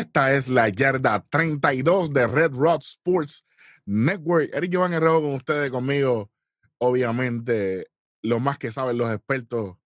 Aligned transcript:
Esta 0.00 0.32
es 0.32 0.48
la 0.48 0.70
yarda 0.70 1.22
32 1.22 2.14
de 2.14 2.26
Red 2.26 2.54
Rod 2.54 2.80
Sports 2.80 3.44
Network. 3.84 4.48
Eric 4.54 4.74
Jovan 4.74 4.94
Herrero 4.94 5.20
con 5.20 5.34
ustedes, 5.34 5.70
conmigo. 5.70 6.30
Obviamente, 6.78 7.86
lo 8.22 8.40
más 8.40 8.56
que 8.56 8.72
saben 8.72 8.96
los 8.96 9.12
expertos 9.12 9.76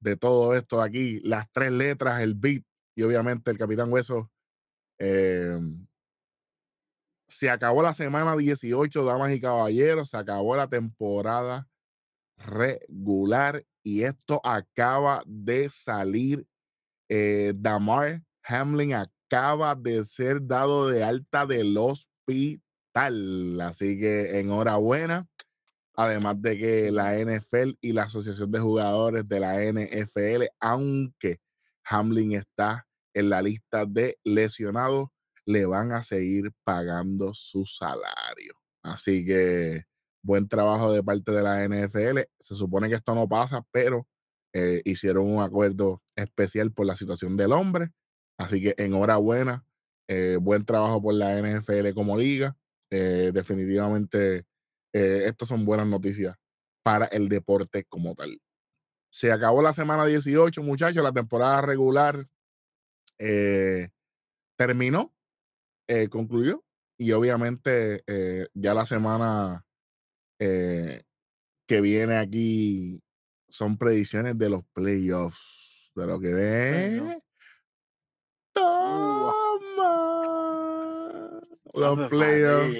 de 0.00 0.18
todo 0.18 0.54
esto 0.54 0.82
aquí, 0.82 1.20
las 1.20 1.50
tres 1.52 1.72
letras, 1.72 2.20
el 2.20 2.34
beat 2.34 2.64
y 2.94 3.02
obviamente 3.02 3.50
el 3.50 3.56
Capitán 3.56 3.90
Hueso. 3.90 4.30
Eh, 4.98 5.58
se 7.28 7.48
acabó 7.48 7.82
la 7.82 7.94
semana 7.94 8.36
18, 8.36 9.06
damas 9.06 9.32
y 9.32 9.40
caballeros, 9.40 10.10
se 10.10 10.18
acabó 10.18 10.54
la 10.54 10.68
temporada 10.68 11.66
regular 12.36 13.64
y 13.82 14.02
esto 14.02 14.38
acaba 14.44 15.22
de 15.24 15.70
salir. 15.70 16.46
Eh, 17.08 17.54
Hamlin 18.44 18.94
acaba 18.94 19.74
de 19.74 20.04
ser 20.04 20.46
dado 20.46 20.88
de 20.88 21.04
alta 21.04 21.46
del 21.46 21.76
hospital, 21.76 23.60
así 23.60 23.98
que 23.98 24.40
enhorabuena. 24.40 25.26
Además 25.94 26.40
de 26.40 26.58
que 26.58 26.90
la 26.90 27.18
NFL 27.18 27.72
y 27.80 27.92
la 27.92 28.04
Asociación 28.04 28.50
de 28.50 28.60
Jugadores 28.60 29.28
de 29.28 29.40
la 29.40 29.62
NFL, 29.62 30.44
aunque 30.58 31.40
Hamlin 31.84 32.32
está 32.32 32.86
en 33.14 33.28
la 33.28 33.42
lista 33.42 33.84
de 33.84 34.18
lesionados, 34.24 35.08
le 35.44 35.66
van 35.66 35.92
a 35.92 36.02
seguir 36.02 36.50
pagando 36.64 37.34
su 37.34 37.66
salario. 37.66 38.54
Así 38.82 39.24
que 39.24 39.84
buen 40.22 40.48
trabajo 40.48 40.92
de 40.92 41.02
parte 41.02 41.32
de 41.32 41.42
la 41.42 41.66
NFL. 41.68 42.20
Se 42.38 42.54
supone 42.54 42.88
que 42.88 42.94
esto 42.94 43.14
no 43.14 43.28
pasa, 43.28 43.64
pero 43.70 44.06
eh, 44.54 44.82
hicieron 44.84 45.26
un 45.26 45.42
acuerdo 45.42 46.02
especial 46.16 46.72
por 46.72 46.86
la 46.86 46.96
situación 46.96 47.36
del 47.36 47.52
hombre. 47.52 47.90
Así 48.38 48.60
que 48.60 48.74
enhorabuena. 48.78 49.64
Eh, 50.08 50.36
buen 50.40 50.64
trabajo 50.64 51.00
por 51.00 51.14
la 51.14 51.38
NFL 51.38 51.94
como 51.94 52.18
liga. 52.18 52.56
Eh, 52.90 53.30
definitivamente 53.32 54.44
eh, 54.92 55.22
estas 55.24 55.48
son 55.48 55.64
buenas 55.64 55.86
noticias 55.86 56.36
para 56.82 57.06
el 57.06 57.28
deporte 57.28 57.84
como 57.84 58.14
tal. 58.14 58.38
Se 59.10 59.32
acabó 59.32 59.62
la 59.62 59.72
semana 59.72 60.04
18, 60.04 60.62
muchachos, 60.62 61.02
la 61.02 61.12
temporada 61.12 61.62
regular 61.62 62.26
terminó, 64.56 65.14
concluyó 66.10 66.64
y 66.98 67.12
obviamente 67.12 68.02
ya 68.52 68.74
la 68.74 68.84
semana 68.84 69.64
que 70.38 71.80
viene 71.80 72.16
aquí 72.16 73.00
son 73.48 73.78
predicciones 73.78 74.36
de 74.38 74.48
los 74.48 74.64
playoffs, 74.72 75.92
de 75.94 76.06
lo 76.06 76.18
que 76.18 76.34
ve. 76.34 77.22
Los 81.72 82.08
playoffs. 82.10 82.76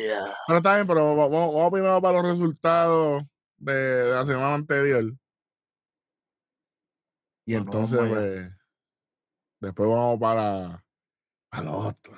Pero 0.47 0.59
está 0.59 0.75
bien, 0.75 0.87
pero 0.87 1.17
vamos, 1.17 1.31
vamos, 1.31 1.73
primero 1.73 2.01
para 2.01 2.19
los 2.19 2.29
resultados 2.29 3.23
de, 3.57 3.73
de 3.73 4.15
la 4.15 4.25
semana 4.25 4.55
anterior. 4.55 5.05
Y 7.45 7.55
bueno, 7.55 7.65
entonces, 7.65 7.99
pues, 7.99 8.57
después 9.61 9.89
vamos 9.89 10.21
para, 10.21 10.85
para 11.49 11.63
lo 11.65 11.79
otro. 11.79 12.17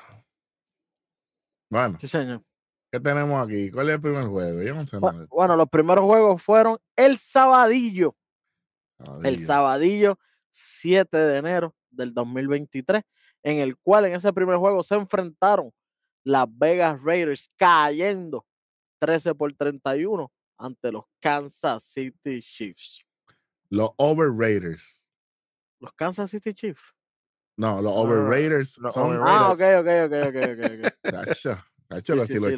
Bueno. 1.70 1.98
Sí, 1.98 2.08
señor. 2.08 2.42
¿Qué 2.92 3.00
tenemos 3.00 3.44
aquí? 3.44 3.70
¿Cuál 3.70 3.88
es 3.88 3.94
el 3.96 4.00
primer 4.00 4.24
juego? 4.26 4.62
Yo 4.62 4.74
no 4.74 4.86
sé 4.86 4.98
bueno, 4.98 5.18
nada. 5.18 5.28
bueno, 5.30 5.56
los 5.56 5.68
primeros 5.68 6.04
juegos 6.04 6.40
fueron 6.40 6.78
el 6.94 7.18
sabadillo. 7.18 8.14
sabadillo. 9.04 9.28
El 9.28 9.44
sabadillo 9.44 10.18
7 10.50 11.16
de 11.16 11.38
enero 11.38 11.74
del 11.90 12.14
2023, 12.14 13.02
en 13.42 13.58
el 13.58 13.76
cual 13.78 14.04
en 14.04 14.12
ese 14.12 14.32
primer 14.32 14.56
juego 14.58 14.84
se 14.84 14.94
enfrentaron 14.94 15.72
las 16.24 16.46
Vegas 16.58 17.00
Raiders 17.02 17.50
cayendo 17.56 18.46
13 19.00 19.34
por 19.34 19.52
31 19.52 20.32
ante 20.58 20.90
los 20.92 21.04
Kansas 21.20 21.84
City 21.84 22.40
Chiefs. 22.40 23.04
Los 23.70 23.90
Over 23.96 24.30
Raiders. 24.30 25.04
Los 25.80 25.92
Kansas 25.94 26.30
City 26.30 26.54
Chiefs. 26.54 26.94
No, 27.56 27.80
los 27.82 27.92
Over 27.92 28.24
Raiders 28.24 28.78
los 28.78 28.94
son. 28.94 29.16
Ah, 29.22 29.50
ok, 29.52 29.60
ok, 29.80 29.88
ok, 30.06 30.12
ok, 30.28 30.36
ok. 30.84 30.92
Tacho, 31.02 31.64
tacho, 31.88 32.14
Sí, 32.26 32.32
si, 32.32 32.32
sí, 32.32 32.38
los 32.40 32.48
sí, 32.50 32.56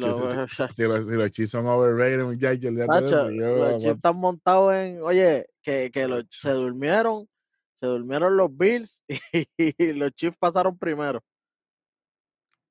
si- 0.69 0.73
si 0.75 0.83
los- 0.83 1.05
si 1.07 1.13
los 1.13 1.31
Chiefs 1.31 1.51
son 1.51 1.65
muchachos, 1.65 2.61
de 2.75 2.87
Tacho, 2.87 3.05
eso, 3.07 3.31
yo- 3.31 3.55
los 3.57 3.81
Chiefs 3.81 3.95
están 3.97 4.15
montados 4.17 4.73
en, 4.73 5.01
oye, 5.01 5.49
que, 5.61 5.91
que 5.91 6.07
los, 6.07 6.25
se 6.29 6.51
durmieron, 6.51 7.27
se 7.75 7.85
durmieron 7.85 8.37
los 8.37 8.55
Bills 8.55 9.03
y, 9.57 9.93
los 9.93 10.11
Chiefs 10.13 10.37
pasaron 10.39 10.77
primero, 10.77 11.23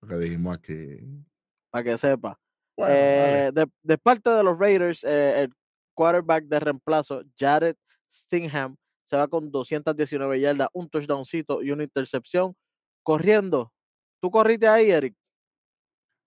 lo 0.07 0.19
que 0.19 0.25
dijimos 0.25 0.57
aquí. 0.57 0.99
para 1.71 1.85
que 1.85 1.99
sepa. 1.99 2.39
Bueno. 2.77 2.95
Eh, 2.95 3.51
de, 3.53 3.67
de 3.83 3.99
parte 3.99 4.31
de 4.31 4.43
los 4.43 4.59
Raiders, 4.59 5.03
eh, 5.05 5.43
el 5.43 5.55
quarterback 5.95 6.45
de 6.45 6.61
reemplazo, 6.61 7.23
Jared 7.39 7.77
Stingham, 8.13 8.77
se 9.05 9.17
va 9.17 9.29
con 9.29 9.51
219 9.51 10.41
yardas, 10.41 10.69
un 10.73 10.89
touchdowncito 10.89 11.63
y 11.63 11.71
una 11.71 11.85
intercepción, 11.85 12.55
corriendo. 13.03 13.73
¿Tú 14.21 14.31
corriste 14.31 14.67
ahí, 14.69 14.91
Eric? 14.91 15.15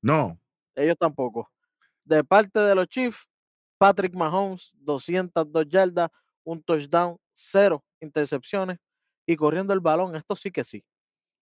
No, 0.01 0.39
Ellos 0.75 0.95
tampoco. 0.97 1.50
De 2.06 2.23
parte 2.23 2.59
de 2.59 2.73
los 2.75 2.88
Chiefs, 2.88 3.28
Patrick 3.78 4.13
Mahomes, 4.16 4.72
202 4.75 5.68
yardas, 5.68 6.09
un 6.44 6.63
touchdown, 6.63 7.18
cero 7.34 7.84
intercepciones 8.01 8.78
y 9.28 9.35
corriendo 9.35 9.73
el 9.73 9.81
balón, 9.81 10.16
esto 10.16 10.35
sí 10.35 10.51
que 10.51 10.63
sí. 10.63 10.84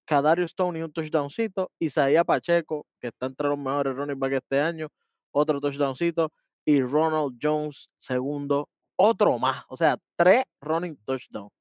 Kadarius 0.08 0.52
Stoney, 0.52 0.82
un 0.82 0.92
touchdowncito. 0.92 1.70
Isaiah 1.80 2.24
Pacheco, 2.24 2.86
que 3.00 3.10
está 3.10 3.26
entre 3.28 3.50
los 3.50 3.58
mejores 3.60 3.94
running 3.96 4.18
back 4.20 4.34
este 4.34 4.60
año, 4.60 4.88
otro 5.32 5.60
touchdowncito. 5.62 6.32
Y 6.66 6.82
Ronald 6.82 7.38
Jones, 7.42 7.90
segundo, 7.98 8.70
otro 8.98 9.38
más. 9.38 9.64
O 9.70 9.78
sea, 9.78 9.98
tres 10.18 10.44
running 10.62 10.98
touchdowns. 11.06 11.52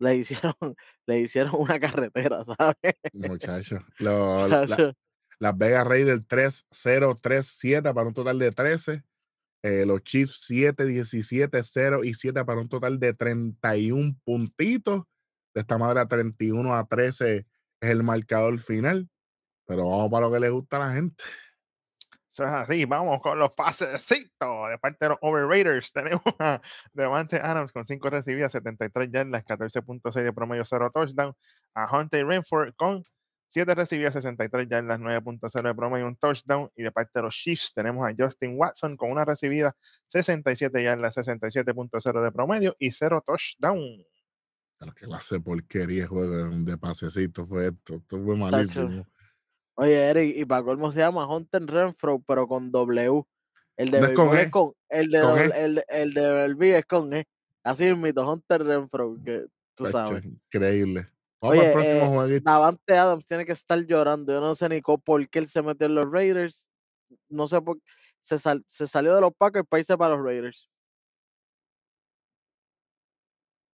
Le 0.00 0.16
hicieron, 0.16 0.54
le 1.06 1.20
hicieron 1.20 1.52
una 1.56 1.78
carretera, 1.78 2.44
¿sabes? 2.44 2.94
muchachos. 3.12 3.82
Lo- 3.98 4.48
la- 4.48 4.66
Chacho, 4.66 4.92
Las 5.38 5.56
Vegas 5.58 5.86
Raiders 5.86 6.26
3-0-3-7 6.26 7.92
para 7.94 8.06
un 8.08 8.14
total 8.14 8.38
de 8.38 8.50
13. 8.50 9.02
Eh, 9.62 9.84
los 9.84 10.02
Chiefs 10.02 10.40
7, 10.46 10.86
17, 10.86 11.62
0 11.62 12.04
y 12.04 12.14
7 12.14 12.44
para 12.46 12.60
un 12.60 12.68
total 12.68 12.98
de 12.98 13.12
31 13.12 14.16
puntitos. 14.24 15.02
De 15.54 15.60
esta 15.62 15.78
manera, 15.78 16.06
31 16.06 16.74
a 16.74 16.86
13 16.86 17.36
es 17.38 17.90
el 17.90 18.02
marcador 18.02 18.58
final. 18.58 19.08
Pero 19.66 19.88
vamos 19.88 20.10
para 20.10 20.26
lo 20.26 20.32
que 20.32 20.40
le 20.40 20.50
gusta 20.50 20.76
a 20.76 20.88
la 20.88 20.92
gente. 20.92 21.22
Eso 22.30 22.44
es 22.44 22.52
así, 22.52 22.84
vamos 22.84 23.20
con 23.20 23.36
los 23.40 23.52
pasecitos 23.54 24.70
de 24.70 24.78
parte 24.78 24.98
de 25.04 25.08
los 25.08 25.18
Overraiders. 25.20 25.92
Tenemos 25.92 26.22
a 26.38 26.60
Devante 26.92 27.36
Adams 27.36 27.72
con 27.72 27.84
5 27.84 28.08
recibidas, 28.08 28.52
73 28.52 29.10
yardas, 29.10 29.44
14.6 29.44 30.22
de 30.22 30.32
promedio, 30.32 30.64
0 30.64 30.90
touchdown. 30.92 31.34
A 31.74 31.98
Hunter 31.98 32.24
Renford 32.24 32.74
con 32.76 33.02
7 33.48 33.74
recibidas, 33.74 34.14
63 34.14 34.68
yardas, 34.68 35.00
9.0 35.00 35.62
de 35.62 35.74
promedio, 35.74 36.06
un 36.06 36.14
touchdown. 36.14 36.70
Y 36.76 36.84
de 36.84 36.92
parte 36.92 37.10
de 37.14 37.22
los 37.22 37.34
Chiefs 37.34 37.74
tenemos 37.74 38.08
a 38.08 38.14
Justin 38.16 38.56
Watson 38.56 38.96
con 38.96 39.10
una 39.10 39.24
recibida, 39.24 39.74
67 40.06 40.84
yardas, 40.84 41.16
67.0 41.16 42.22
de 42.22 42.30
promedio 42.30 42.76
y 42.78 42.92
0 42.92 43.24
touchdown. 43.26 44.04
Pero 44.80 44.94
qué 44.94 45.04
clase 45.04 45.34
de 45.36 45.40
porquería 45.42 46.08
juego 46.08 46.48
de 46.64 46.78
pasecito 46.78 47.46
fue 47.46 47.66
esto. 47.68 47.96
Esto 47.96 48.24
fue 48.24 48.34
malísimo. 48.36 49.06
Oye, 49.74 50.08
Eric, 50.08 50.36
y 50.38 50.44
para 50.46 50.62
colmo 50.62 50.90
se 50.90 51.00
llama 51.00 51.26
Hunter 51.26 51.64
Renfro, 51.66 52.22
pero 52.26 52.48
con 52.48 52.72
W. 52.72 53.22
El 53.76 53.90
de 53.90 54.00
No 54.00 54.06
es 54.06 54.12
con 54.14 54.30
béisbol 54.30 54.38
E, 54.38 54.42
es 54.42 54.50
con, 54.50 54.72
el 54.88 55.10
de 55.10 55.20
con 55.20 55.30
doble- 55.30 55.54
E. 55.54 55.64
el, 55.64 55.74
de- 55.74 55.84
el 55.88 56.14
de 56.14 56.78
es 56.78 56.86
con 56.86 57.12
E. 57.14 57.24
Así 57.62 57.94
mismo, 57.94 58.30
Hunter 58.32 58.64
Renfro, 58.64 59.16
que 59.22 59.46
tú 59.74 59.84
sabes. 59.86 60.24
Increíble. 60.24 61.08
Vamos 61.42 61.56
Oye, 61.58 61.66
al 61.66 61.72
próximo 61.72 62.00
eh, 62.04 62.08
jueguito. 62.16 62.50
Davante 62.50 62.96
Adams 62.98 63.26
tiene 63.26 63.44
que 63.44 63.52
estar 63.52 63.78
llorando. 63.86 64.32
Yo 64.32 64.40
no 64.40 64.54
sé 64.54 64.68
ni 64.68 64.80
por 64.80 65.28
qué 65.28 65.38
él 65.40 65.46
se 65.46 65.62
metió 65.62 65.86
en 65.86 65.94
los 65.94 66.10
Raiders. 66.10 66.70
No 67.28 67.48
sé 67.48 67.60
por 67.60 67.78
se, 68.20 68.38
sal- 68.38 68.64
se 68.66 68.86
salió 68.88 69.14
de 69.14 69.20
los 69.20 69.32
Packers 69.34 69.66
para 69.68 69.80
irse 69.80 69.96
para 69.96 70.14
los 70.16 70.24
Raiders. 70.24 70.68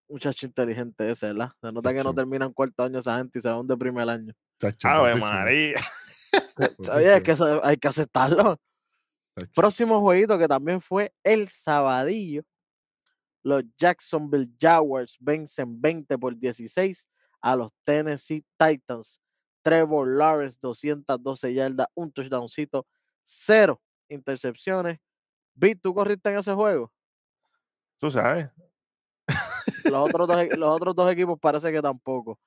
Muchacho 0.09 0.47
inteligente 0.47 1.11
ese, 1.11 1.27
¿verdad? 1.27 1.51
Se 1.61 1.73
nota 1.73 1.91
que 1.91 1.99
no 1.99 2.05
Tacho. 2.05 2.15
termina 2.15 2.45
en 2.47 2.53
cuarto 2.53 2.83
año 2.83 2.99
esa 2.99 3.19
gente 3.19 3.39
y 3.39 3.43
se 3.43 3.49
van 3.49 3.67
de 3.67 3.77
primer 3.77 4.09
año. 4.09 4.33
¡Ave 4.85 5.17
María! 5.17 5.81
Oye, 6.93 7.17
es 7.17 7.23
que 7.23 7.33
eso 7.33 7.65
hay 7.65 7.77
que 7.77 7.89
aceptarlo. 7.89 8.61
Próximo 9.55 10.01
jueguito 10.01 10.39
que 10.39 10.49
también 10.49 10.81
fue 10.81 11.13
el 11.23 11.49
sabadillo. 11.49 12.43
Los 13.43 13.63
Jacksonville 13.77 14.49
Jaguars 14.59 15.17
vencen 15.21 15.81
20 15.81 16.19
por 16.19 16.37
16 16.37 17.09
a 17.41 17.57
los 17.57 17.71
Tennessee 17.85 18.45
Titans. 18.59 19.21
Trevor 19.63 20.17
Lawrence, 20.17 20.59
212 20.63 21.53
yardas, 21.53 21.89
un 21.95 22.13
touchdowncito, 22.13 22.87
cero 23.25 23.81
intercepciones. 24.09 24.99
Vic, 25.55 25.81
¿tú 25.83 25.95
corriste 25.95 26.31
en 26.31 26.39
ese 26.39 26.53
juego? 26.53 26.93
Tú 27.99 28.11
sabes. 28.11 28.49
Los 29.91 30.09
otros 30.09 30.29
dos, 30.29 30.37
e- 30.43 30.57
los 30.57 30.69
otros 30.69 30.95
dos 30.95 31.11
equipos 31.13 31.39
parece 31.41 31.73
que 31.73 31.83
tampoco. 31.83 32.39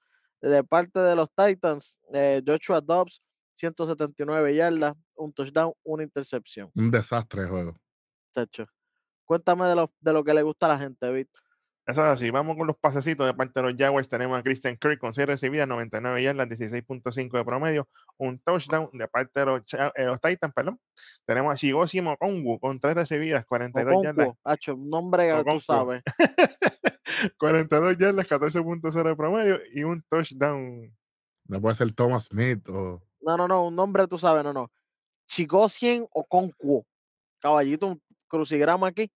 De 0.41 0.63
parte 0.63 0.99
de 0.99 1.15
los 1.15 1.29
Titans, 1.33 1.97
eh, 2.13 2.41
Joshua 2.45 2.81
Dobbs, 2.81 3.21
179 3.53 4.55
yardas, 4.55 4.93
un 5.15 5.33
touchdown, 5.33 5.73
una 5.83 6.03
intercepción. 6.03 6.71
Un 6.75 6.91
desastre 6.91 7.43
de 7.43 7.49
juego. 7.49 7.77
Chacho. 8.33 8.65
Cuéntame 9.25 9.67
de 9.67 9.75
lo, 9.75 9.91
de 9.99 10.13
lo 10.13 10.23
que 10.23 10.33
le 10.33 10.41
gusta 10.43 10.65
a 10.65 10.69
la 10.69 10.79
gente, 10.79 11.11
Víctor. 11.11 11.41
Eso 11.85 12.03
es 12.05 12.11
así. 12.11 12.29
Vamos 12.29 12.55
con 12.55 12.67
los 12.67 12.77
pasecitos 12.77 13.25
de 13.25 13.33
parte 13.33 13.59
de 13.59 13.67
los 13.67 13.75
Jaguars. 13.75 14.07
Tenemos 14.07 14.39
a 14.39 14.43
Christian 14.43 14.77
Kirk 14.77 14.99
con 14.99 15.11
6 15.11 15.25
recibidas, 15.25 15.67
99 15.67 16.21
yardas, 16.21 16.47
16.5 16.47 17.37
de 17.37 17.43
promedio, 17.43 17.89
un 18.17 18.37
touchdown 18.39 18.91
de 18.93 19.07
parte 19.07 19.39
de 19.39 19.45
los, 19.47 19.63
eh, 19.73 20.05
los 20.05 20.21
Titans, 20.21 20.53
perdón. 20.53 20.79
Tenemos 21.25 21.51
a 21.51 21.55
Shigoshi 21.55 21.99
Mokongu 22.01 22.59
con 22.59 22.79
3 22.79 22.93
recibidas, 22.93 23.43
42 23.45 24.03
yardas, 24.03 24.27
Okonkwo, 24.27 24.39
hacho, 24.43 24.75
un 24.75 24.87
nombre 24.87 25.33
que 25.35 25.51
tú 25.51 25.59
sabes. 25.61 26.03
42 27.37 27.97
yardas, 27.97 28.27
14.0 28.27 29.03
de 29.09 29.15
promedio 29.15 29.59
y 29.73 29.83
un 29.83 30.03
touchdown. 30.09 30.95
No 31.47 31.61
puede 31.61 31.75
ser 31.75 31.91
Thomas 31.93 32.25
Smith 32.25 32.67
o. 32.69 33.01
No, 33.21 33.37
no, 33.37 33.47
no, 33.47 33.67
un 33.67 33.75
nombre 33.75 34.07
tú 34.07 34.17
sabes, 34.17 34.43
no, 34.43 34.53
no. 34.53 34.71
Chigosien 35.27 36.07
Okonkwo. 36.11 36.85
Caballito, 37.39 37.87
un 37.87 38.01
crucigrama 38.27 38.87
aquí. 38.87 39.11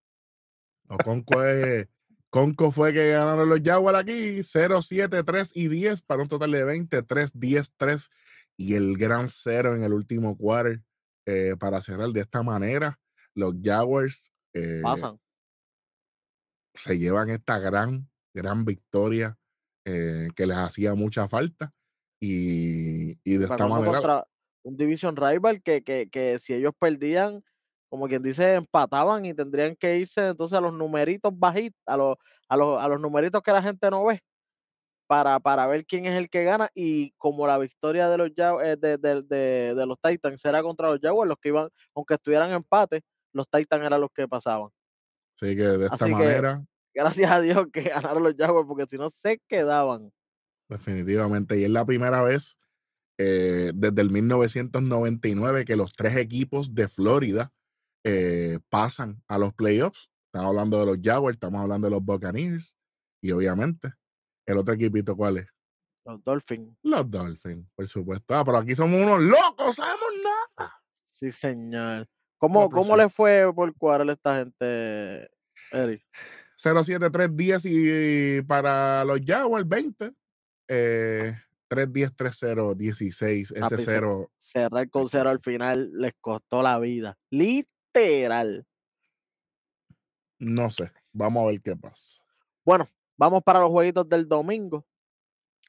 o 0.88 1.42
es- 1.44 1.88
Conco 2.30 2.72
fue 2.72 2.92
que 2.94 3.12
ganaron 3.12 3.48
los 3.48 3.60
Jaguars 3.64 4.00
aquí. 4.00 4.42
0, 4.44 4.82
7, 4.82 5.24
3 5.24 5.52
y 5.54 5.68
10 5.68 6.02
para 6.02 6.24
un 6.24 6.28
total 6.28 6.50
de 6.52 6.64
20, 6.64 7.04
3, 7.04 7.32
10, 7.40 7.74
3 7.78 8.10
y 8.58 8.74
el 8.74 8.98
gran 8.98 9.30
cero 9.30 9.76
en 9.76 9.84
el 9.84 9.94
último 9.94 10.36
quarter 10.36 10.82
eh, 11.28 11.56
para 11.60 11.80
cerrar 11.80 12.10
de 12.10 12.22
esta 12.22 12.42
manera. 12.42 13.00
Los 13.36 13.54
Jaguars 13.64 14.32
eh, 14.54 14.80
Pasan. 14.82 15.20
Se 16.74 16.98
llevan 17.00 17.30
esta 17.30 17.60
gran, 17.60 18.10
gran 18.34 18.66
victoria 18.66 19.38
eh, 19.86 20.30
que 20.36 20.46
les 20.48 20.58
hacía 20.58 20.96
mucha 20.96 21.28
falta. 21.28 21.74
Y, 22.22 23.12
y 23.24 23.38
de 23.38 23.46
esta 23.46 23.68
manera, 23.68 24.00
un 24.64 24.78
Division 24.78 25.16
Rival 25.18 25.62
que, 25.62 25.84
que, 25.84 26.10
que 26.10 26.40
si 26.40 26.54
ellos 26.54 26.74
perdían, 26.80 27.44
como 27.90 28.08
quien 28.08 28.24
dice, 28.24 28.56
empataban 28.56 29.26
y 29.26 29.34
tendrían 29.34 29.76
que 29.76 29.98
irse 29.98 30.30
entonces 30.30 30.58
a 30.58 30.62
los 30.62 30.74
numeritos 30.74 31.32
bajitos, 31.38 31.80
a 31.86 31.98
los, 31.98 32.16
a 32.50 32.58
los, 32.58 32.82
a 32.82 32.88
los 32.88 33.00
numeritos 33.02 33.42
que 33.44 33.52
la 33.52 33.62
gente 33.62 33.90
no 33.92 34.06
ve, 34.06 34.22
para, 35.08 35.40
para 35.40 35.68
ver 35.68 35.86
quién 35.86 36.06
es 36.06 36.14
el 36.18 36.30
que 36.30 36.44
gana. 36.44 36.70
Y 36.76 37.12
como 37.18 37.48
la 37.48 37.58
victoria 37.58 38.10
de 38.10 38.18
los, 38.18 38.30
eh, 38.64 38.78
de, 38.80 38.98
de- 38.98 39.22
de- 39.24 39.76
de 39.76 39.86
los 39.86 39.98
Titans 40.02 40.44
era 40.46 40.64
contra 40.64 40.90
los 40.92 41.00
Jaguars, 41.02 41.30
los 41.30 41.38
que 41.42 41.50
iban, 41.50 41.70
aunque 41.96 42.16
estuvieran 42.16 42.50
en 42.50 42.56
empate, 42.58 43.02
los 43.34 43.48
Titans 43.50 43.86
eran 43.86 44.02
los 44.02 44.10
que 44.14 44.28
pasaban. 44.28 44.70
Así 45.36 45.56
que 45.56 45.64
de 45.64 45.86
esta 45.86 45.96
Así 45.96 46.06
que- 46.06 46.12
manera, 46.12 46.66
Gracias 46.96 47.32
a 47.32 47.42
Dios 47.42 47.66
que 47.74 47.82
ganaron 48.18 48.22
los 48.24 48.36
Jaguars, 48.38 48.68
porque 48.68 48.86
si 48.88 48.98
no 48.98 49.10
se 49.10 49.40
quedaban. 49.48 50.12
definitivamente, 50.70 51.58
y 51.60 51.64
es 51.64 51.70
la 51.70 51.86
primera 51.86 52.22
vez 52.24 52.60
eh, 53.20 53.72
desde 53.76 54.02
el 54.02 54.10
1999 54.12 55.66
que 55.66 55.76
los 55.76 55.96
tres 55.96 56.18
equipos 56.18 56.74
de 56.76 56.88
Florida 56.88 57.52
eh, 58.04 58.60
pasan 58.70 59.22
a 59.28 59.38
los 59.38 59.54
playoffs. 59.54 60.10
Estamos 60.28 60.50
hablando 60.50 60.80
de 60.80 60.86
los 60.88 60.98
Jaguars, 61.02 61.36
estamos 61.36 61.62
hablando 61.62 61.88
de 61.88 61.92
los 61.92 62.04
Buccaneers 62.04 62.76
y 63.22 63.32
obviamente 63.32 63.94
el 64.48 64.58
otro 64.58 64.74
equipito, 64.74 65.16
¿cuál 65.16 65.38
es? 65.38 65.48
Los 66.06 66.24
Dolphins. 66.24 66.76
Los 66.84 67.10
Dolphins, 67.10 67.66
por 67.76 67.88
supuesto. 67.88 68.36
Ah, 68.36 68.44
pero 68.44 68.58
aquí 68.58 68.76
somos 68.76 69.00
unos 69.00 69.22
locos, 69.22 69.76
sabemos 69.76 70.10
nada. 70.58 70.74
Sí, 71.06 71.32
señor. 71.32 72.08
¿Cómo, 72.44 72.70
cómo 72.70 72.98
le 72.98 73.08
fue 73.08 73.50
por 73.56 73.74
cuadrar 73.78 74.10
a 74.10 74.12
esta 74.12 74.40
gente, 74.40 75.30
Eric? 75.72 76.04
0-7-3-10 76.62 77.62
y 77.70 78.42
para 78.42 79.06
los 79.06 79.22
Jaguars 79.26 79.66
20. 79.66 80.12
Eh, 80.68 81.34
3-10-3-0, 81.70 82.76
16. 82.76 83.52
Ese 83.52 83.60
Papi, 83.62 83.76
se- 83.78 83.86
cero. 83.86 84.30
Cerrar 84.38 84.90
con 84.90 85.08
cero 85.08 85.30
al 85.30 85.40
final 85.40 85.90
les 85.94 86.12
costó 86.20 86.62
la 86.62 86.78
vida. 86.80 87.18
Literal. 87.30 88.68
No 90.40 90.70
sé. 90.70 90.92
Vamos 91.14 91.44
a 91.44 91.48
ver 91.48 91.62
qué 91.62 91.78
pasa. 91.78 92.26
Bueno, 92.66 92.90
vamos 93.16 93.42
para 93.44 93.60
los 93.60 93.70
jueguitos 93.70 94.10
del 94.10 94.28
domingo. 94.28 94.86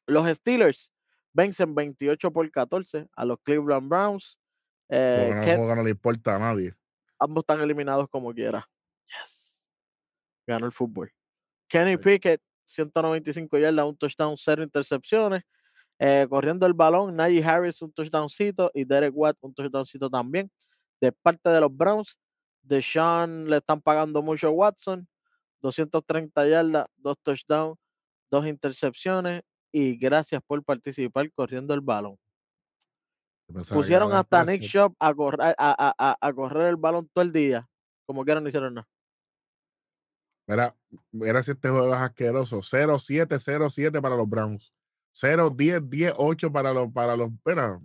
Los 0.06 0.28
Steelers 0.36 0.90
vencen 1.32 1.72
28 1.72 2.32
por 2.32 2.50
14 2.50 3.06
a 3.14 3.24
los 3.24 3.38
Cleveland 3.44 3.88
Browns. 3.88 4.40
Eh, 4.88 5.30
Porque 5.32 5.46
no, 5.50 5.56
juego 5.56 5.68
que 5.68 5.76
no 5.76 5.82
le 5.82 5.90
importa 5.90 6.36
a 6.36 6.38
nadie. 6.38 6.74
ambos 7.18 7.42
están 7.42 7.60
eliminados 7.60 8.08
como 8.08 8.32
quiera. 8.32 8.68
Yes. 9.08 9.62
Ganó 10.46 10.66
el 10.66 10.72
fútbol. 10.72 11.12
Kenny. 11.68 11.96
Pickett, 11.96 12.40
195 12.64 13.58
yardas, 13.58 13.84
un 13.86 13.96
touchdown, 13.96 14.36
cero 14.36 14.62
intercepciones. 14.62 15.42
Eh, 15.98 16.26
corriendo 16.28 16.66
el 16.66 16.74
balón, 16.74 17.16
Najee 17.16 17.42
Harris, 17.44 17.80
un 17.82 17.92
touchdowncito. 17.92 18.70
Y 18.74 18.84
Derek 18.84 19.12
Watt, 19.14 19.36
un 19.40 19.54
touchdowncito 19.54 20.10
también. 20.10 20.50
De 21.00 21.12
parte 21.12 21.50
de 21.50 21.60
los 21.60 21.74
Browns, 21.74 22.18
Deshaun 22.62 23.48
le 23.48 23.56
están 23.56 23.80
pagando 23.80 24.22
mucho 24.22 24.48
a 24.48 24.50
Watson. 24.50 25.08
230 25.62 26.46
yardas, 26.46 26.86
dos 26.96 27.16
touchdowns, 27.22 27.78
dos 28.30 28.46
intercepciones. 28.46 29.42
Y 29.72 29.96
gracias 29.96 30.40
por 30.46 30.62
participar 30.64 31.30
corriendo 31.32 31.74
el 31.74 31.80
balón. 31.80 32.16
Pusieron 33.46 34.12
hasta. 34.12 34.44
Nick 34.44 34.62
Shop 34.62 34.94
a 34.98 35.14
correr, 35.14 35.40
a, 35.40 35.54
a- 35.58 36.16
a- 36.20 36.32
correr 36.32 36.68
el 36.68 36.76
balón 36.76 37.08
todo 37.12 37.22
el 37.24 37.32
día. 37.32 37.68
Como 38.06 38.24
quieran, 38.24 38.42
no 38.42 38.48
hicieron 38.48 38.74
nada. 38.74 38.88
Mira, 40.46 40.76
mira 41.10 41.42
si 41.42 41.52
este 41.52 41.68
juego 41.70 41.88
es 41.94 42.00
asqueroso. 42.00 42.58
0-7, 42.58 43.38
0-7 43.38 44.00
para 44.02 44.16
los 44.16 44.28
Browns. 44.28 44.74
0-10, 45.14 45.88
10-8 45.88 46.52
para 46.52 46.72
los, 46.72 46.92
para 46.92 47.16
los. 47.16 47.30
Espera, 47.32 47.80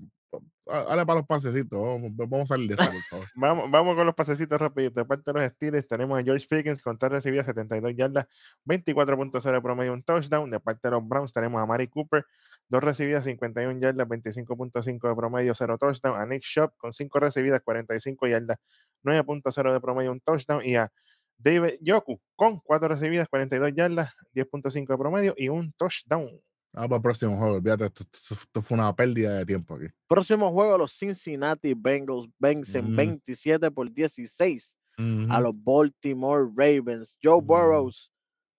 dale 0.65 1.05
para 1.05 1.19
los 1.19 1.27
pasecitos. 1.27 1.79
Vamos, 1.79 2.11
vamos 2.15 2.51
a 2.51 2.55
salir 2.55 2.67
de 2.67 2.73
esta, 2.73 2.91
por 2.91 3.01
favor. 3.03 3.27
Vamos, 3.35 3.71
vamos 3.71 3.95
con 3.95 4.05
los 4.05 4.15
pasecitos 4.15 4.59
rapidito. 4.59 4.99
De 4.99 5.05
parte 5.05 5.31
de 5.31 5.39
los 5.39 5.51
Steelers 5.53 5.87
tenemos 5.87 6.19
a 6.19 6.23
George 6.23 6.45
Pickens 6.49 6.81
con 6.81 6.97
3 6.97 7.11
recibidas, 7.13 7.45
72 7.45 7.93
yardas, 7.95 8.25
24.0 8.65 9.51
de 9.51 9.61
promedio, 9.61 9.93
un 9.93 10.03
touchdown. 10.03 10.49
De 10.49 10.59
parte 10.59 10.87
de 10.89 10.91
los 10.91 11.07
Browns 11.07 11.31
tenemos 11.31 11.61
a 11.61 11.65
Mari 11.65 11.87
Cooper, 11.87 12.25
2 12.69 12.83
recibidas, 12.83 13.25
51 13.25 13.79
yardas, 13.81 14.07
25.5 14.07 15.09
de 15.09 15.15
promedio, 15.15 15.55
0 15.55 15.77
touchdown. 15.79 16.15
A 16.19 16.25
Nick 16.25 16.43
Shop 16.43 16.71
con 16.77 16.93
5 16.93 17.19
recibidas, 17.19 17.61
45 17.63 18.27
yardas, 18.27 18.57
9.0 19.03 19.73
de 19.73 19.79
promedio, 19.81 20.11
un 20.11 20.19
touchdown. 20.19 20.63
Y 20.63 20.75
a 20.75 20.91
David 21.37 21.75
Yoku 21.81 22.19
con 22.35 22.59
4 22.59 22.87
recibidas, 22.89 23.27
42 23.29 23.73
yardas, 23.73 24.13
10.5 24.33 24.93
de 24.93 24.97
promedio 24.97 25.33
y 25.37 25.49
un 25.49 25.71
touchdown. 25.73 26.29
Vamos 26.71 26.89
para 26.89 26.97
el 26.97 27.01
próximo 27.01 27.37
juego. 27.37 27.55
Olvídate, 27.55 27.85
esto, 27.85 28.03
esto- 28.03 28.35
esto 28.35 28.61
fue 28.61 28.77
una 28.77 28.95
pérdida 28.95 29.37
de 29.37 29.45
tiempo 29.45 29.73
aquí. 29.73 29.85
Próximo 30.07 30.51
juego, 30.51 30.77
los 30.77 30.91
Cincinnati 30.93 31.73
Bengals 31.73 32.27
vencen 32.37 32.91
Mm. 32.91 32.95
27 32.95 33.71
por 33.71 33.91
16 33.91 34.77
a 34.97 35.01
Ujú. 35.01 35.41
los 35.43 35.53
Baltimore 35.63 36.43
Ravens. 36.55 37.17
Joe 37.23 37.41
Mm. 37.41 37.47
Burrows, 37.47 38.11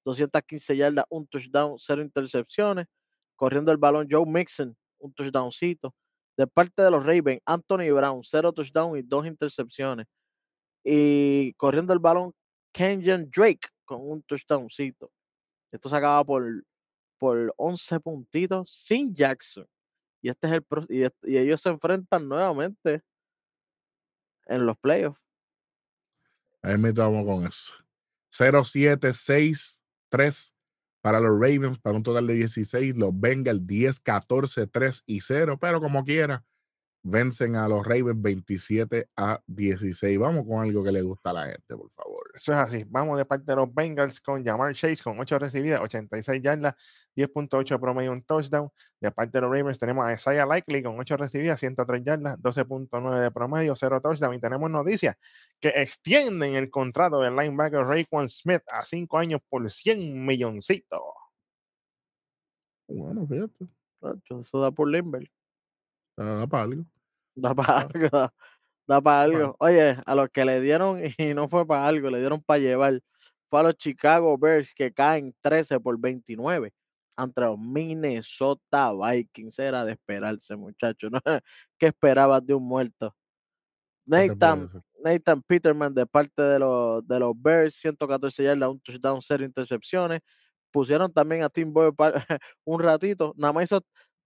215 0.04 0.76
yardas, 0.76 1.04
un 1.10 1.26
touchdown, 1.28 1.76
cero 1.78 2.02
intercepciones. 2.02 2.86
Corriendo 3.40 3.72
el 3.72 3.78
balón, 3.78 4.06
Joe 4.10 4.26
Mixon, 4.26 4.76
un 4.98 5.14
touchdowncito. 5.14 5.94
De 6.36 6.46
parte 6.46 6.82
de 6.82 6.90
los 6.90 7.06
Ravens, 7.06 7.40
Anthony 7.46 7.90
Brown, 7.90 8.20
cero 8.22 8.52
touchdown 8.52 8.98
y 8.98 9.02
dos 9.02 9.26
intercepciones. 9.26 10.06
Y 10.84 11.54
corriendo 11.54 11.94
el 11.94 12.00
balón, 12.00 12.34
Kenyon 12.70 13.30
Drake 13.34 13.66
con 13.86 14.02
un 14.02 14.22
touchdowncito. 14.24 15.10
Esto 15.72 15.88
se 15.88 15.96
acaba 15.96 16.22
por, 16.22 16.66
por 17.16 17.54
11 17.56 18.00
puntitos 18.00 18.70
sin 18.70 19.14
Jackson. 19.14 19.66
Y 20.20 20.28
este 20.28 20.46
es 20.46 20.52
el 20.52 20.66
y, 20.90 21.32
y 21.32 21.38
ellos 21.38 21.62
se 21.62 21.70
enfrentan 21.70 22.28
nuevamente 22.28 23.00
en 24.44 24.66
los 24.66 24.76
playoffs. 24.76 25.18
Ahí 26.60 26.76
me 26.76 26.92
vamos 26.92 27.24
con 27.24 27.46
eso. 27.46 27.72
0, 28.28 28.64
7, 28.64 29.14
6, 29.14 29.82
3 30.10 30.54
para 31.00 31.20
los 31.20 31.32
Ravens, 31.32 31.78
para 31.78 31.96
un 31.96 32.02
total 32.02 32.26
de 32.26 32.34
16. 32.34 32.98
Los 32.98 33.18
Bengals 33.18 33.66
10, 33.66 34.00
14, 34.00 34.66
3 34.66 35.02
y 35.06 35.20
0. 35.20 35.58
Pero 35.60 35.80
como 35.80 36.04
quiera, 36.04 36.44
vencen 37.02 37.56
a 37.56 37.66
los 37.66 37.86
Ravens 37.86 38.20
27 38.20 39.08
a 39.16 39.40
16. 39.46 40.18
Vamos 40.18 40.46
con 40.46 40.62
algo 40.62 40.82
que 40.84 40.92
le 40.92 41.02
gusta 41.02 41.30
a 41.30 41.32
la 41.32 41.44
gente, 41.46 41.76
por 41.76 41.90
favor. 41.90 42.30
Eso 42.34 42.52
es 42.52 42.58
así. 42.58 42.84
Vamos 42.88 43.18
de 43.18 43.24
parte 43.24 43.44
de 43.46 43.56
los 43.56 43.72
Bengals 43.72 44.20
con 44.20 44.44
Jamar 44.44 44.74
Chase 44.74 45.02
con 45.02 45.18
8 45.18 45.38
recibidas, 45.38 45.80
86 45.80 46.42
yardas, 46.42 46.74
10.8 47.16 47.74
de 47.74 47.78
promedio, 47.78 48.12
un 48.12 48.22
touchdown. 48.22 48.70
De 49.00 49.10
parte 49.10 49.38
de 49.38 49.42
los 49.42 49.50
Ravens 49.50 49.78
tenemos 49.78 50.04
a 50.06 50.12
Isaiah 50.12 50.46
Likely 50.46 50.82
con 50.82 50.98
8 50.98 51.16
recibidas, 51.16 51.58
103 51.60 52.02
yardas, 52.02 52.38
12.9 52.38 53.20
de 53.20 53.30
promedio, 53.30 53.74
0 53.74 54.00
touchdown. 54.02 54.34
Y 54.34 54.40
tenemos 54.40 54.70
noticias 54.70 55.16
que 55.58 55.68
extienden 55.68 56.54
el 56.56 56.70
contrato 56.70 57.20
del 57.20 57.34
linebacker 57.34 57.80
Raekwon 57.80 58.28
Smith 58.28 58.62
a 58.70 58.84
5 58.84 59.18
años 59.18 59.40
por 59.48 59.68
100 59.70 60.24
milloncitos. 60.24 61.00
Bueno, 62.88 63.26
fíjate. 63.26 63.66
Eso 64.40 64.60
da 64.60 64.70
por 64.70 64.88
Limber. 64.88 65.30
Da 66.24 66.46
para 66.46 66.62
algo. 66.64 66.84
Da 67.34 67.54
para 67.54 67.78
algo. 67.80 68.08
Da, 68.10 68.34
da 68.86 69.00
para 69.00 69.22
algo. 69.22 69.56
Oye, 69.58 69.96
a 70.04 70.14
los 70.14 70.28
que 70.30 70.44
le 70.44 70.60
dieron 70.60 71.00
y 71.18 71.34
no 71.34 71.48
fue 71.48 71.66
para 71.66 71.86
algo, 71.86 72.10
le 72.10 72.20
dieron 72.20 72.42
para 72.42 72.58
llevar. 72.60 73.00
Fue 73.46 73.60
a 73.60 73.62
los 73.64 73.76
Chicago 73.76 74.36
Bears 74.38 74.74
que 74.74 74.92
caen 74.92 75.34
13 75.40 75.80
por 75.80 75.98
29 75.98 76.72
ante 77.16 77.40
los 77.40 77.58
Minnesota 77.58 78.92
Vikings. 78.92 79.58
Era 79.58 79.84
de 79.84 79.92
esperarse, 79.92 80.56
muchachos. 80.56 81.10
¿no? 81.10 81.20
¿Qué 81.78 81.86
esperabas 81.86 82.44
de 82.46 82.54
un 82.54 82.64
muerto? 82.64 83.14
Nathan, 84.06 84.68
Nathan 85.02 85.42
Peterman 85.42 85.94
de 85.94 86.06
parte 86.06 86.42
de 86.42 86.58
los, 86.58 87.06
de 87.06 87.18
los 87.18 87.32
Bears, 87.40 87.74
114 87.76 88.42
yardas, 88.44 88.68
un 88.68 88.80
touchdown, 88.80 89.20
cero 89.22 89.44
intercepciones. 89.44 90.20
Pusieron 90.72 91.12
también 91.12 91.42
a 91.42 91.48
Tim 91.48 91.72
Boyle 91.72 91.92
un 92.64 92.80
ratito, 92.80 93.34
nada 93.36 93.52
más 93.52 93.64
hizo 93.64 93.80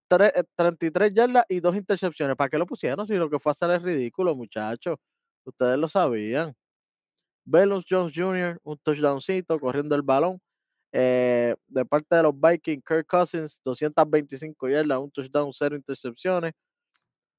33 0.08 1.10
eh, 1.10 1.14
yardas 1.14 1.44
y 1.48 1.60
dos 1.60 1.76
intercepciones. 1.76 2.36
¿Para 2.36 2.50
qué 2.50 2.58
lo 2.58 2.66
pusieron? 2.66 3.06
Si 3.06 3.14
lo 3.14 3.30
que 3.30 3.38
fue 3.38 3.52
hacer 3.52 3.70
es 3.70 3.82
ridículo, 3.82 4.34
muchachos. 4.34 4.96
Ustedes 5.44 5.78
lo 5.78 5.88
sabían. 5.88 6.54
Velus 7.44 7.84
Jones 7.88 8.12
Jr., 8.14 8.58
un 8.64 8.78
touchdowncito 8.78 9.58
corriendo 9.60 9.94
el 9.94 10.02
balón. 10.02 10.40
Eh, 10.92 11.56
de 11.68 11.84
parte 11.84 12.16
de 12.16 12.22
los 12.22 12.34
Vikings, 12.40 12.82
Kirk 12.86 13.06
Cousins, 13.06 13.60
225 13.64 14.68
yardas, 14.68 14.98
un 14.98 15.10
touchdown, 15.10 15.52
cero 15.52 15.76
intercepciones. 15.76 16.52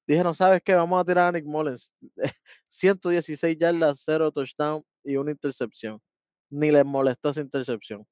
Dijeron, 0.06 0.34
¿sabes 0.34 0.60
qué? 0.64 0.74
Vamos 0.74 1.00
a 1.00 1.04
tirar 1.04 1.28
a 1.28 1.32
Nick 1.32 1.46
Mullens. 1.46 1.94
116 2.68 3.56
yardas, 3.58 4.02
cero 4.04 4.30
touchdown 4.30 4.84
y 5.02 5.16
una 5.16 5.32
intercepción. 5.32 6.00
Ni 6.50 6.70
les 6.70 6.84
molestó 6.84 7.30
esa 7.30 7.40
intercepción. 7.40 8.06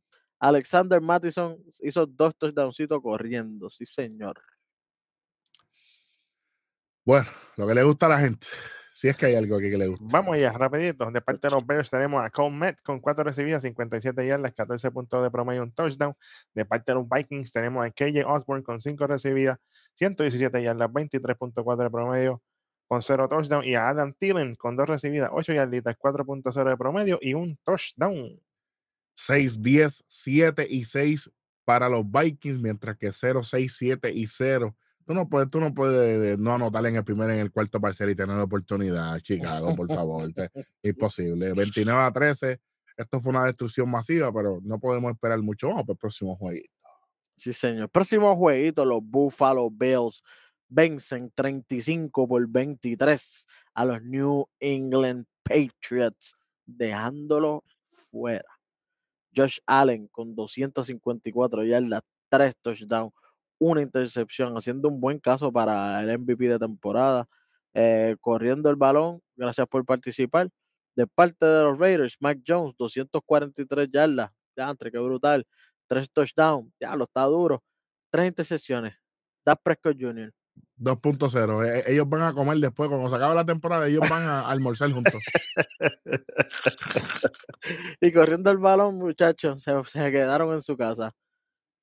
Alexander 0.45 1.01
Mattison 1.01 1.57
hizo 1.81 2.05
dos 2.05 2.37
touchdowncitos 2.37 3.01
corriendo, 3.01 3.71
sí 3.71 3.87
señor. 3.87 4.43
Bueno, 7.03 7.27
lo 7.57 7.67
que 7.67 7.75
le 7.75 7.83
gusta 7.83 8.07
a 8.07 8.11
la 8.11 8.21
gente. 8.21 8.47
Si 8.93 9.09
es 9.09 9.17
que 9.17 9.27
hay 9.27 9.37
algo 9.37 9.57
aquí 9.57 9.71
que 9.71 9.79
le 9.79 9.89
gusta. 9.89 10.05
Vamos 10.09 10.35
allá, 10.35 10.53
rapidito. 10.53 11.11
De 11.11 11.23
parte 11.23 11.49
de 11.49 11.55
los 11.55 11.67
Bears 11.67 11.91
tenemos 11.91 12.23
a 12.23 12.29
Cole 12.29 12.55
Met 12.55 12.81
con 12.83 13.01
cuatro 13.01 13.25
recibidas, 13.25 13.63
57 13.63 14.27
yardas, 14.27 14.53
14 14.55 14.91
puntos 14.91 15.23
de 15.23 15.31
promedio, 15.31 15.63
un 15.63 15.73
touchdown. 15.73 16.15
De 16.53 16.67
parte 16.67 16.93
de 16.93 16.97
los 16.97 17.09
Vikings 17.09 17.51
tenemos 17.51 17.85
a 17.85 17.91
KJ 17.91 18.25
Osborne 18.27 18.63
con 18.63 18.83
cinco 18.83 19.07
recibidas, 19.07 19.59
117 19.95 20.63
yardas, 20.63 20.91
23.4 20.91 21.83
de 21.83 21.91
promedio, 21.91 22.43
con 22.87 23.01
cero 23.01 23.29
touchdown. 23.29 23.65
Y 23.65 23.77
a 23.77 23.89
Adam 23.89 24.13
Thielen 24.13 24.57
con 24.57 24.77
dos 24.77 24.89
recibidas, 24.91 25.31
8 25.33 25.55
yarditas, 25.55 25.97
4.0 25.97 26.69
de 26.69 26.77
promedio 26.77 27.19
y 27.21 27.33
un 27.33 27.57
touchdown. 27.65 28.41
6, 29.15 29.63
10, 29.63 30.05
7 30.07 30.67
y 30.69 30.85
6 30.85 31.31
para 31.65 31.89
los 31.89 32.05
Vikings, 32.11 32.61
mientras 32.61 32.97
que 32.97 33.13
0, 33.13 33.43
6, 33.43 33.75
7 33.77 34.13
y 34.13 34.27
0. 34.27 34.77
Tú 35.07 35.13
no 35.13 35.29
puedes, 35.29 35.51
tú 35.51 35.61
no 35.61 35.75
puedes 35.75 36.39
no 36.39 36.55
anotar 36.55 36.87
en 36.87 36.97
el 36.97 37.05
primer 37.05 37.31
en 37.31 37.39
el 37.39 37.51
cuarto 37.51 37.81
parcial 37.81 38.11
y 38.11 38.15
tener 38.15 38.37
la 38.37 38.45
oportunidad, 38.45 39.19
Chicago, 39.21 39.75
por 39.77 39.89
favor. 39.89 40.33
imposible. 40.83 41.53
29 41.53 42.03
a 42.03 42.11
13. 42.13 42.61
Esto 42.97 43.21
fue 43.21 43.31
una 43.31 43.45
destrucción 43.45 43.91
masiva, 43.91 44.33
pero 44.33 44.61
no 44.63 44.79
podemos 44.79 45.13
esperar 45.13 45.41
mucho 45.43 45.69
más 45.69 45.83
para 45.83 45.93
el 45.93 45.99
próximo 45.99 46.37
jueguito. 46.37 46.73
Sí, 47.37 47.53
señor. 47.53 47.91
Próximo 47.91 48.35
jueguito, 48.37 48.85
los 48.85 49.01
Buffalo 49.03 49.69
Bills 49.71 50.23
vencen 50.69 51.31
35 51.35 52.27
por 52.29 52.49
23 52.49 53.47
a 53.75 53.85
los 53.85 54.03
New 54.03 54.47
England 54.61 55.27
Patriots, 55.43 56.37
dejándolo 56.65 57.65
fuera. 57.85 58.54
Josh 59.37 59.59
Allen 59.67 60.09
con 60.09 60.35
254 60.35 61.65
yardas, 61.65 62.03
3 62.31 62.55
touchdowns, 62.63 63.13
una 63.59 63.83
intercepción, 63.83 64.57
haciendo 64.57 64.89
un 64.89 65.01
buen 65.01 65.19
caso 65.19 65.53
para 65.53 66.03
el 66.03 66.19
MVP 66.19 66.49
de 66.49 66.59
temporada, 66.59 67.27
eh, 67.75 68.17
corriendo 68.21 68.71
el 68.71 68.77
balón, 68.77 69.21
gracias 69.37 69.67
por 69.69 69.85
participar. 69.85 70.49
De 70.97 71.07
parte 71.07 71.45
de 71.47 71.63
los 71.65 71.79
Raiders, 71.79 72.17
Mike 72.21 72.43
Jones, 72.47 72.75
243 72.79 73.89
yardas, 73.91 74.31
ya 74.57 74.71
entre 74.71 74.91
qué 74.93 74.99
brutal, 74.99 75.47
3 75.87 76.11
touchdowns, 76.13 76.73
ya 76.81 76.95
lo 76.97 77.05
está 77.05 77.25
duro, 77.25 77.63
3 78.11 78.29
intercepciones. 78.29 78.95
Dak 79.45 79.61
Prescott 79.63 79.97
Jr. 80.01 80.33
2.0. 80.79 81.65
E, 81.65 81.93
ellos 81.93 82.09
van 82.09 82.23
a 82.23 82.33
comer 82.33 82.59
después, 82.59 82.89
cuando 82.89 83.09
se 83.09 83.17
acabe 83.17 83.35
la 83.35 83.45
temporada, 83.45 83.87
ellos 83.87 84.09
van 84.09 84.23
a 84.23 84.49
almorzar 84.49 84.91
juntos. 84.93 85.23
y 88.01 88.13
corriendo 88.13 88.51
el 88.51 88.59
balón, 88.59 88.97
muchachos, 88.97 89.63
se, 89.63 90.11
quedaron 90.11 90.55
en 90.55 90.63
su 90.63 90.77
casa. 90.77 91.13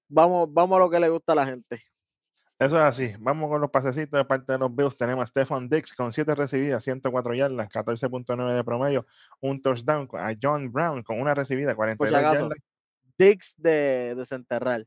Vamos, 0.09 0.49
vamos 0.51 0.75
a 0.75 0.79
lo 0.79 0.89
que 0.89 0.99
le 0.99 1.09
gusta 1.09 1.33
a 1.33 1.35
la 1.35 1.45
gente. 1.45 1.81
Eso 2.59 2.77
es 2.77 2.83
así. 2.83 3.13
Vamos 3.19 3.49
con 3.49 3.59
los 3.59 3.71
pasecitos 3.71 4.19
de 4.19 4.25
parte 4.25 4.51
de 4.51 4.59
los 4.59 4.75
Bills. 4.75 4.95
Tenemos 4.95 5.23
a 5.23 5.27
Stefan 5.27 5.67
Dix 5.67 5.95
con 5.95 6.13
7 6.13 6.35
recibidas, 6.35 6.83
104 6.83 7.33
yardas, 7.33 7.69
14.9 7.69 8.55
de 8.55 8.63
promedio, 8.63 9.07
un 9.39 9.63
touchdown. 9.63 10.07
A 10.13 10.35
John 10.39 10.71
Brown 10.71 11.01
con 11.01 11.19
una 11.19 11.33
recibida, 11.33 11.73
42 11.73 12.21
yardas. 12.21 12.59
Dix 13.17 13.55
de 13.57 14.13
desenterrar. 14.15 14.85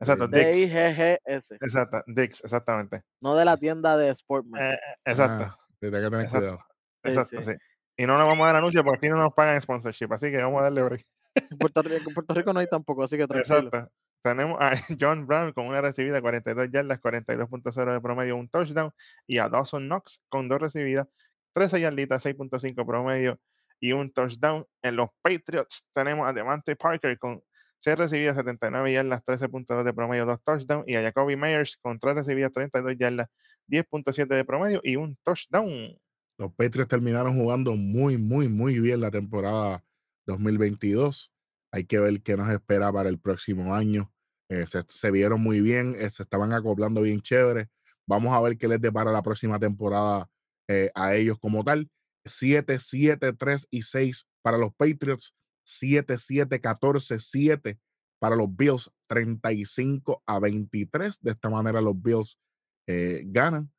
Exacto, 0.00 0.28
Dix. 0.28 0.44
D-I-G-G-S. 0.44 1.54
Exacto, 1.60 2.02
Dix, 2.06 2.44
exactamente. 2.44 3.02
No 3.20 3.34
de 3.36 3.44
la 3.44 3.56
tienda 3.56 3.96
de 3.96 4.14
Sportman. 4.14 4.72
Eh, 4.72 4.78
exacto. 5.04 5.44
Ah, 5.44 5.58
que 5.80 5.90
tener 5.90 6.04
exacto. 6.04 6.38
cuidado. 6.38 6.58
Exacto, 7.02 7.42
sí. 7.42 7.52
Y 7.96 8.06
no 8.06 8.18
nos 8.18 8.26
vamos 8.26 8.44
a 8.44 8.46
dar 8.48 8.56
anuncios 8.56 8.82
porque 8.82 9.06
aquí 9.06 9.08
no 9.08 9.16
nos 9.16 9.32
pagan 9.34 9.60
sponsorship, 9.60 10.12
así 10.12 10.30
que 10.30 10.38
vamos 10.38 10.60
a 10.60 10.64
darle 10.64 10.82
break. 10.82 11.06
En 11.34 11.58
Puerto 11.58 11.82
Rico, 11.82 12.10
Puerto 12.12 12.34
Rico 12.34 12.52
no 12.52 12.60
hay 12.60 12.66
tampoco, 12.66 13.04
así 13.04 13.16
que 13.16 13.26
tranquilo. 13.26 13.58
Exacto. 13.58 13.92
Tenemos 14.22 14.58
a 14.60 14.72
John 15.00 15.26
Brown 15.26 15.52
con 15.52 15.66
una 15.66 15.80
recibida, 15.80 16.20
42 16.20 16.70
yardas, 16.70 17.00
42.0 17.00 17.92
de 17.92 18.00
promedio, 18.00 18.36
un 18.36 18.48
touchdown. 18.48 18.90
Y 19.26 19.38
a 19.38 19.48
Dawson 19.48 19.86
Knox 19.86 20.22
con 20.28 20.48
dos 20.48 20.60
recibidas, 20.60 21.06
13 21.52 21.80
yarditas, 21.80 22.24
6.5 22.24 22.86
promedio 22.86 23.38
y 23.80 23.92
un 23.92 24.10
touchdown. 24.12 24.66
En 24.82 24.96
los 24.96 25.10
Patriots 25.20 25.88
tenemos 25.92 26.26
a 26.26 26.32
Devante 26.32 26.74
Parker 26.74 27.18
con 27.18 27.42
6 27.84 27.98
recibidas, 27.98 28.36
79 28.36 28.94
yardas, 28.94 29.22
13.2 29.24 29.84
de 29.84 29.92
promedio, 29.92 30.24
2 30.24 30.42
touchdowns. 30.42 30.84
Y 30.86 30.96
a 30.96 31.02
Jacoby 31.02 31.36
Myers 31.36 31.76
con 31.76 31.98
3 31.98 32.14
recibidas, 32.14 32.50
32 32.50 32.96
yardas, 32.96 33.28
10.7 33.68 34.26
de 34.26 34.44
promedio 34.46 34.80
y 34.82 34.96
un 34.96 35.16
touchdown. 35.22 35.94
Los 36.38 36.52
Patriots 36.54 36.88
terminaron 36.88 37.36
jugando 37.36 37.76
muy, 37.76 38.16
muy, 38.16 38.48
muy 38.48 38.80
bien 38.80 39.02
la 39.02 39.10
temporada 39.10 39.84
2022. 40.26 41.30
Hay 41.72 41.84
que 41.84 41.98
ver 41.98 42.22
qué 42.22 42.38
nos 42.38 42.48
espera 42.50 42.90
para 42.90 43.10
el 43.10 43.18
próximo 43.18 43.74
año. 43.74 44.10
Eh, 44.48 44.64
se, 44.66 45.10
vieron 45.10 45.42
muy 45.42 45.60
bien, 45.60 45.94
eh, 45.98 46.08
se 46.08 46.22
estaban 46.22 46.54
acoplando 46.54 47.02
bien 47.02 47.20
chévere. 47.20 47.68
Vamos 48.06 48.32
a 48.32 48.40
ver 48.40 48.56
qué 48.56 48.66
les 48.66 48.80
depara 48.80 49.12
la 49.12 49.22
próxima 49.22 49.58
temporada 49.58 50.30
eh, 50.68 50.90
a 50.94 51.14
ellos 51.16 51.38
como 51.38 51.62
tal. 51.62 51.90
7, 52.24 52.78
7, 52.78 53.34
3 53.34 53.68
y 53.70 53.82
6 53.82 54.26
para 54.40 54.56
los 54.56 54.72
Patriots. 54.74 55.34
7, 55.64 56.18
7, 56.18 56.60
14, 56.60 57.18
7 57.18 57.78
para 58.18 58.36
los 58.36 58.54
Bills. 58.54 58.90
35 59.06 60.22
a 60.24 60.38
23. 60.40 61.20
De 61.20 61.30
esta 61.32 61.50
manera 61.50 61.80
los 61.80 62.00
Bills 62.00 62.38
ganan 62.86 63.70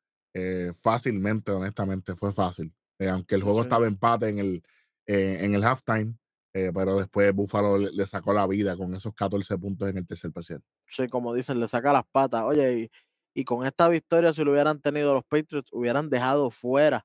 fácilmente, 0.80 1.50
honestamente, 1.50 2.14
fue 2.14 2.32
fácil. 2.32 2.72
aunque 3.00 3.34
el 3.34 3.42
juego 3.42 3.62
estaba 3.62 3.86
empate 3.86 4.28
en 4.28 4.38
el, 4.38 4.62
en 5.06 5.54
el 5.54 5.64
halftime, 5.64 6.14
eh, 6.58 6.72
pero 6.72 6.96
después 6.96 7.34
Buffalo 7.34 7.76
le, 7.76 8.06
sacó 8.06 8.32
la 8.32 8.46
vida 8.46 8.78
con 8.78 8.94
esos 8.94 9.12
14 9.14 9.58
puntos 9.58 9.90
en 9.90 9.98
el 9.98 10.06
tercer 10.06 10.32
parcial. 10.32 10.62
Sí, 10.86 11.06
como 11.06 11.34
dicen, 11.34 11.60
le 11.60 11.68
saca 11.68 11.92
las 11.92 12.06
patas. 12.10 12.44
Oye, 12.44 12.90
y, 13.34 13.44
con 13.44 13.66
esta 13.66 13.88
victoria, 13.88 14.32
si 14.32 14.42
lo 14.42 14.52
hubieran 14.52 14.80
tenido 14.80 15.12
los 15.12 15.24
Patriots, 15.24 15.68
hubieran 15.70 16.08
dejado 16.08 16.50
fuera 16.50 17.04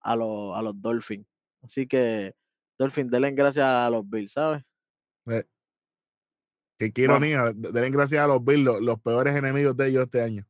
a, 0.00 0.16
los, 0.16 0.56
a 0.56 0.62
los 0.62 0.80
Dolphins. 0.80 1.26
Así 1.60 1.86
que, 1.86 2.32
Dolphins, 2.78 3.10
denle 3.10 3.30
gracias 3.32 3.64
a 3.64 3.88
los 3.90 4.08
Bills, 4.08 4.32
¿sabes? 4.32 4.62
Eh, 5.26 5.44
qué, 6.78 7.02
ironía, 7.02 7.52
denle 7.54 7.90
gracias 7.90 8.22
a 8.22 8.26
los 8.26 8.44
Bills, 8.44 8.80
los, 8.80 9.00
peores 9.00 9.34
enemigos 9.36 9.76
de 9.76 9.88
ellos 9.88 10.04
este 10.04 10.22
año. 10.22 10.46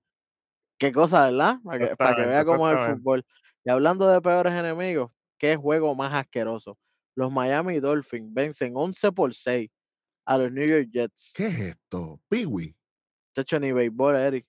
Qué 0.79 0.93
cosa, 0.93 1.27
¿verdad? 1.27 1.59
Para 1.65 1.79
que, 1.79 1.97
para 1.97 2.17
que 2.17 2.27
vea 2.27 2.45
cómo 2.45 2.69
es 2.71 2.81
el 2.81 2.97
fútbol. 2.97 3.25
Y 3.65 3.71
hablando 3.71 4.09
de 4.09 4.21
peores 4.21 4.53
enemigos, 4.53 5.11
qué 5.39 5.57
juego 5.57 5.95
más 5.95 6.13
asqueroso 6.13 6.79
los 7.15 7.33
Miami 7.33 7.81
Dolphins 7.81 8.33
vencen 8.33 8.77
11 8.77 9.13
por 9.13 9.35
6 9.35 9.71
a 10.27 10.39
los 10.39 10.53
New 10.53 10.67
York 10.67 10.89
Jets. 10.93 11.33
¿Qué 11.35 11.47
es 11.47 11.59
esto? 11.61 12.21
Piwi. 12.29 12.75
Se 13.35 13.43
hecho 13.43 13.59
ni 13.59 13.73
béisbol, 13.73 14.17
Eric. 14.17 14.47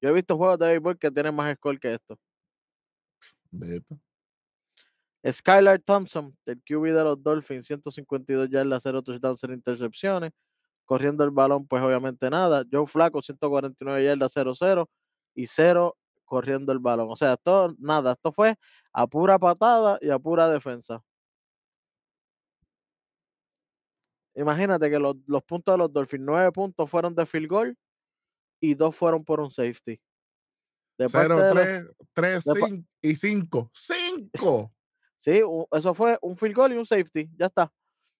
Yo 0.00 0.10
he 0.10 0.12
visto 0.12 0.36
juegos 0.36 0.58
de 0.58 0.66
béisbol 0.66 0.98
que 0.98 1.10
tienen 1.10 1.34
más 1.34 1.54
score 1.56 1.78
que 1.78 1.94
esto. 1.94 2.18
Beto. 3.50 3.98
Skylar 5.26 5.80
Thompson, 5.80 6.36
el 6.46 6.62
QB 6.62 6.94
de 6.94 7.04
los 7.04 7.22
Dolphins, 7.22 7.66
152 7.66 8.48
yardas, 8.50 8.82
0 8.82 9.02
touchdowns, 9.02 9.40
0 9.40 9.54
intercepciones. 9.54 10.32
Corriendo 10.84 11.22
el 11.24 11.30
balón, 11.30 11.66
pues 11.66 11.82
obviamente 11.82 12.30
nada. 12.30 12.64
Joe 12.70 12.86
Flaco, 12.86 13.20
149 13.20 14.04
yardas, 14.04 14.34
0-0 14.34 14.86
y 15.34 15.46
0 15.46 15.96
corriendo 16.24 16.72
el 16.72 16.78
balón. 16.78 17.10
O 17.10 17.16
sea, 17.16 17.34
esto 17.34 17.74
nada, 17.78 18.12
esto 18.12 18.32
fue 18.32 18.56
a 18.92 19.06
pura 19.06 19.38
patada 19.38 19.98
y 20.00 20.10
a 20.10 20.18
pura 20.18 20.48
defensa. 20.48 21.02
Imagínate 24.34 24.88
que 24.88 24.98
los, 25.00 25.16
puntos 25.44 25.74
de 25.74 25.78
los 25.78 25.92
Dolphins, 25.92 26.24
nueve 26.24 26.52
puntos 26.52 26.88
fueron 26.88 27.14
de 27.14 27.26
field 27.26 27.48
goal 27.48 27.78
y 28.60 28.74
dos 28.74 28.94
fueron 28.94 29.24
por 29.24 29.40
un 29.40 29.50
safety. 29.50 30.00
De 30.96 31.08
0, 31.08 31.38
3, 31.52 31.86
3 32.12 32.44
y 33.02 33.14
5. 33.14 33.70
¡Cinco! 33.72 34.72
Sí, 35.18 35.42
eso 35.72 35.94
fue 35.94 36.18
un 36.22 36.36
field 36.36 36.54
goal 36.54 36.72
y 36.72 36.76
un 36.76 36.86
safety. 36.86 37.28
Ya 37.36 37.46
está. 37.46 37.70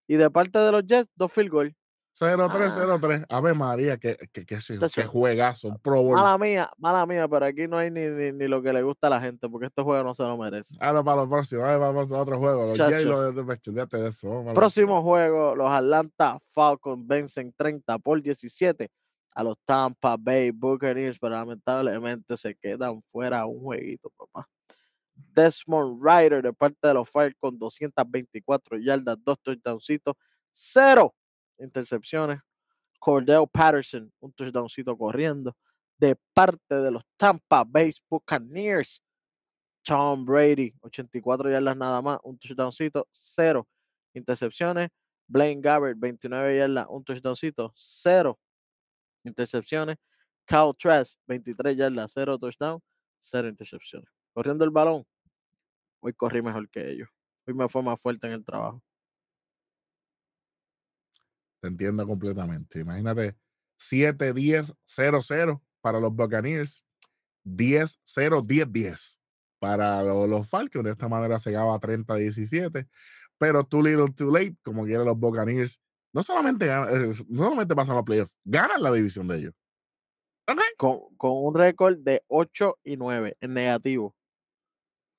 Y 0.07 0.17
de 0.17 0.31
parte 0.31 0.59
de 0.59 0.73
los 0.73 0.85
Jets, 0.87 1.09
dos 1.15 1.33
field 1.33 1.51
goal. 1.51 1.77
0-3-0-3. 2.19 3.27
Ave 3.29 3.55
María, 3.55 3.97
que, 3.97 4.17
que, 4.33 4.45
que, 4.45 4.59
que, 4.95 5.05
juegazo. 5.05 5.69
Un 5.69 5.79
Pro 5.79 6.03
Bowl. 6.03 6.17
Mala 6.17 6.37
mía, 6.37 6.71
mala 6.77 7.07
mía, 7.07 7.29
pero 7.29 7.47
aquí 7.47 7.69
no 7.69 7.79
hay 7.79 7.91
ni, 7.91 8.07
ni, 8.09 8.33
ni 8.33 8.49
lo 8.49 8.61
que 8.61 8.73
le 8.73 8.83
gusta 8.83 9.07
a 9.07 9.11
la 9.11 9.21
gente, 9.21 9.49
porque 9.49 9.67
este 9.67 9.83
juego 9.83 10.03
no 10.03 10.15
se 10.15 10.25
lo 10.25 10.37
merece. 10.37 10.75
Ahora 10.81 11.05
para 11.05 11.19
los 11.19 11.29
próximos, 11.29 11.65
ahora 11.65 11.79
vamos 11.79 12.13
a 12.13 12.19
otro 12.19 12.39
juego. 12.39 12.67
Los. 12.67 12.77
Jay 12.79 13.05
los 13.05 13.35
de 13.35 14.09
eso. 14.09 14.29
vamos 14.29 14.43
a 14.43 14.49
los- 14.49 14.55
Próximo 14.55 15.03
juego, 15.03 15.55
los 15.55 15.71
Atlanta 15.71 16.39
Falcons 16.53 17.07
vencen 17.07 17.53
30 17.57 17.99
por 17.99 18.21
17 18.21 18.91
a 19.35 19.45
los 19.45 19.57
Tampa 19.65 20.17
Bay 20.19 20.51
Buccaneers, 20.51 21.19
pero 21.21 21.35
lamentablemente 21.37 22.37
se 22.37 22.57
quedan 22.57 23.01
fuera 23.03 23.47
un 23.47 23.61
jueguito, 23.61 24.11
papá. 24.17 24.49
Desmond 25.35 26.01
Ryder 26.03 26.43
de 26.43 26.53
parte 26.53 26.89
de 26.89 26.95
los 26.95 27.09
Falcons, 27.09 27.59
224 27.59 28.79
yardas, 28.79 29.17
dos 29.25 29.39
touchdowncitos, 29.43 30.15
cero 30.53 31.15
intercepciones. 31.59 32.41
Cordell 32.99 33.47
Patterson, 33.53 34.13
un 34.21 34.33
touchdowncito 34.33 34.97
corriendo. 34.97 35.57
De 35.99 36.17
parte 36.33 36.75
de 36.75 36.91
los 36.91 37.03
Tampa 37.17 37.65
Bay 37.65 37.93
Buccaneers, 38.09 39.03
Tom 39.83 40.25
Brady, 40.25 40.75
84 40.81 41.51
yardas 41.51 41.77
nada 41.77 42.01
más, 42.03 42.19
un 42.23 42.39
touchdowncito, 42.39 43.09
cero 43.11 43.67
intercepciones. 44.15 44.91
Blaine 45.27 45.61
Gabbert, 45.61 45.99
29 45.99 46.57
yardas, 46.57 46.87
un 46.89 47.05
touchdowncito, 47.05 47.73
cero 47.75 48.39
intercepciones. 49.25 49.97
Kyle 50.47 50.73
Trask, 50.79 51.19
23 51.27 51.77
yardas, 51.77 52.13
cero 52.13 52.39
touchdown, 52.39 52.81
cero 53.19 53.49
intercepciones. 53.49 54.18
Corriendo 54.39 54.65
el 54.65 54.71
balón, 54.71 55.05
hoy 56.01 56.13
corrí 56.13 56.41
mejor 56.43 56.71
que 56.71 56.93
ellos. 56.93 57.09
Hoy 57.45 57.55
me 57.55 57.69
fue 57.69 57.83
más 57.83 58.01
fuerte 58.01 58.29
en 58.29 58.35
el 58.35 58.45
trabajo. 58.45 58.81
Te 61.61 61.67
entiendo 61.67 62.07
completamente. 62.07 62.79
Imagínate 62.79 63.37
7-10-0-0 63.81 65.61
para 65.81 65.99
los 65.99 66.15
Buccaneers, 66.15 66.85
10-0-10-10 67.45 69.19
para 69.59 70.05
lo- 70.05 70.29
los, 70.29 70.49
Falcons. 70.49 70.85
De 70.85 70.93
esta 70.93 71.09
manera 71.09 71.41
se 71.41 71.51
llegaba 71.51 71.75
a 71.75 71.81
30-17, 71.81 72.89
pero 73.39 73.65
too 73.65 73.83
little, 73.83 74.07
too 74.15 74.31
late, 74.33 74.57
como 74.63 74.85
quieren 74.85 75.05
los 75.05 75.19
Buccaneers. 75.19 75.83
No 76.15 76.23
solamente, 76.23 76.67
ganan- 76.67 77.11
eh, 77.11 77.15
no 77.29 77.39
solamente 77.43 77.75
pasan 77.75 77.97
los 77.97 78.05
playoffs, 78.05 78.37
ganan 78.45 78.85
la 78.85 78.93
división 78.93 79.27
de 79.27 79.37
ellos. 79.39 79.55
Ok. 80.47 80.61
Con, 80.77 81.17
con 81.17 81.33
un 81.45 81.57
récord 81.57 81.99
de 81.99 82.23
8 82.29 82.79
y 82.85 82.97
9 82.97 83.37
en 83.41 83.55
negativo. 83.55 84.15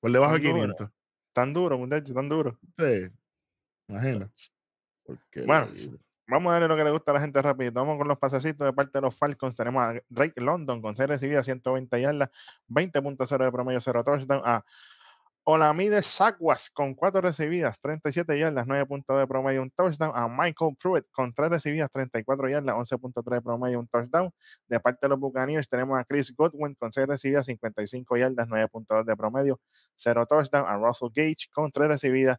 Por 0.00 0.12
debajo 0.12 0.38
de 0.38 0.40
Tan 0.40 0.52
duro. 0.52 0.74
500. 0.74 0.90
Tan 1.32 1.52
duro, 1.52 1.78
muchachos, 1.78 2.14
tan 2.14 2.28
duro. 2.28 2.58
Sí. 2.76 3.10
Imagina. 3.88 4.30
Bueno, 5.46 5.68
Vamos 6.30 6.50
a 6.50 6.52
darle 6.52 6.68
lo 6.68 6.76
que 6.76 6.84
le 6.84 6.90
gusta 6.92 7.10
a 7.10 7.14
la 7.14 7.20
gente 7.20 7.42
rápido. 7.42 7.72
Vamos 7.72 7.98
con 7.98 8.06
los 8.06 8.16
pasecitos 8.16 8.64
de 8.64 8.72
parte 8.72 8.98
de 8.98 9.02
los 9.02 9.16
Falcons. 9.16 9.52
Tenemos 9.56 9.82
a 9.82 10.00
Drake 10.08 10.40
London 10.40 10.80
con 10.80 10.94
6 10.94 11.08
recibidas, 11.08 11.44
120 11.44 12.00
yardas, 12.00 12.28
20.0 12.68 13.44
de 13.44 13.50
promedio, 13.50 13.80
0 13.80 14.04
touchdown. 14.04 14.40
A 14.44 14.64
Olamide 15.44 16.02
Saguas 16.02 16.68
con 16.70 16.94
4 16.94 17.22
recibidas, 17.22 17.80
37 17.80 18.38
yardas, 18.38 18.66
9 18.66 18.86
puntos 18.86 19.18
de 19.18 19.26
promedio, 19.26 19.62
un 19.62 19.70
touchdown. 19.70 20.12
A 20.14 20.28
Michael 20.28 20.76
Pruitt 20.78 21.06
con 21.10 21.32
3 21.32 21.50
recibidas, 21.50 21.90
34 21.90 22.48
yardas, 22.48 22.76
11.3 22.76 23.34
de 23.34 23.40
promedio, 23.42 23.80
un 23.80 23.88
touchdown. 23.88 24.30
De 24.68 24.78
parte 24.80 24.98
de 25.02 25.08
los 25.08 25.18
Buccaneers 25.18 25.68
tenemos 25.68 25.98
a 25.98 26.04
Chris 26.04 26.34
Godwin 26.36 26.74
con 26.74 26.92
6 26.92 27.06
recibidas, 27.06 27.46
55 27.46 28.16
yardas, 28.18 28.48
9.2 28.48 29.04
de 29.04 29.16
promedio, 29.16 29.60
0 29.96 30.26
touchdown. 30.26 30.66
A 30.68 30.76
Russell 30.76 31.08
Gage 31.14 31.48
con 31.52 31.70
3 31.72 31.88
recibidas, 31.88 32.38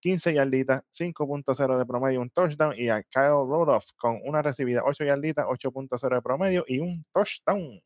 15 0.00 0.34
yarditas, 0.34 0.82
5.0 0.90 1.78
de 1.78 1.86
promedio, 1.86 2.20
un 2.20 2.30
touchdown. 2.30 2.74
Y 2.76 2.88
a 2.88 3.02
Kyle 3.04 3.46
Rudolph 3.46 3.90
con 3.96 4.18
una 4.24 4.42
recibida, 4.42 4.82
8 4.84 5.04
yarditas, 5.04 5.46
8.0 5.46 6.14
de 6.16 6.22
promedio 6.22 6.64
y 6.66 6.80
un 6.80 7.04
touchdown. 7.12 7.80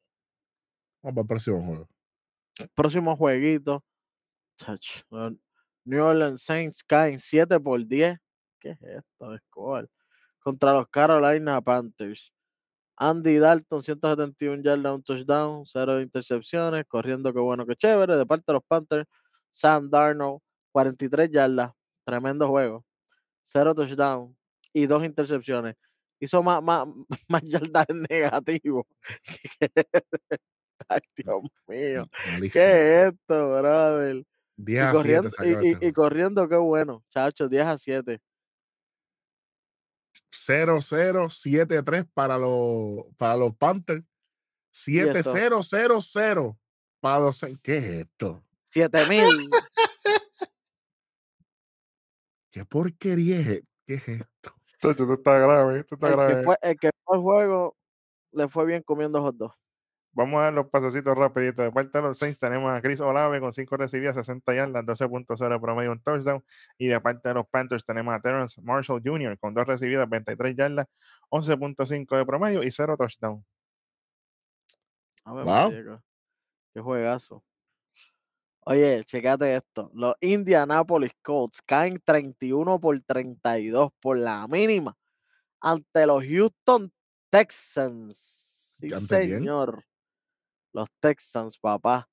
Vamos 1.02 1.14
para 1.14 1.20
el 1.20 1.26
próximo 1.26 1.62
juego. 1.62 1.88
Próximo 2.74 3.16
jueguito. 3.16 3.84
Los 5.10 5.32
New 5.84 6.02
Orleans 6.02 6.42
Saints 6.42 6.82
caen 6.84 7.18
7 7.18 7.60
por 7.60 7.86
10. 7.86 8.18
¿Qué 8.60 8.70
es 8.70 8.78
esto? 8.82 9.36
Score. 9.46 9.88
Contra 10.38 10.72
los 10.72 10.88
Carolina 10.88 11.60
Panthers. 11.60 12.32
Andy 12.96 13.38
Dalton, 13.38 13.82
171 13.82 14.62
yardas, 14.62 14.94
un 14.94 15.02
touchdown, 15.02 15.66
cero 15.66 16.00
intercepciones, 16.00 16.84
corriendo 16.86 17.32
que 17.32 17.40
bueno, 17.40 17.66
que 17.66 17.74
chévere. 17.74 18.16
De 18.16 18.24
parte 18.24 18.44
de 18.46 18.52
los 18.54 18.64
Panthers, 18.64 19.06
Sam 19.50 19.90
Darnold, 19.90 20.40
43 20.72 21.30
yardas, 21.30 21.72
tremendo 22.04 22.48
juego, 22.48 22.84
cero 23.42 23.74
touchdown 23.74 24.36
y 24.72 24.86
dos 24.86 25.04
intercepciones. 25.04 25.74
Hizo 26.20 26.42
más, 26.42 26.62
más, 26.62 26.86
más 27.28 27.42
yardas 27.42 27.86
en 27.88 28.02
negativo. 28.08 28.86
Ay, 30.88 31.00
Dios 31.16 31.42
mío. 31.66 32.08
Malísimo. 32.26 32.52
¿Qué 32.52 33.02
es 33.02 33.12
esto, 33.12 33.48
brother? 33.48 34.24
10 34.56 34.76
Y 34.76 34.78
a 34.80 34.90
7 34.90 34.96
corriendo, 34.96 35.30
se 35.30 35.46
y, 35.46 35.50
acaba 35.50 35.64
y- 35.64 35.70
este 35.72 35.86
y 35.86 35.92
corriendo, 35.92 36.48
qué 36.48 36.56
bueno, 36.56 37.04
chacho, 37.10 37.48
10 37.48 37.64
a 37.66 37.78
7. 37.78 38.20
0-0-7-3 40.30 42.08
para 42.12 42.38
los, 42.38 43.06
para 43.16 43.36
los 43.36 43.54
Panthers. 43.56 44.04
esto? 44.72 45.32
7-0-0-0 45.32 46.58
para 47.00 47.18
los. 47.20 47.40
¿Qué 47.62 47.78
es 47.78 47.84
esto? 48.06 48.44
7 48.70 49.06
mil. 49.08 49.28
¿Qué 52.50 52.64
porquería 52.64 53.40
es? 53.40 53.46
e- 53.48 53.64
¿Qué 53.86 53.94
es 53.94 54.08
esto? 54.08 54.54
Esto 54.82 55.14
está 55.14 55.38
grave, 55.38 55.78
esto 55.80 55.94
está 55.94 56.08
El 56.08 56.12
que, 56.14 56.18
grave. 56.20 56.44
fue, 56.44 56.56
el 56.62 56.76
que 56.78 56.90
fue 57.04 57.16
al 57.16 57.22
juego 57.22 57.76
le 58.32 58.48
fue 58.48 58.66
bien 58.66 58.82
comiendo 58.82 59.22
hot 59.22 59.36
dog. 59.36 59.54
Vamos 60.16 60.38
a 60.40 60.44
dar 60.44 60.52
los 60.54 60.68
pasecitos 60.68 61.16
rapiditos. 61.16 61.64
De 61.64 61.72
parte 61.72 61.98
de 61.98 62.02
los 62.02 62.16
Saints 62.18 62.38
tenemos 62.38 62.72
a 62.72 62.80
Chris 62.80 63.00
Olave 63.00 63.40
con 63.40 63.52
5 63.52 63.76
recibidas, 63.76 64.14
60 64.14 64.54
yardas, 64.54 64.84
12.0 64.84 65.48
de 65.54 65.60
promedio, 65.60 65.90
un 65.92 66.00
touchdown. 66.00 66.44
Y 66.78 66.86
de 66.86 67.00
parte 67.00 67.28
de 67.28 67.34
los 67.34 67.46
Panthers 67.48 67.84
tenemos 67.84 68.14
a 68.14 68.20
Terrence 68.20 68.62
Marshall 68.62 69.02
Jr. 69.04 69.36
con 69.38 69.54
2 69.54 69.66
recibidas, 69.66 70.08
23 70.08 70.54
yardas, 70.56 70.86
11.5 71.30 72.16
de 72.16 72.24
promedio 72.24 72.62
y 72.62 72.70
0 72.70 72.96
touchdown. 72.96 73.44
A 75.24 75.32
ver, 75.34 75.44
Wow. 75.44 75.70
Qué- 76.74 76.80
juegazo. 76.80 77.42
Oye, 78.66 79.04
checate 79.04 79.54
esto. 79.56 79.90
Los 79.94 80.14
Indianapolis 80.20 81.12
Colts 81.22 81.60
caen 81.62 82.00
31 82.04 82.80
por 82.80 82.98
32 83.00 83.90
por 84.00 84.16
la 84.16 84.46
mínima 84.48 84.96
ante 85.60 86.06
los 86.06 86.22
Houston 86.24 86.92
Texans. 87.30 88.16
Sí, 88.78 88.92
¿Ante 88.92 89.26
quién? 89.28 89.44
Los 90.74 90.88
Texans, 91.00 91.56
papá. 91.58 92.06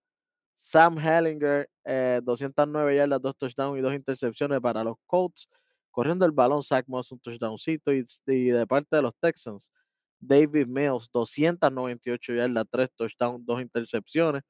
Sam 0.56 1.00
Hellinger, 1.00 1.67
eh, 1.84 2.21
209 2.24 2.95
yardas, 2.95 3.21
dos 3.21 3.36
touchdowns 3.36 3.80
y 3.80 3.82
dos 3.82 3.93
intercepciones 3.95 4.62
para 4.62 4.84
los 4.84 4.97
Colts. 5.08 5.50
Corriendo 5.89 6.26
el 6.26 6.32
balón, 6.32 6.63
Zach 6.63 6.86
Moss, 6.88 7.12
un 7.12 7.19
touchdowncito. 7.19 7.91
Y, 7.91 8.06
y 8.28 8.45
de 8.52 8.67
parte 8.67 8.95
de 8.95 9.02
los 9.02 9.13
Texans, 9.19 9.71
David 10.19 10.67
Mills, 10.67 11.10
298 11.12 12.34
yardas, 12.36 12.65
tres 12.69 12.89
touchdowns, 12.95 13.45
dos 13.45 13.62
intercepciones. 13.62 14.43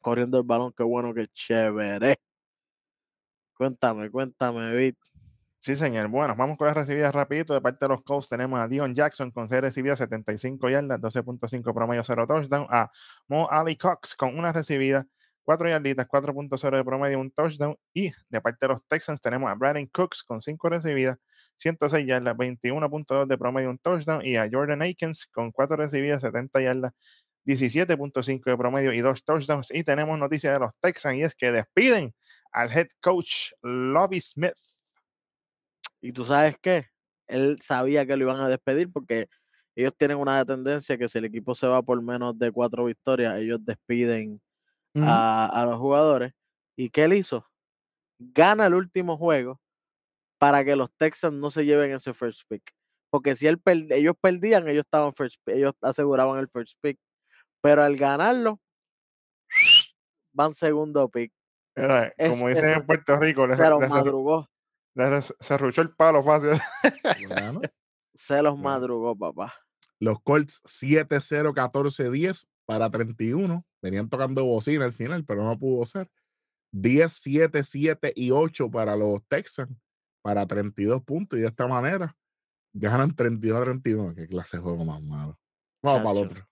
Corriendo 0.00 0.38
el 0.38 0.44
balón, 0.44 0.72
qué 0.76 0.84
bueno, 0.84 1.12
qué 1.12 1.26
chévere. 1.28 2.16
Cuéntame, 3.54 4.08
cuéntame, 4.10 4.76
Vic. 4.76 4.96
Sí, 5.60 5.74
señor. 5.74 6.08
Bueno, 6.08 6.36
vamos 6.36 6.56
con 6.56 6.68
las 6.68 6.76
recibidas 6.76 7.12
rapidito. 7.14 7.52
De 7.52 7.60
parte 7.60 7.84
de 7.84 7.88
los 7.88 8.02
Colts 8.02 8.28
tenemos 8.28 8.60
a 8.60 8.68
Dion 8.68 8.94
Jackson 8.94 9.30
con 9.32 9.48
6 9.48 9.60
recibidas, 9.60 9.98
75 9.98 10.68
yardas, 10.70 11.00
12.5 11.00 11.74
promedio, 11.74 12.04
0 12.04 12.26
touchdown. 12.28 12.66
A 12.70 12.90
Mo 13.26 13.48
Ali 13.50 13.76
Cox 13.76 14.14
con 14.14 14.38
una 14.38 14.52
recibida, 14.52 15.04
4 15.42 15.68
yarditas, 15.68 16.06
4.0 16.06 16.76
de 16.76 16.84
promedio, 16.84 17.18
un 17.20 17.30
touchdown. 17.32 17.76
Y 17.92 18.12
de 18.28 18.40
parte 18.40 18.58
de 18.66 18.68
los 18.74 18.86
Texans 18.86 19.20
tenemos 19.20 19.50
a 19.50 19.54
Brandon 19.54 19.86
Cooks 19.86 20.22
con 20.22 20.40
5 20.40 20.68
recibidas, 20.68 21.18
106 21.56 22.06
yardas, 22.06 22.36
21.2 22.36 23.26
de 23.26 23.36
promedio, 23.36 23.70
un 23.70 23.78
touchdown. 23.78 24.24
Y 24.24 24.36
a 24.36 24.48
Jordan 24.50 24.82
Akins 24.82 25.26
con 25.26 25.50
4 25.50 25.76
recibidas, 25.76 26.22
70 26.22 26.60
yardas, 26.60 26.92
17.5 27.44 28.50
de 28.50 28.56
promedio 28.56 28.92
y 28.92 29.00
2 29.00 29.24
touchdowns. 29.24 29.72
Y 29.72 29.82
tenemos 29.82 30.18
noticia 30.20 30.52
de 30.52 30.60
los 30.60 30.70
Texans 30.80 31.16
y 31.16 31.22
es 31.22 31.34
que 31.34 31.50
despiden 31.50 32.14
al 32.52 32.70
head 32.70 32.88
coach 33.00 33.52
Lobby 33.62 34.20
Smith. 34.20 34.54
Y 36.00 36.12
tú 36.12 36.24
sabes 36.24 36.56
qué? 36.60 36.86
Él 37.26 37.58
sabía 37.60 38.06
que 38.06 38.16
lo 38.16 38.24
iban 38.24 38.40
a 38.40 38.48
despedir 38.48 38.90
porque 38.92 39.28
ellos 39.76 39.94
tienen 39.96 40.18
una 40.18 40.44
tendencia 40.44 40.96
que 40.98 41.08
si 41.08 41.18
el 41.18 41.24
equipo 41.26 41.54
se 41.54 41.66
va 41.66 41.82
por 41.82 42.00
menos 42.02 42.38
de 42.38 42.50
cuatro 42.50 42.84
victorias, 42.84 43.38
ellos 43.38 43.64
despiden 43.64 44.40
a, 45.06 45.46
a 45.62 45.64
los 45.66 45.78
jugadores. 45.78 46.32
¿Y 46.76 46.90
qué 46.90 47.04
él 47.04 47.12
hizo? 47.12 47.46
Gana 48.18 48.66
el 48.66 48.74
último 48.74 49.16
juego 49.16 49.60
para 50.38 50.64
que 50.64 50.74
los 50.76 50.90
Texans 50.96 51.34
no 51.34 51.50
se 51.50 51.64
lleven 51.64 51.92
ese 51.92 52.14
first 52.14 52.42
pick. 52.48 52.62
Porque 53.10 53.36
si 53.36 53.46
él 53.46 53.58
per- 53.60 53.86
ellos 53.92 54.14
perdían, 54.20 54.68
ellos 54.68 54.84
estaban 54.84 55.14
first 55.14 55.40
pick, 55.44 55.56
ellos 55.56 55.72
aseguraban 55.82 56.38
el 56.38 56.48
first 56.48 56.78
pick. 56.80 56.98
Pero 57.60 57.82
al 57.82 57.96
ganarlo, 57.96 58.60
van 60.32 60.54
segundo 60.54 61.08
pick. 61.08 61.32
Es- 62.16 62.30
como 62.30 62.48
dicen 62.48 62.64
eso 62.64 62.80
en 62.80 62.86
Puerto 62.86 63.16
Rico, 63.16 63.46
le, 63.46 63.56
Se 63.56 63.62
los 63.68 63.80
madrugó. 63.88 64.48
Le- 64.98 65.20
se 65.22 65.58
ruchó 65.58 65.82
el 65.82 65.94
palo 65.94 66.22
fácil. 66.22 66.50
Bueno, 67.28 67.60
Se 68.14 68.42
los 68.42 68.58
madrugó, 68.58 69.16
papá. 69.16 69.52
Los 70.00 70.20
Colts 70.22 70.62
7-0-14-10 70.64 72.46
para 72.66 72.90
31. 72.90 73.64
Venían 73.82 74.08
tocando 74.08 74.44
bocina 74.44 74.84
al 74.84 74.92
final, 74.92 75.24
pero 75.24 75.44
no 75.44 75.58
pudo 75.58 75.84
ser. 75.84 76.10
10, 76.72 77.12
7, 77.12 77.64
7 77.64 78.12
y 78.14 78.30
8 78.30 78.70
para 78.70 78.96
los 78.96 79.24
Texans 79.28 79.70
para 80.22 80.46
32 80.46 81.02
puntos. 81.02 81.38
Y 81.38 81.42
de 81.42 81.48
esta 81.48 81.66
manera 81.66 82.14
ganan 82.72 83.14
32 83.14 83.58
a 83.60 83.64
31. 83.64 84.14
Qué 84.14 84.26
clase 84.28 84.56
de 84.58 84.62
juego 84.62 84.84
más 84.84 85.00
malo. 85.02 85.38
Vamos 85.82 86.02
para 86.02 86.20
el 86.20 86.28
Chacho. 86.28 86.32
otro. 86.40 86.48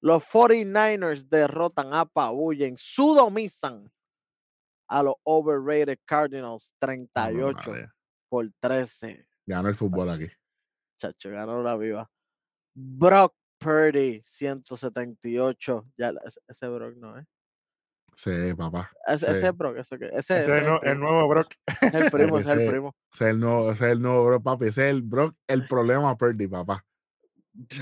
Los 0.00 0.24
49ers 0.24 1.28
derrotan, 1.28 1.94
apabullen, 1.94 2.76
sudomizan 2.76 3.92
a 4.92 5.02
los 5.02 5.14
overrated 5.24 5.98
Cardinals 6.04 6.74
Ave 6.80 7.08
38 7.14 7.70
María. 7.70 7.94
por 8.28 8.52
13. 8.60 9.26
Ganó 9.46 9.68
el 9.68 9.74
fútbol 9.74 10.10
aquí. 10.10 10.28
Chacho, 10.98 11.30
ganó 11.30 11.62
la 11.62 11.76
viva. 11.76 12.10
Brock 12.74 13.34
Purdy, 13.58 14.20
178. 14.22 15.86
Ya, 15.96 16.12
ese, 16.24 16.40
ese 16.46 16.68
Brock 16.68 16.96
no, 16.96 17.18
¿eh? 17.18 17.24
Sí, 18.14 18.30
papá. 18.54 18.90
Ese, 19.06 19.26
Sí. 19.26 19.32
ese 19.32 19.46
es 19.46 19.56
Brock, 19.56 19.78
eso 19.78 19.98
que. 19.98 20.10
Ese, 20.12 20.40
es 20.40 20.48
el, 20.48 21.00
nuevo 21.00 21.26
Brock. 21.26 21.54
Es 21.80 21.94
el 21.94 22.10
primo, 22.10 22.38
ese 22.38 22.52
es 22.52 22.58
el 22.58 22.70
primo. 22.70 22.94
Ese 23.12 23.24
es 23.24 23.30
el 23.30 23.40
nuevo, 23.40 23.72
ese 23.72 23.86
es 23.86 23.92
el 23.92 24.02
nuevo 24.02 24.26
Brock, 24.26 24.42
papi. 24.42 24.66
Ese 24.66 24.88
es 24.88 24.94
el 24.94 25.02
Brock, 25.02 25.34
el 25.46 25.66
problema 25.66 26.14
Purdy, 26.16 26.46
papá. 26.46 26.84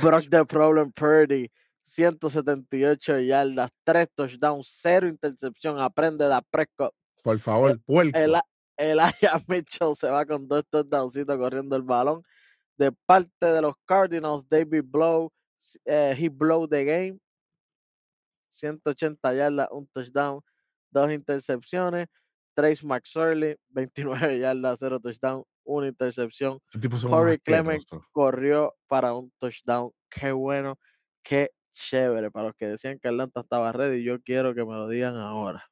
Brock 0.01 0.29
the 0.31 0.45
Problem 0.47 0.93
Purdy, 0.93 1.51
178 1.83 3.19
yardas, 3.21 3.71
3 3.85 4.09
touchdowns, 4.15 4.69
0 4.81 5.09
intercepción. 5.09 5.81
Aprende 5.81 6.29
de 6.29 6.41
Prescott. 6.51 6.95
Por 7.23 7.39
favor, 7.39 7.81
puerco. 7.85 8.19
El, 8.19 8.35
Elijah 8.81 9.13
Mitchell 9.49 9.95
se 9.95 10.09
va 10.09 10.25
con 10.25 10.49
dos 10.49 10.65
touchdowncitos 10.71 11.37
corriendo 11.37 11.77
el 11.77 11.83
balón. 11.83 12.23
De 12.79 12.91
parte 12.93 13.47
de 13.47 13.61
los 13.61 13.75
Cardinals, 13.85 14.49
David 14.49 14.85
Blow, 14.87 15.31
eh, 15.85 16.15
he 16.19 16.29
blow 16.29 16.67
the 16.67 16.85
game. 16.85 17.19
180 18.49 19.35
yardas, 19.35 19.69
un 19.71 19.87
touchdown, 19.89 20.41
dos 20.91 21.13
intercepciones. 21.13 22.07
Trace 22.55 22.85
McSorley, 22.85 23.57
29 23.69 24.39
yardas, 24.39 24.79
0 24.81 24.99
touchdown, 25.01 25.45
una 25.65 25.89
intercepción. 25.89 26.59
Son 26.71 27.11
Corey 27.11 27.37
asquerosos. 27.37 28.03
corrió 28.11 28.75
para 28.87 29.15
un 29.15 29.31
touchdown. 29.39 29.93
Qué 30.09 30.33
bueno, 30.33 30.79
qué 31.23 31.51
chévere. 31.73 32.31
Para 32.31 32.49
los 32.49 32.57
que 32.57 32.67
decían 32.67 32.99
que 32.99 33.09
Atlanta 33.09 33.41
estaba 33.41 33.73
ready, 33.73 34.03
yo 34.03 34.21
quiero 34.23 34.55
que 34.55 34.65
me 34.65 34.75
lo 34.75 34.89
digan 34.89 35.17
ahora. 35.17 35.71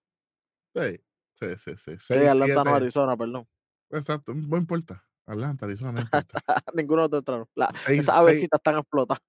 Sí, 0.74 1.00
sí, 1.38 1.46
sí. 1.56 1.72
sí. 1.76 1.92
Sí, 1.92 1.98
Seis, 1.98 2.28
Atlanta 2.28 2.54
no 2.54 2.62
siete. 2.62 2.76
Arizona, 2.76 3.16
perdón. 3.16 3.46
Exacto, 3.90 4.34
no 4.34 4.56
importa. 4.56 5.04
Atlanta, 5.26 5.66
Arizona, 5.66 5.92
no 5.92 6.00
importa. 6.02 6.42
Ninguno 6.74 7.02
de 7.02 7.08
los 7.08 7.18
entraron. 7.20 7.48
Esas 7.88 8.14
avecitas 8.14 8.58
están 8.58 8.78
explotadas. 8.78 9.22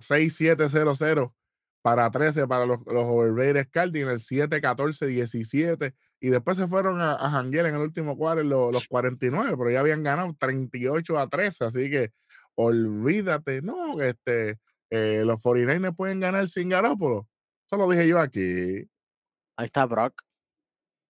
6-7-0-0 0.00 1.32
para 1.82 2.10
13 2.10 2.46
para 2.48 2.66
los, 2.66 2.78
los 2.86 3.04
overrated 3.04 3.68
Cardinals, 3.70 4.30
7-14-17. 4.30 5.94
Y 6.20 6.28
después 6.28 6.56
se 6.56 6.66
fueron 6.66 7.00
a, 7.00 7.12
a 7.12 7.30
janguear 7.30 7.66
en 7.66 7.74
el 7.74 7.82
último 7.82 8.16
cuadro 8.16 8.42
los, 8.42 8.72
los 8.72 8.88
49, 8.88 9.54
pero 9.56 9.70
ya 9.70 9.80
habían 9.80 10.02
ganado 10.02 10.34
38 10.38 11.18
a 11.18 11.28
13. 11.28 11.64
Así 11.66 11.90
que 11.90 12.12
olvídate, 12.54 13.62
no, 13.62 14.00
este, 14.00 14.58
eh, 14.90 15.22
los 15.24 15.42
49ers 15.42 15.94
pueden 15.94 16.20
ganar 16.20 16.48
sin 16.48 16.68
Garópolo. 16.68 17.28
Eso 17.66 17.76
lo 17.76 17.88
dije 17.90 18.08
yo 18.08 18.18
aquí. 18.18 18.88
Ahí 19.56 19.66
está 19.66 19.86
Brock. 19.86 20.22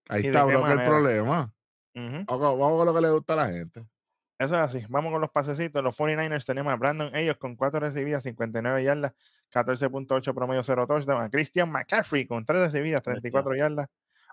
Ahí 0.09 0.21
¿Y 0.21 0.23
de 0.25 0.29
está, 0.29 0.45
bro, 0.45 0.65
que 0.65 0.73
el 0.73 0.85
problema. 0.85 1.53
Ujú. 1.95 2.25
Vamos, 2.27 2.59
vamos 2.59 2.77
con 2.77 2.87
lo 2.87 2.95
que 2.95 3.01
le 3.01 3.11
gusta 3.11 3.33
a 3.35 3.37
la 3.37 3.49
gente. 3.49 3.87
Eso 4.39 4.57
es 4.57 4.61
así. 4.61 4.85
Vamos 4.89 5.13
con 5.13 5.21
los 5.21 5.31
pasecitos. 5.31 5.83
Los 5.83 5.97
49ers 5.97 6.45
tenemos 6.45 6.73
a 6.73 6.77
Brandon 6.77 7.15
ellos 7.15 7.37
con 7.37 7.55
4 7.55 7.79
recibidas, 7.81 8.25
59 8.25 8.83
yardas, 8.83 9.13
14.8 9.53 10.35
promedio, 10.35 10.63
0 10.63 10.87
touchdown. 10.87 11.23
A 11.23 11.31
Christian 11.31 11.71
McCaffrey 11.71 12.27
con 12.27 12.45
3 12.45 12.61
recibidas, 12.61 13.01
34 13.01 13.55
yardas, 13.55 13.89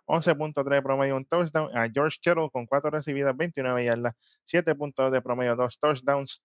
11.3 0.07 0.81
promedio, 0.81 1.15
un 1.15 1.25
touchdown. 1.25 1.69
A 1.77 1.87
George 1.87 2.17
Kittle 2.19 2.49
con 2.51 2.65
4 2.65 2.89
recibidas, 2.89 3.37
29 3.37 3.85
yardas, 3.85 4.15
7.2 4.43 5.11
de 5.11 5.21
promedio, 5.21 5.55
2 5.55 5.79
touchdowns. 5.79 6.43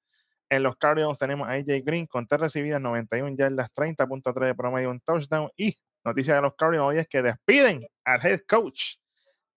En 0.51 0.63
los 0.63 0.77
Cardinals 0.77 1.19
tenemos 1.19 1.49
a 1.49 1.53
AJ 1.53 1.83
Green 1.83 2.07
con 2.07 2.27
3 2.27 2.41
recibidas, 2.43 2.81
91 2.81 3.37
yardas, 3.37 3.73
30.3 3.73 4.47
de 4.47 4.55
promedio, 4.55 4.91
un 4.91 5.01
touchdown. 5.01 5.49
Y 5.57 5.79
noticia 6.05 6.35
de 6.35 6.43
los 6.43 6.55
Cardinals 6.55 6.91
hoy 6.91 6.99
es 6.99 7.09
que 7.09 7.23
despiden 7.23 7.81
al 8.05 8.25
head 8.25 8.43
coach 8.47 8.97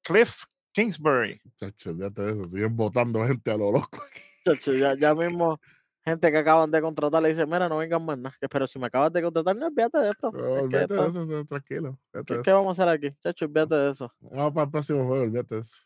Cliff 0.04 0.44
Kingsbury. 0.72 1.42
Chacho, 1.58 1.92
olvídate 1.92 2.22
de 2.22 2.32
eso. 2.32 2.50
Siguen 2.50 2.76
votando 2.76 3.26
gente 3.28 3.52
a 3.52 3.58
lo 3.58 3.72
loco. 3.72 4.02
Chacho, 4.46 4.74
ya, 4.74 4.96
ya 4.96 5.14
mismo, 5.16 5.60
gente 6.04 6.32
que 6.32 6.38
acaban 6.38 6.72
de 6.72 6.82
contratar 6.82 7.22
le 7.22 7.30
dice, 7.30 7.46
mira, 7.46 7.68
no 7.70 7.78
vengan 7.78 8.04
más 8.06 8.18
nada. 8.18 8.36
que- 8.40 8.48
Pero 8.50 8.66
si 8.68 8.80
me 8.80 8.88
acabas 8.88 9.12
de 9.12 9.22
contratar, 9.22 9.56
no 9.56 9.68
olvídate 9.68 9.98
de 10.00 10.10
esto. 10.12 10.32
No, 10.32 10.40
es 10.40 10.46
que 10.46 10.60
olvídate 10.62 10.94
de 10.94 11.08
eso, 11.08 11.46
tranquilo. 11.46 12.00
¿qué, 12.26 12.42
qué 12.44 12.52
vamos 12.54 12.80
a 12.80 12.84
hacer 12.84 12.94
aquí? 13.10 13.16
Chacho, 13.22 13.46
olvídate 13.46 13.76
de 13.76 13.92
eso. 13.92 14.14
Vamos 14.20 14.54
para 14.54 14.66
el 14.66 14.72
próximo 14.72 15.06
juego, 15.08 15.24
olvídate 15.24 15.56
de 15.56 15.62
eso. 15.62 15.78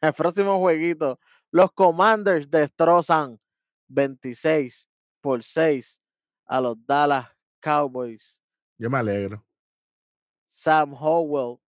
El 0.00 0.12
próximo 0.16 0.58
jueguito. 0.58 1.18
Los 1.50 1.72
Commanders 1.72 2.48
destrozan 2.50 3.38
26 3.88 4.88
por 5.20 5.42
6 5.42 6.00
a 6.46 6.60
los 6.60 6.76
Dallas 6.86 7.26
Cowboys. 7.60 8.40
Yo 8.78 8.88
me 8.88 8.98
alegro. 8.98 9.44
Sam 10.46 10.94
Howell 10.94 11.58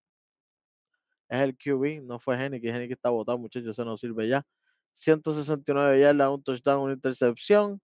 es 1.33 1.40
el 1.40 1.57
QB, 1.57 2.05
no 2.05 2.18
fue 2.18 2.42
Henry, 2.42 2.61
que 2.61 2.68
Henry 2.68 2.92
está 2.92 3.09
votado, 3.09 3.38
muchachos, 3.38 3.71
eso 3.71 3.85
no 3.87 3.97
sirve 3.97 4.29
ya. 4.29 4.45
169 4.92 5.99
yardas, 5.99 6.29
un 6.29 6.42
touchdown, 6.42 6.83
una 6.83 6.92
intercepción. 6.92 7.81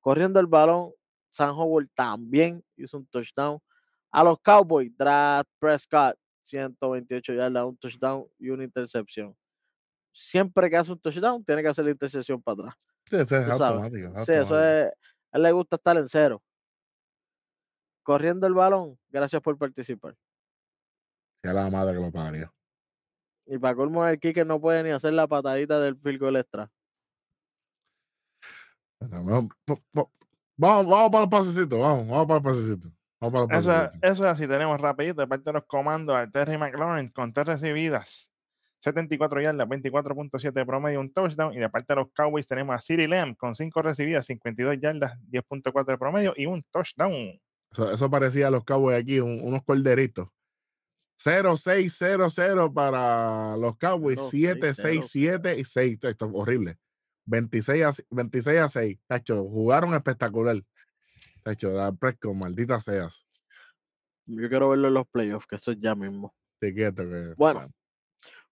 Corriendo 0.00 0.38
el 0.38 0.46
balón, 0.46 0.92
Sam 1.30 1.58
Howell 1.58 1.88
también 1.94 2.62
hizo 2.76 2.98
un 2.98 3.06
touchdown. 3.06 3.58
A 4.10 4.22
los 4.22 4.38
Cowboys, 4.40 4.94
Drake 4.94 5.48
Prescott, 5.58 6.16
128 6.42 7.32
yardas, 7.32 7.64
un 7.64 7.76
touchdown 7.78 8.26
y 8.38 8.50
una 8.50 8.64
intercepción. 8.64 9.34
Siempre 10.12 10.68
que 10.68 10.76
hace 10.76 10.92
un 10.92 10.98
touchdown, 10.98 11.42
tiene 11.42 11.62
que 11.62 11.68
hacer 11.68 11.86
la 11.86 11.92
intercepción 11.92 12.42
para 12.42 12.54
atrás. 12.54 12.74
Sí, 13.08 13.16
eso 13.16 13.36
es 13.38 13.48
automático. 13.48 14.16
Sí, 14.16 14.32
eso 14.32 14.62
es. 14.62 14.90
A 15.32 15.36
él 15.38 15.42
le 15.42 15.52
gusta 15.52 15.76
estar 15.76 15.96
en 15.96 16.08
cero. 16.08 16.42
Corriendo 18.02 18.46
el 18.46 18.52
balón, 18.52 18.98
gracias 19.08 19.40
por 19.40 19.56
participar. 19.56 20.14
Ya 21.42 21.54
la 21.54 21.70
madre 21.70 21.94
que 21.94 22.00
lo 22.00 22.12
pagaría. 22.12 22.52
Y 23.52 23.58
para 23.58 23.74
colmo, 23.74 24.06
el 24.06 24.20
kicker 24.20 24.46
no 24.46 24.60
puede 24.60 24.82
ni 24.84 24.90
hacer 24.90 25.12
la 25.12 25.26
patadita 25.26 25.80
del 25.80 25.96
field 25.96 26.20
goal 26.20 26.36
extra. 26.36 26.70
Vamos, 29.00 29.48
vamos, 30.56 31.10
para 31.10 31.24
el 31.24 31.28
pasecito, 31.30 31.78
vamos, 31.78 32.06
vamos 32.08 32.26
para 32.26 32.36
el 32.38 32.42
pasecito. 32.44 32.88
Vamos 33.20 33.32
para 33.48 33.54
el 33.54 33.60
Eso, 33.60 33.70
pasecito. 33.72 34.06
eso 34.06 34.24
es 34.24 34.30
así, 34.30 34.46
tenemos 34.46 34.80
rapidito 34.80 35.20
de 35.20 35.26
parte 35.26 35.44
de 35.44 35.52
los 35.54 35.64
comandos 35.64 36.14
al 36.14 36.30
Terry 36.30 36.58
McLaurin 36.58 37.08
con 37.08 37.32
tres 37.32 37.46
recibidas, 37.46 38.30
74 38.80 39.40
yardas, 39.40 39.66
24.7 39.68 40.52
de 40.52 40.66
promedio, 40.66 41.00
un 41.00 41.12
touchdown. 41.12 41.52
Y 41.54 41.58
de 41.58 41.68
parte 41.68 41.86
de 41.94 41.96
los 42.00 42.08
Cowboys 42.14 42.46
tenemos 42.46 42.74
a 42.74 42.78
City 42.78 43.06
Lamb 43.06 43.36
con 43.36 43.54
5 43.54 43.82
recibidas, 43.82 44.26
52 44.26 44.76
yardas, 44.80 45.18
10.4 45.28 45.84
de 45.92 45.98
promedio 45.98 46.34
y 46.36 46.46
un 46.46 46.62
touchdown. 46.70 47.40
Eso, 47.72 47.90
eso 47.90 48.10
parecía 48.10 48.46
a 48.48 48.50
los 48.50 48.64
Cowboys 48.64 48.98
aquí, 49.02 49.18
un- 49.20 49.40
unos 49.42 49.62
corderitos. 49.64 50.28
0-6-0-0 51.22 52.72
para 52.72 53.56
los 53.58 53.76
Cowboys, 53.76 54.20
7-6-7 54.20 55.58
y 55.58 55.64
6. 55.64 55.98
Esto 56.02 56.26
es 56.26 56.32
horrible. 56.32 56.78
26 57.26 57.84
a, 57.84 57.92
26 58.10 58.58
a 58.58 58.68
6. 58.68 58.98
Tacho, 59.06 59.44
jugaron 59.44 59.94
espectacular. 59.94 60.56
Tacho, 61.42 61.72
da 61.72 61.92
Prescott, 61.92 62.34
maldita 62.34 62.80
seas. 62.80 63.26
Yo 64.24 64.48
quiero 64.48 64.70
verlo 64.70 64.88
en 64.88 64.94
los 64.94 65.06
playoffs, 65.08 65.46
que 65.46 65.56
eso 65.56 65.72
es 65.72 65.78
ya 65.80 65.94
mismo. 65.94 66.34
Te 66.58 66.74
quieto 66.74 67.02
que. 67.02 67.34
Bueno. 67.36 67.70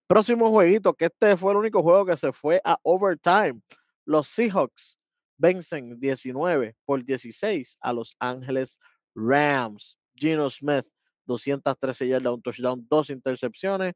Próximo 0.07 0.49
jueguito, 0.49 0.93
que 0.93 1.05
este 1.05 1.37
fue 1.37 1.51
el 1.51 1.59
único 1.59 1.81
juego 1.83 2.05
que 2.05 2.17
se 2.17 2.31
fue 2.31 2.61
a 2.63 2.79
overtime. 2.83 3.61
Los 4.05 4.27
Seahawks 4.27 4.97
vencen 5.37 5.99
19 5.99 6.75
por 6.85 7.03
16 7.03 7.77
a 7.81 7.93
Los 7.93 8.15
Ángeles 8.19 8.79
Rams. 9.15 9.97
Gino 10.15 10.49
Smith, 10.49 10.85
213 11.29 12.07
yardas, 12.07 12.33
un 12.33 12.41
touchdown, 12.41 12.85
dos 12.89 13.09
intercepciones. 13.09 13.93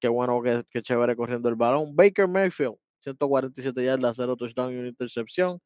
Qué 0.00 0.08
bueno, 0.08 0.40
que, 0.42 0.62
que 0.70 0.82
chévere 0.82 1.16
corriendo 1.16 1.48
el 1.48 1.56
balón. 1.56 1.96
Baker 1.96 2.28
Mayfield, 2.28 2.76
147 3.00 3.84
yardas, 3.84 4.16
cero 4.16 4.36
touchdown 4.36 4.72
y 4.72 4.76
una 4.76 4.88
intercepción. 4.88 5.58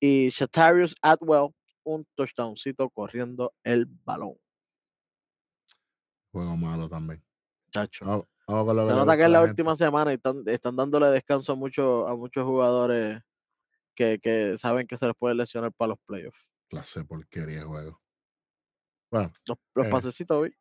Y 0.00 0.30
Shatarius 0.30 0.96
Atwell, 1.02 1.50
un 1.84 2.04
touchdowncito 2.16 2.90
corriendo 2.90 3.54
el 3.62 3.86
balón. 3.86 4.34
Juego 6.32 6.56
malo 6.56 6.88
también. 6.88 7.22
Chacho. 7.70 8.04
Lo 8.04 8.26
Se 8.48 8.94
nota 8.94 9.16
que 9.16 9.22
es 9.22 9.30
la 9.30 9.42
última 9.42 9.76
semana 9.76 10.10
y 10.10 10.14
están, 10.14 10.42
están 10.46 10.74
dándole 10.74 11.06
descanso 11.06 11.52
a, 11.52 11.56
muchos 11.56 12.10
a 12.10 12.16
muchos 12.16 12.44
jugadores 12.44 13.20
que, 13.94 14.18
que 14.20 14.58
saben 14.58 14.86
que 14.86 14.96
se 14.96 15.06
les 15.06 15.14
puede 15.14 15.34
lesionar 15.34 15.72
para 15.72 15.90
los 15.90 15.98
playoffs. 16.04 16.44
Clase 16.68 17.04
porquería 17.04 17.60
de 17.60 17.64
juego. 17.64 18.01
Bueno, 19.12 19.30
Los, 19.46 19.58
los 19.74 19.86
Eh. 19.86 19.90
pasecitos 19.90 20.36
hoy. 20.36 20.52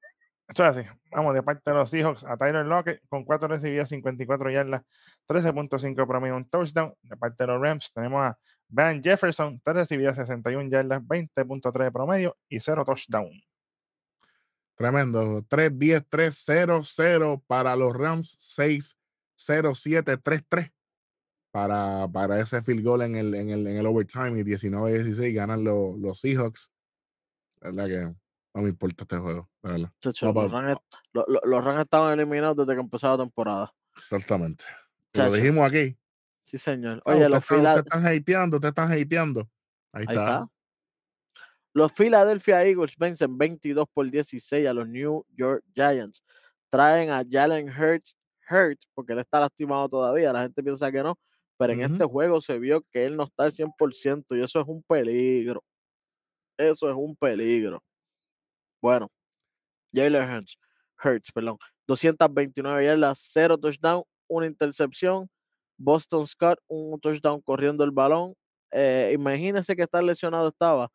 Eso 0.48 0.66
es 0.68 0.78
así. 0.78 0.88
Vamos 1.12 1.34
de 1.34 1.42
parte 1.42 1.72
de 1.72 1.78
los 1.78 1.90
Seahawks 1.90 2.26
a 2.26 2.36
Tyler 2.36 2.66
Lockett 2.66 3.02
con 3.08 3.24
4 3.24 3.48
recibidas, 3.48 3.88
54 3.88 4.50
yardas, 4.52 4.82
13.5 5.26 6.06
promedio, 6.06 6.36
un 6.36 6.50
touchdown. 6.50 6.94
De 7.02 7.16
parte 7.16 7.46
de 7.46 7.48
los 7.48 7.62
Rams 7.62 7.94
tenemos 7.94 8.22
a 8.22 8.38
Van 8.68 9.02
Jefferson, 9.02 9.62
3 9.64 9.76
recibidas, 9.78 10.18
61 10.18 10.70
yardas, 10.70 11.02
20.3 11.04 11.86
de 11.86 11.92
promedio 11.92 12.38
y 12.50 12.60
0 12.60 12.84
touchdown. 12.86 13.32
Tremendo. 14.76 15.42
3-10, 15.44 16.06
3-0-0 16.10 17.44
para 17.48 17.76
los 17.78 17.96
Rams, 17.96 18.38
6-0-7-3-3 19.38 20.74
para, 21.52 22.08
para 22.12 22.40
ese 22.40 22.62
field 22.62 22.84
goal 22.84 23.02
en 23.04 23.16
el, 23.16 23.34
en 23.36 23.50
el, 23.52 23.68
en 23.68 23.78
el 23.78 23.86
overtime 23.86 24.40
y 24.40 24.44
19-16 24.44 25.34
ganan 25.34 25.64
los, 25.64 25.98
los 25.98 26.20
Seahawks. 26.20 26.72
La 27.62 27.72
verdad 27.72 27.88
que 27.88 28.16
no 28.54 28.62
me 28.62 28.70
importa 28.70 29.04
este 29.04 29.18
juego, 29.18 29.50
la 29.62 29.72
verdad. 29.72 29.92
Chacho, 30.00 30.34
No, 30.34 31.26
los, 31.44 31.64
Rams 31.64 31.82
estaban 31.82 32.20
eliminados 32.20 32.58
desde 32.58 32.74
que 32.74 32.82
empezó 32.82 33.08
la 33.16 33.24
temporada. 33.24 33.74
Exactamente. 33.96 34.64
Y 35.14 35.18
Lo 35.18 35.24
Chacho, 35.26 35.34
dijimos 35.36 35.70
aquí. 35.70 35.98
Sí, 36.46 36.58
señor. 36.58 37.02
Ah, 37.06 37.14
Oye, 37.14 37.30
los, 37.30 37.46
Fila- 37.46 37.76
ustedes 37.76 37.86
están 37.86 38.06
hateando, 38.06 38.58
ustedes 38.58 38.72
están 38.72 38.92
hateando. 38.92 39.42
Ahí, 39.94 40.06
ahí 40.08 40.16
está. 40.16 40.24
está. 40.24 40.48
Los 41.74 41.94
Philadelphia 41.94 42.66
Eagles 42.66 42.98
vencen 42.98 43.38
22 43.38 43.86
por 43.94 44.10
16 44.10 44.68
a 44.68 44.74
los 44.74 44.88
New 44.88 45.26
York 45.30 45.64
Giants. 45.74 46.24
Traen 46.70 47.10
a 47.12 47.24
Jalen 47.30 47.70
Hurts, 47.70 48.16
Hurt, 48.50 48.80
porque 48.94 49.14
él 49.14 49.20
está 49.20 49.40
lastimado 49.40 49.88
todavía. 49.88 50.34
La 50.34 50.42
gente 50.42 50.62
piensa 50.62 50.92
que 50.92 51.02
no, 51.02 51.18
pero 51.58 51.72
en 51.74 51.82
este 51.82 52.04
juego 52.04 52.42
se 52.42 52.60
vio 52.60 52.82
que 52.92 53.06
él 53.06 53.16
no 53.16 53.24
está 53.24 53.44
al 53.44 53.52
100% 53.54 54.36
y 54.38 54.42
eso 54.44 54.60
es 54.60 54.68
un 54.68 54.84
peligro. 54.84 55.64
Eso 56.58 56.90
es 56.90 56.96
un 56.96 57.16
peligro. 57.16 57.82
Bueno, 58.82 59.10
Jalen 59.94 60.30
Hurts, 60.30 60.58
Hurts, 61.04 61.32
perdón, 61.34 61.58
229 61.88 62.86
yardas, 62.86 63.20
0 63.34 63.58
touchdown, 63.58 64.04
una 64.28 64.48
intercepción. 64.48 65.30
Boston 65.78 66.28
Scott, 66.28 66.60
un 66.68 67.00
touchdown 67.02 67.42
corriendo 67.42 67.84
el 67.84 67.92
balón. 67.92 68.36
Eh, 68.72 69.12
imagínense 69.16 69.76
que 69.76 69.88
tan 69.88 70.06
lesionado 70.06 70.50
estaba, 70.50 70.90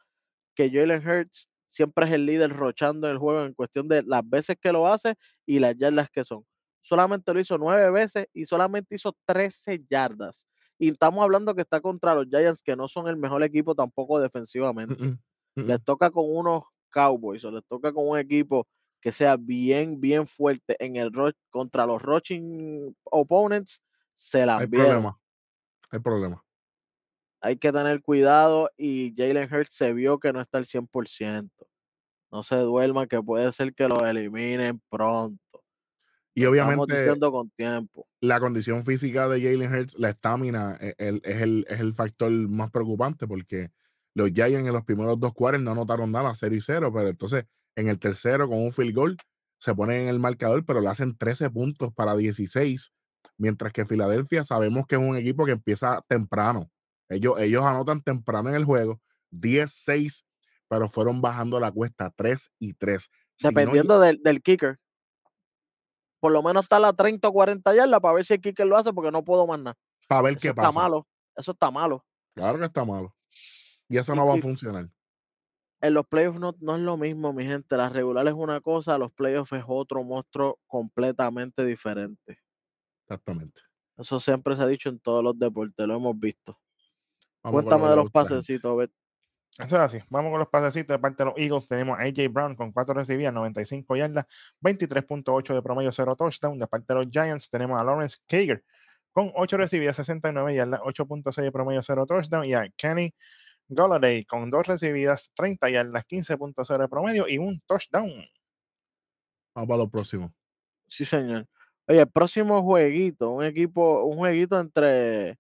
que 0.55 0.71
Jalen 0.71 1.07
Hurts 1.07 1.49
siempre 1.67 2.07
es 2.07 2.13
el 2.13 2.27
líder 2.27 2.53
rochando 2.57 3.11
el 3.11 3.19
juego 3.19 3.45
en 3.45 3.55
cuestión 3.55 3.89
de 3.89 4.03
las 4.05 4.29
veces 4.29 4.57
que 4.61 4.73
lo 4.73 4.87
hace 4.87 5.15
y 5.47 5.59
las 5.59 5.77
yardas 5.77 6.09
que 6.11 6.25
son. 6.25 6.45
Solamente 6.81 7.35
lo 7.35 7.41
hizo 7.41 7.59
nueve 7.59 7.91
veces 7.91 8.27
y 8.33 8.47
solamente 8.47 8.95
hizo 8.97 9.17
13 9.27 9.85
yardas. 9.91 10.47
Y 10.79 10.91
estamos 10.91 11.23
hablando 11.25 11.55
que 11.55 11.63
está 11.63 11.81
contra 11.81 12.15
los 12.15 12.27
Giants, 12.31 12.63
que 12.63 12.77
no 12.77 12.89
son 12.89 13.09
el 13.09 13.17
mejor 13.17 13.43
equipo 13.43 13.75
tampoco 13.75 14.21
defensivamente 14.21 14.95
Mm, 14.99 15.17
mm, 15.57 15.63
mm, 15.63 15.63
les 15.67 15.83
toca 15.85 16.11
con 16.11 16.25
unos 16.29 16.63
Cowboys 16.91 17.45
o 17.45 17.51
les 17.51 17.65
toca 17.67 17.93
con 17.93 18.09
un 18.09 18.19
equipo 18.19 18.67
que 19.01 19.13
sea 19.13 19.37
bien, 19.37 20.01
bien 20.01 20.27
fuerte 20.27 20.77
en 20.85 20.97
el 20.97 21.13
contra 21.51 21.87
los 21.87 22.03
rushing 22.03 22.97
opponents, 23.05 23.81
se 24.15 24.45
la 24.47 24.59
Hay 24.59 24.67
vieron. 24.67 24.89
problema. 24.89 25.21
Hay 25.91 25.99
problema. 26.01 26.45
Hay 27.41 27.57
que 27.57 27.71
tener 27.71 28.03
cuidado 28.03 28.71
y 28.77 29.15
Jalen 29.17 29.53
Hurts 29.53 29.75
se 29.75 29.93
vio 29.93 30.19
que 30.19 30.33
no 30.33 30.41
está 30.41 30.59
al 30.59 30.65
100%. 30.67 31.51
No 32.33 32.43
se 32.43 32.57
duerma 32.57 33.07
que 33.07 33.23
puede 33.23 33.53
ser 33.53 33.73
que 33.75 33.87
lo 33.87 34.05
eliminen 34.05 34.81
pronto. 34.89 35.39
Y 36.35 36.43
Estamos 36.45 36.53
obviamente 36.53 37.21
con 37.31 37.51
tiempo. 37.51 38.09
la 38.21 38.41
condición 38.41 38.85
física 38.85 39.29
de 39.29 39.41
Jalen 39.41 39.73
Hurts, 39.73 39.99
la 39.99 40.11
estamina, 40.11 40.77
e- 40.81 40.95
el- 40.99 41.21
es, 41.25 41.41
el, 41.43 41.65
es 41.69 41.81
el 41.81 41.93
factor 41.93 42.31
más 42.31 42.71
preocupante 42.71 43.27
porque 43.29 43.71
los 44.17 44.31
Giants 44.31 44.67
en 44.67 44.73
los 44.73 44.83
primeros 44.85 45.21
dos 45.21 45.33
cuartos 45.35 45.63
no 45.63 45.73
anotaron 45.73 46.11
nada, 46.11 46.33
0 46.35 46.55
y 46.55 46.61
0, 46.61 46.91
pero 46.93 47.09
entonces 47.11 47.45
en 47.77 47.89
el 47.89 47.99
tercero 48.01 48.49
con 48.49 48.59
un 48.59 48.73
field 48.73 48.95
goal 48.95 49.17
se 49.59 49.75
ponen 49.75 50.03
en 50.03 50.09
el 50.09 50.19
marcador, 50.19 50.65
pero 50.65 50.81
le 50.81 50.89
hacen 50.89 51.15
13 51.17 51.51
puntos 51.51 51.93
para 51.95 52.17
16, 52.17 52.93
mientras 53.37 53.73
que 53.73 53.85
Filadelfia 53.85 54.43
sabemos 54.45 54.87
que 54.87 54.95
es 54.97 55.01
un 55.01 55.17
equipo 55.17 55.45
que 55.45 55.53
empieza 55.53 56.01
temprano. 56.09 56.71
Ellos, 57.09 57.39
ellos 57.39 57.65
anotan 57.65 58.01
temprano 58.01 58.49
en 58.49 58.55
el 58.55 58.65
juego, 58.65 59.01
10-6, 59.33 60.25
pero 60.69 60.89
fueron 60.89 61.21
bajando 61.21 61.61
la 61.61 61.71
cuesta 61.71 62.11
3 62.17 62.51
y 62.59 62.73
3. 62.75 63.03
Si 63.37 63.47
no 63.47 63.51
lle- 63.51 63.55
Dependiendo 63.55 64.01
del, 64.01 64.21
del 64.23 64.43
kicker. 64.43 64.79
Por 66.21 66.33
lo 66.33 66.43
menos 66.43 66.65
está 66.65 66.77
a 66.77 66.81
la 66.81 66.93
30 66.93 67.29
o 67.29 67.33
40 67.33 67.75
yardas 67.75 68.01
para 68.01 68.15
ver 68.15 68.25
si 68.25 68.35
el 68.35 68.41
kicker 68.41 68.67
lo 68.67 68.77
hace 68.77 68.93
porque 68.93 69.11
no 69.13 69.23
puedo 69.25 69.47
más 69.47 69.59
nada. 69.59 69.77
para 70.09 70.23
ver 70.23 70.33
Eso 70.33 70.41
qué 70.41 70.49
está 70.49 70.63
pasa. 70.63 70.73
malo. 70.73 71.07
Eso 71.37 71.51
está 71.53 71.71
malo. 71.71 72.05
Claro 72.35 72.59
que 72.59 72.65
está 72.65 72.85
malo. 72.85 73.15
Y 73.89 73.99
eso 73.99 74.13
Y- 74.13 74.17
no 74.17 74.27
va 74.27 74.35
a 74.35 74.39
funcionar. 74.39 74.89
en 75.81 75.95
los 75.95 76.07
playoffs 76.07 76.41
no, 76.41 76.55
no 76.61 76.75
es 76.77 76.81
lo 76.83 76.97
mismo, 76.97 77.33
mi 77.33 77.45
gente. 77.45 77.77
La 77.77 77.89
regular 77.89 78.27
es 78.27 78.35
una 78.35 78.61
cosa, 78.61 78.99
los 78.99 79.13
playoffs 79.13 79.53
es 79.53 79.63
otro 79.67 80.03
monstruo 80.05 80.59
completamente 80.67 81.65
diferente. 81.65 82.41
Exactamente. 83.05 83.61
Eso 83.97 84.19
siempre 84.21 84.57
se 84.57 84.63
ha 84.63 84.67
dicho 84.67 84.89
en 84.89 84.99
todos 84.99 85.23
los 85.23 85.39
deportes, 85.39 85.87
lo 85.87 85.95
hemos 85.97 86.19
visto. 86.19 86.59
Vamos 87.43 87.63
Cuéntame 87.63 87.85
lo 87.85 87.91
de 87.91 87.97
los 87.97 88.11
pasecitos, 88.11 88.77
Bet. 88.77 88.91
Eso 89.59 89.77
es 89.77 89.81
así. 89.81 89.99
Vamos 90.11 90.31
con 90.33 90.39
los 90.41 90.49
pasecitos 90.49 90.95
de 90.95 90.99
parte 90.99 91.23
de 91.25 91.31
los 91.31 91.39
Eagles. 91.39 91.67
Tenemos 91.67 91.99
a 91.99 92.03
AJ 92.03 92.29
Brown 92.31 92.57
con 92.57 92.73
4 92.73 92.95
recibidas, 92.95 93.33
95 93.33 93.97
yardas, 93.97 94.27
23.8 94.61 95.55
de 95.55 95.63
promedio, 95.63 95.93
0 95.93 96.15
touchdown. 96.17 96.59
De 96.59 96.67
parte 96.67 96.93
de 96.93 96.99
los 97.05 97.11
Giants 97.11 97.49
tenemos 97.49 97.81
a 97.81 97.85
Lawrence 97.85 98.19
Kager 98.27 98.63
con 99.13 99.33
8 99.35 99.57
recibidas, 99.57 99.97
69 99.97 100.55
yardas, 100.55 100.81
8.6 100.83 101.45
de 101.45 101.53
promedio, 101.53 101.83
0 101.83 102.05
touchdown. 102.07 102.45
Y 102.45 102.53
a 102.53 102.69
Kenny 102.77 103.15
Golladay 103.69 104.25
con 104.25 104.51
2 104.51 104.67
recibidas, 104.67 105.31
30 105.35 105.71
yardas, 105.71 106.05
15.0 106.07 106.85
de 106.85 106.89
promedio 106.89 107.27
y 107.29 107.39
un 107.39 107.61
touchdown. 107.67 108.11
Vamos 109.55 109.69
para 109.69 109.79
lo 109.79 109.91
próximo. 109.91 110.33
Sí, 110.89 111.05
señor. 111.05 111.47
Oye, 111.89 112.01
el 112.01 112.11
próximo 112.11 112.63
jueguito, 112.63 113.31
un 113.31 113.45
equipo, 113.45 114.05
un 114.05 114.19
jueguito 114.19 114.59
entre 114.61 115.37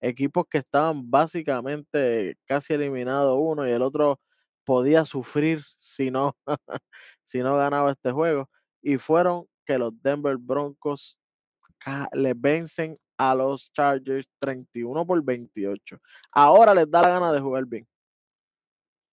equipos 0.00 0.44
que 0.50 0.58
estaban 0.58 1.10
básicamente 1.10 2.36
casi 2.46 2.74
eliminados 2.74 3.36
uno 3.38 3.66
y 3.68 3.72
el 3.72 3.82
otro 3.82 4.20
podía 4.64 5.04
sufrir 5.04 5.62
si 5.78 6.10
no, 6.10 6.36
si 7.24 7.40
no 7.40 7.56
ganaba 7.56 7.92
este 7.92 8.12
juego. 8.12 8.50
Y 8.82 8.98
fueron 8.98 9.46
que 9.66 9.78
los 9.78 9.92
Denver 10.02 10.36
Broncos 10.38 11.18
ca- 11.78 12.08
le 12.12 12.34
vencen 12.34 12.98
a 13.22 13.34
los 13.34 13.70
Chargers 13.72 14.26
31 14.38 15.06
por 15.06 15.22
28. 15.22 16.00
Ahora 16.32 16.72
les 16.74 16.90
da 16.90 17.02
la 17.02 17.10
gana 17.10 17.30
de 17.32 17.38
jugar 17.40 17.66
bien. 17.66 17.86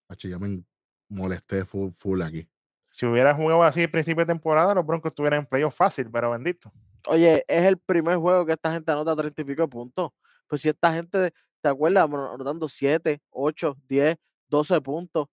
Hacho, 0.08 0.28
ya 0.28 0.38
me 0.38 0.62
molesté 1.10 1.62
full, 1.64 1.90
full 1.90 2.22
aquí. 2.22 2.48
Si 2.90 3.04
hubiera 3.04 3.34
jugado 3.34 3.62
así 3.62 3.82
al 3.82 3.90
principio 3.90 4.24
de 4.24 4.32
temporada, 4.32 4.74
los 4.74 4.86
Broncos 4.86 5.10
estuvieran 5.10 5.40
en 5.40 5.46
playoff 5.46 5.76
fácil, 5.76 6.10
pero 6.10 6.30
bendito. 6.30 6.72
Oye, 7.06 7.44
es 7.46 7.64
el 7.66 7.76
primer 7.76 8.16
juego 8.16 8.46
que 8.46 8.52
esta 8.52 8.72
gente 8.72 8.90
anota 8.90 9.14
30 9.14 9.42
y 9.42 9.44
pico 9.44 9.62
de 9.62 9.68
puntos. 9.68 10.10
Pues 10.46 10.62
si 10.62 10.70
esta 10.70 10.90
gente, 10.92 11.32
¿te 11.60 11.68
acuerdas? 11.68 12.04
Ano- 12.04 12.32
Anotando 12.32 12.66
7, 12.66 13.20
8, 13.28 13.76
10, 13.86 14.16
12 14.48 14.80
puntos. 14.80 15.26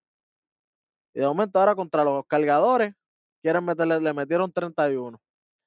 Y 1.13 1.21
de 1.21 1.25
momento 1.27 1.57
ahora 1.59 1.75
contra 1.75 2.03
los 2.03 2.25
cargadores, 2.27 2.93
quieren 3.41 3.63
meterle, 3.63 4.01
le 4.01 4.13
metieron 4.13 4.51
31. 4.51 5.17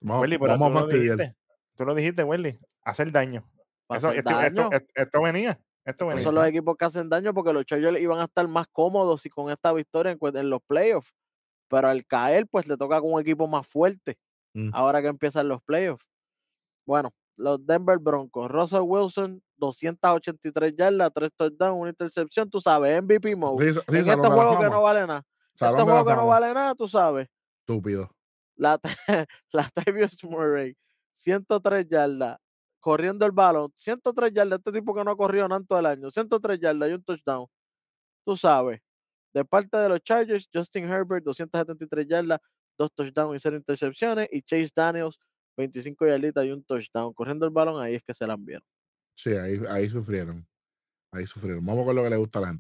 Vamos, 0.01 0.23
Welly, 0.23 0.39
pero 0.39 0.53
vamos 0.53 0.73
tú 0.73 0.79
a 0.79 0.81
lo 0.83 0.87
fastidiar. 0.89 1.17
dijiste. 1.17 1.37
Tú 1.75 1.85
lo 1.87 1.95
dijiste, 1.95 2.23
Welly. 2.25 2.59
Hacer 2.89 3.13
daño. 3.13 3.45
para 3.87 3.99
Eso- 3.99 4.09
hacer 4.09 4.19
esto, 4.19 4.31
daño. 4.33 4.69
esto- 4.73 4.93
esto 4.95 5.23
venía. 5.23 5.61
Esto 5.85 6.07
venía. 6.07 6.23
son 6.23 6.35
los 6.35 6.47
equipos 6.47 6.77
que 6.77 6.85
hacen 6.85 7.09
daño 7.09 7.33
porque 7.33 7.53
los 7.53 7.65
Chargers 7.65 7.99
iban 7.99 8.19
a 8.21 8.25
estar 8.25 8.47
más 8.49 8.67
cómodos 8.71 9.25
y 9.25 9.31
con 9.31 9.51
esta 9.51 9.73
victoria 9.73 10.17
en, 10.21 10.51
los 10.51 10.61
playoffs. 10.67 11.15
Pero 11.69 11.89
al 11.89 12.05
caer, 12.05 12.47
pues 12.47 12.67
le 12.67 12.77
toca 12.77 13.01
con 13.01 13.13
un 13.13 13.21
equipo 13.21 13.47
más 13.47 13.67
fuerte. 13.67 14.19
Mm. 14.55 14.71
Ahora 14.75 15.01
que 15.01 15.09
empiezan 15.09 15.49
los 15.49 15.63
playoffs. 15.63 16.07
Bueno, 16.87 17.13
los 17.37 17.65
Denver 17.65 17.99
Broncos. 17.99 18.51
Russell 18.51 18.83
Wilson, 18.83 19.43
283 19.57 20.75
yardas, 20.77 21.11
3 21.15 21.31
touchdowns, 21.35 21.81
una 21.81 21.91
intercepción. 21.91 22.51
Tú 22.51 22.61
sabes, 22.61 23.03
MVP 23.03 23.37
mode. 23.37 23.73
Sí, 23.73 23.73
sí, 23.75 23.81
en 23.89 23.97
este 23.97 24.17
la 24.17 24.31
juego 24.31 24.59
que 24.59 24.71
no 24.71 24.83
vale 24.83 25.07
nada. 25.07 25.23
Salón 25.55 25.81
este 25.81 25.91
juego 25.91 26.07
que 26.07 26.15
no 26.15 26.27
vale 26.27 26.55
nada, 26.55 26.75
tú 26.75 26.89
sabes. 26.89 27.29
Estúpido. 27.61 28.11
La, 28.57 28.79
la 29.53 29.71
Murray, 30.25 30.77
103 31.15 31.87
yardas, 31.89 32.39
corriendo 32.89 33.27
el 33.27 33.33
balón, 33.33 33.71
103 33.77 34.33
yardas, 34.33 34.61
este 34.61 34.73
tipo 34.73 34.95
que 34.95 35.05
no 35.05 35.11
ha 35.11 35.17
corrido 35.17 35.47
nada 35.47 35.61
en 35.61 35.67
todo 35.67 35.79
el 35.79 35.85
año, 35.85 36.11
103 36.11 36.59
yardas 36.59 36.91
y 36.91 36.95
un 36.95 37.03
touchdown. 37.03 37.47
Tú 38.25 38.35
sabes, 38.35 38.81
de 39.35 39.45
parte 39.45 39.77
de 39.77 39.91
los 39.91 40.01
Chargers, 40.01 40.49
Justin 40.51 40.85
Herbert, 40.85 41.23
273 41.23 42.07
yardas, 42.09 42.41
dos 42.79 42.91
touchdowns 42.95 43.37
y 43.37 43.41
cero 43.41 43.57
intercepciones, 43.57 44.27
y 44.33 44.41
Chase 44.41 44.71
Daniels, 44.75 45.19
25 45.59 46.07
yarditas 46.07 46.47
y 46.47 46.51
un 46.51 46.65
touchdown. 46.65 47.13
Corriendo 47.13 47.45
el 47.45 47.53
balón, 47.53 47.83
ahí 47.83 47.97
es 47.97 48.03
que 48.03 48.15
se 48.15 48.27
la 48.27 48.33
enviaron. 48.33 48.67
Sí, 49.15 49.35
ahí, 49.35 49.61
ahí 49.69 49.87
sufrieron. 49.91 50.49
Ahí 51.13 51.27
sufrieron. 51.27 51.67
Vamos 51.67 51.85
con 51.85 51.95
lo 51.95 52.05
que 52.05 52.11
le 52.11 52.17
gusta 52.17 52.39
a 52.39 52.43
la. 52.43 52.59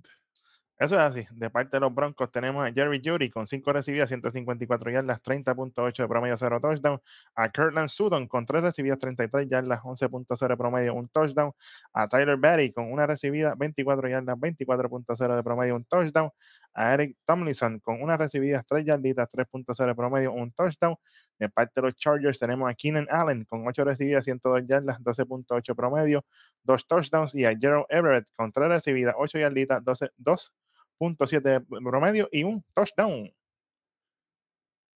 Eso 0.81 0.95
es 0.95 1.01
así. 1.01 1.27
De 1.33 1.51
parte 1.51 1.77
de 1.77 1.81
los 1.81 1.93
Broncos 1.93 2.31
tenemos 2.31 2.65
a 2.65 2.73
Jerry 2.73 3.03
Judy 3.05 3.31
con 3.31 3.49
5 3.49 3.73
recibidas, 3.73 4.09
154 4.11 4.93
yardas, 4.93 5.21
30.8 5.21 6.05
de 6.05 6.09
promedio, 6.09 6.37
0 6.37 6.61
touchdown. 6.61 7.01
A 7.35 7.51
Kirtland 7.51 7.89
Sutton 7.89 8.29
con 8.29 8.47
3 8.47 8.63
recibidas, 8.63 8.97
33 9.01 9.49
yardas, 9.49 9.81
11.0 9.83 10.49
de 10.49 10.57
promedio, 10.57 10.95
1 10.95 11.09
touchdown. 11.13 11.53
A 11.93 12.07
Tyler 12.07 12.37
Berry 12.37 12.73
con 12.73 12.93
1 12.93 13.07
recibida, 13.09 13.57
24 13.57 14.09
yardas, 14.09 14.37
24.0 14.39 15.35
de 15.35 15.43
promedio, 15.43 15.75
1 15.75 15.85
touchdown. 15.89 16.31
A 16.75 16.95
Eric 16.95 17.17
Tomlinson 17.25 17.81
con 17.81 18.01
1 18.01 18.17
recibida, 18.17 18.63
3 18.63 18.85
yarditas, 18.85 19.29
3.0 19.29 19.85
de 19.85 19.95
promedio, 19.97 20.33
1 20.33 20.53
touchdown. 20.55 20.95
De 21.41 21.49
parte 21.49 21.73
de 21.75 21.83
los 21.89 21.97
Chargers 21.97 22.39
tenemos 22.39 22.71
a 22.71 22.75
Keenan 22.75 23.09
Allen 23.11 23.45
con 23.47 23.67
8 23.67 23.83
recibidas, 23.85 24.25
102 24.25 24.63
yardas, 24.69 25.01
12.8 25.01 25.75
promedio, 25.75 26.25
2 26.63 26.87
touchdowns. 26.87 27.35
Y 27.35 27.45
a 27.47 27.57
Gerald 27.59 27.87
Everett 27.89 28.29
con 28.37 28.53
3 28.53 28.69
recibidas, 28.69 29.17
8 29.19 29.39
yarditas, 29.41 29.85
12, 29.85 30.11
2 30.17 30.53
punto 30.99 31.25
.7 31.25 31.65
promedio 31.85 32.29
y 32.31 32.45
un 32.45 32.63
touchdown. 32.75 33.33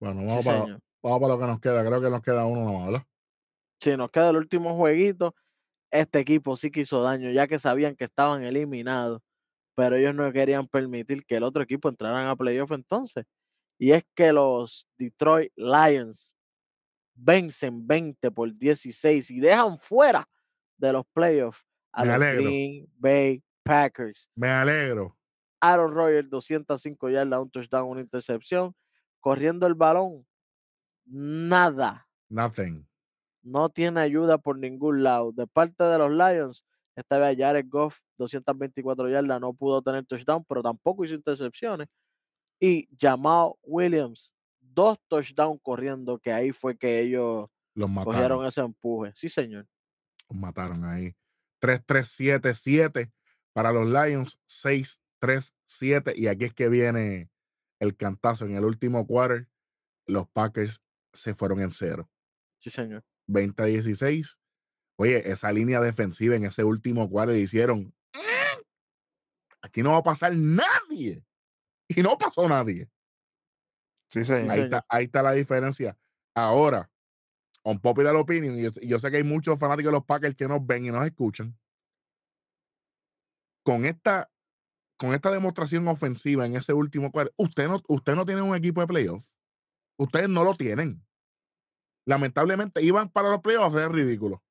Bueno, 0.01 0.27
vamos, 0.27 0.45
para, 1.01 1.29
lo 1.29 1.39
que 1.39 1.47
nos 1.47 1.61
queda. 1.61 1.87
Creo 1.87 2.01
que 2.01 2.11
nos 2.11 2.23
queda 2.23 2.45
uno 2.45 2.65
nomás, 2.65 2.87
¿verdad? 2.87 3.07
Sí, 3.81 3.97
nos 3.97 4.11
queda 4.11 4.31
el 4.31 4.37
último 4.37 4.77
jueguito. 4.77 5.35
Este 5.91 6.19
equipo 6.19 6.57
sí 6.57 6.71
que 6.71 6.81
hizo 6.81 7.03
daño, 7.03 7.31
ya 7.31 7.47
que 7.47 7.59
sabían 7.59 7.95
que 7.95 8.05
estaban 8.05 8.43
eliminados, 8.43 9.23
pero 9.75 9.97
ellos 9.97 10.15
no 10.15 10.33
querían 10.33 10.67
permitir 10.67 11.25
que 11.25 11.37
el 11.37 11.45
otro 11.45 11.63
equipo 11.63 11.89
entraran 11.89 12.27
a 12.27 12.37
playoff 12.37 12.73
entonces. 12.73 13.25
Y 13.79 13.93
es 13.93 14.05
que 14.15 14.33
los 14.33 14.89
Detroit 14.99 15.53
Lions 15.57 16.35
vencen 17.15 17.87
20 17.87 18.31
por 18.31 18.57
16 18.57 19.31
y 19.31 19.41
dejan 19.41 19.79
fuera 19.79 20.29
de 20.77 20.93
los 20.93 21.05
playoffs 21.13 21.65
a 21.93 22.05
los. 22.05 22.19
Green 22.19 22.89
Bay 22.97 23.43
Packers. 23.63 24.29
Me 24.35 24.49
alegro. 24.49 25.17
Aaron 25.63 25.95
Rodgers, 25.95 26.29
205 26.29 27.09
yardas, 27.09 27.41
un 27.41 27.51
touchdown, 27.51 27.89
una 27.89 28.01
intercepción. 28.01 28.75
Corriendo 29.21 29.67
el 29.69 29.75
balón, 29.75 30.27
nada. 31.05 32.09
Nothing. 32.29 32.87
No 33.43 33.69
tiene 33.69 34.01
ayuda 34.01 34.39
por 34.39 34.59
ningún 34.59 35.03
lado. 35.05 35.31
De 35.33 35.47
parte 35.47 35.85
de 35.85 35.99
los 35.99 36.11
Lions, 36.13 36.65
esta 36.97 37.19
vez 37.19 37.37
Jared 37.39 37.67
Goff, 37.69 37.99
224 38.19 39.09
yardas, 39.09 39.41
no 39.41 39.55
pudo 39.55 39.81
tener 39.83 40.05
touchdown, 40.05 40.45
pero 40.49 40.63
tampoco 40.63 41.05
hizo 41.05 41.15
intercepciones. 41.15 41.89
Y 42.61 42.89
Jamal 42.99 43.53
Williams, 43.63 44.35
dos 44.61 44.99
touchdowns 45.09 45.61
corriendo, 45.63 46.19
que 46.19 46.33
ahí 46.33 46.51
fue 46.53 46.77
que 46.77 47.01
ellos 47.01 47.49
Los 47.75 47.89
mataron. 47.89 48.13
cogieron 48.15 48.45
ese 48.47 48.61
empuje. 48.61 49.13
Sí, 49.15 49.29
señor. 49.29 49.67
Los 50.29 50.39
mataron 50.39 50.85
ahí. 50.85 51.15
3-3-7-7 51.61 53.13
para 53.53 53.71
los 53.73 53.87
Lions. 53.89 54.39
6-3-7. 55.23 56.15
Y 56.17 56.27
aquí 56.29 56.45
es 56.45 56.53
que 56.55 56.69
viene 56.69 57.31
el 57.81 57.97
cantazo. 57.97 58.45
En 58.47 58.55
el 58.57 58.65
último 58.65 59.07
quarter, 59.07 59.49
los 60.07 60.29
Packers 60.29 60.83
se 61.13 61.35
fueron 61.35 61.61
en 61.61 61.71
cero. 61.71 62.11
Sí, 62.59 62.71
señor. 62.71 63.05
20 63.29 63.63
a 63.63 63.67
16. 63.67 64.41
Oye, 64.99 65.31
esa 65.31 65.53
línea 65.53 65.81
defensiva 65.81 66.35
en 66.37 66.45
ese 66.45 66.65
último 66.65 67.09
quarter 67.09 67.37
hicieron. 67.37 67.95
"Mm, 68.15 68.63
Aquí 69.63 69.83
no 69.83 69.93
va 69.93 69.99
a 69.99 70.03
pasar 70.03 70.35
nadie. 70.35 71.25
Y 71.89 72.03
no 72.03 72.19
pasó 72.19 72.49
nadie. 72.49 72.91
Sí, 74.11 74.25
señor. 74.25 74.51
Ahí 74.51 74.61
está, 74.61 74.85
ahí 74.89 75.05
está 75.05 75.23
la 75.23 75.33
diferencia. 75.33 75.97
Ahora, 76.35 76.91
on 77.63 77.81
popular 77.81 78.15
opinion, 78.17 78.59
y 78.59 78.63
yo, 78.65 78.71
yo 78.83 78.99
sé 78.99 79.11
que 79.11 79.19
hay 79.19 79.25
muchos 79.25 79.59
fanáticos 79.59 79.91
de 79.91 79.99
los 79.99 80.05
Packers 80.05 80.35
que 80.35 80.49
nos 80.49 80.65
ven 80.67 80.87
y 80.87 80.91
nos 80.91 81.05
escuchan. 81.07 81.57
Con 83.65 83.85
esta, 83.85 84.31
con 85.03 85.15
esta 85.15 85.33
demostración 85.33 85.89
ofensiva 85.89 86.47
en 86.47 86.55
ese 86.55 86.73
último 86.73 87.11
cuarto, 87.11 87.35
usted 87.37 87.67
no, 87.67 87.81
usted 87.89 88.15
no 88.15 88.25
tiene 88.25 88.41
un 88.41 88.55
equipo 88.55 88.81
de 88.83 88.87
playoff. 88.87 89.33
Ustedes 89.99 90.29
no 90.29 90.45
lo 90.45 90.55
tienen. 90.55 91.05
Lamentablemente 92.07 92.85
iban 92.85 93.09
para 93.09 93.29
los 93.29 93.41
playoffs 93.41 93.75
hacer 93.75 93.91
ridículo. 93.91 94.45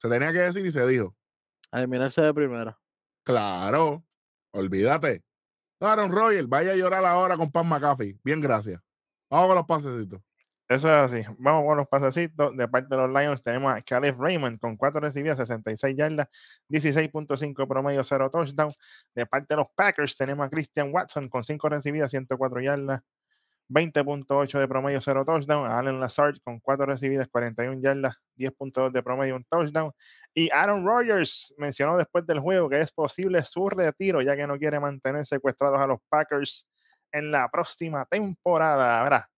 Se 0.00 0.08
tenía 0.08 0.32
que 0.32 0.38
decir 0.38 0.64
y 0.64 0.70
se 0.70 0.86
dijo. 0.86 1.14
A 1.70 1.80
eliminarse 1.80 2.22
de 2.22 2.32
primera. 2.32 2.80
Claro, 3.24 4.06
olvídate. 4.52 5.22
Aaron 5.80 6.12
Royal, 6.12 6.46
vaya 6.46 6.72
a 6.72 6.76
llorar 6.76 7.04
ahora 7.04 7.36
con 7.36 7.52
Pan 7.52 7.68
McAfee. 7.68 8.18
Bien, 8.24 8.40
gracias. 8.40 8.80
Vamos 9.28 9.48
con 9.48 9.56
los 9.56 9.66
pasecitos. 9.66 10.22
Eso 10.68 10.88
es 10.88 10.94
así. 10.94 11.22
Vamos 11.38 11.64
con 11.64 11.76
los 11.76 11.86
pasecitos. 11.86 12.56
De 12.56 12.66
parte 12.66 12.88
de 12.94 12.96
los 12.96 13.08
Lions 13.08 13.40
tenemos 13.40 13.72
a 13.72 13.80
Caleb 13.82 14.16
Raymond 14.18 14.58
con 14.58 14.76
4 14.76 15.00
recibidas, 15.00 15.38
66 15.38 15.94
yardas, 15.96 16.26
16.5 16.68 17.68
promedio, 17.68 18.02
0 18.02 18.30
touchdown. 18.30 18.72
De 19.14 19.26
parte 19.26 19.54
de 19.54 19.56
los 19.58 19.66
Packers 19.76 20.16
tenemos 20.16 20.44
a 20.44 20.50
Christian 20.50 20.92
Watson 20.92 21.28
con 21.28 21.44
5 21.44 21.68
recibidas, 21.68 22.10
104 22.10 22.60
yardas, 22.60 23.00
20.8 23.68 24.58
de 24.58 24.66
promedio, 24.66 25.00
0 25.00 25.24
touchdown. 25.24 25.70
A 25.70 25.78
Allen 25.78 26.00
Lazard 26.00 26.38
con 26.42 26.58
4 26.58 26.84
recibidas, 26.84 27.28
41 27.28 27.80
yardas, 27.80 28.16
10.2 28.36 28.90
de 28.90 29.02
promedio, 29.04 29.36
un 29.36 29.44
touchdown. 29.44 29.92
Y 30.34 30.50
Aaron 30.52 30.84
Rodgers 30.84 31.54
mencionó 31.58 31.96
después 31.96 32.26
del 32.26 32.40
juego 32.40 32.68
que 32.68 32.80
es 32.80 32.90
posible 32.90 33.40
su 33.44 33.68
retiro, 33.68 34.20
ya 34.20 34.34
que 34.34 34.48
no 34.48 34.58
quiere 34.58 34.80
mantener 34.80 35.24
secuestrados 35.26 35.80
a 35.80 35.86
los 35.86 36.00
Packers 36.08 36.66
en 37.12 37.30
la 37.30 37.48
próxima 37.48 38.04
temporada. 38.06 39.04
Verá. 39.04 39.30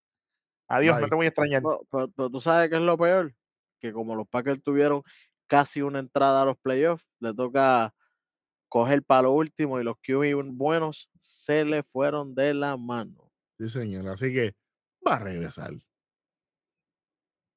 Adiós, 0.68 0.96
no 0.96 1.00
Bye. 1.02 1.09
te 1.11 1.14
voy 1.16 1.26
a 1.26 1.28
extrañar. 1.28 1.62
Pero, 1.62 1.81
pero- 1.90 2.09
pero 2.09 2.31
tú 2.31 2.40
sabes 2.40 2.68
qué 2.68 2.76
es 2.76 2.83
lo 2.83 2.96
peor, 2.98 3.35
que 3.81 3.92
como 3.92 4.14
los 4.16 4.28
Packers 4.28 4.62
tuvieron 4.62 5.02
casi 5.46 5.81
una 5.83 5.98
entrada 5.98 6.42
a 6.42 6.44
los 6.44 6.59
playoffs, 6.59 7.09
le 7.20 7.33
toca 7.35 7.94
coger 8.68 9.02
para 9.02 9.22
lo 9.22 9.33
último 9.33 9.81
y 9.81 9.85
los 9.85 9.96
QB 10.02 10.42
buenos 10.52 11.09
se 11.20 11.64
le 11.64 11.83
fueron 11.83 12.35
de 12.35 12.52
la 12.52 12.76
mano. 12.76 13.33
Sí, 13.59 13.68
señor. 13.70 14.07
Así 14.09 14.33
que 14.33 14.54
va 15.07 15.16
a 15.16 15.20
regresar. 15.20 15.72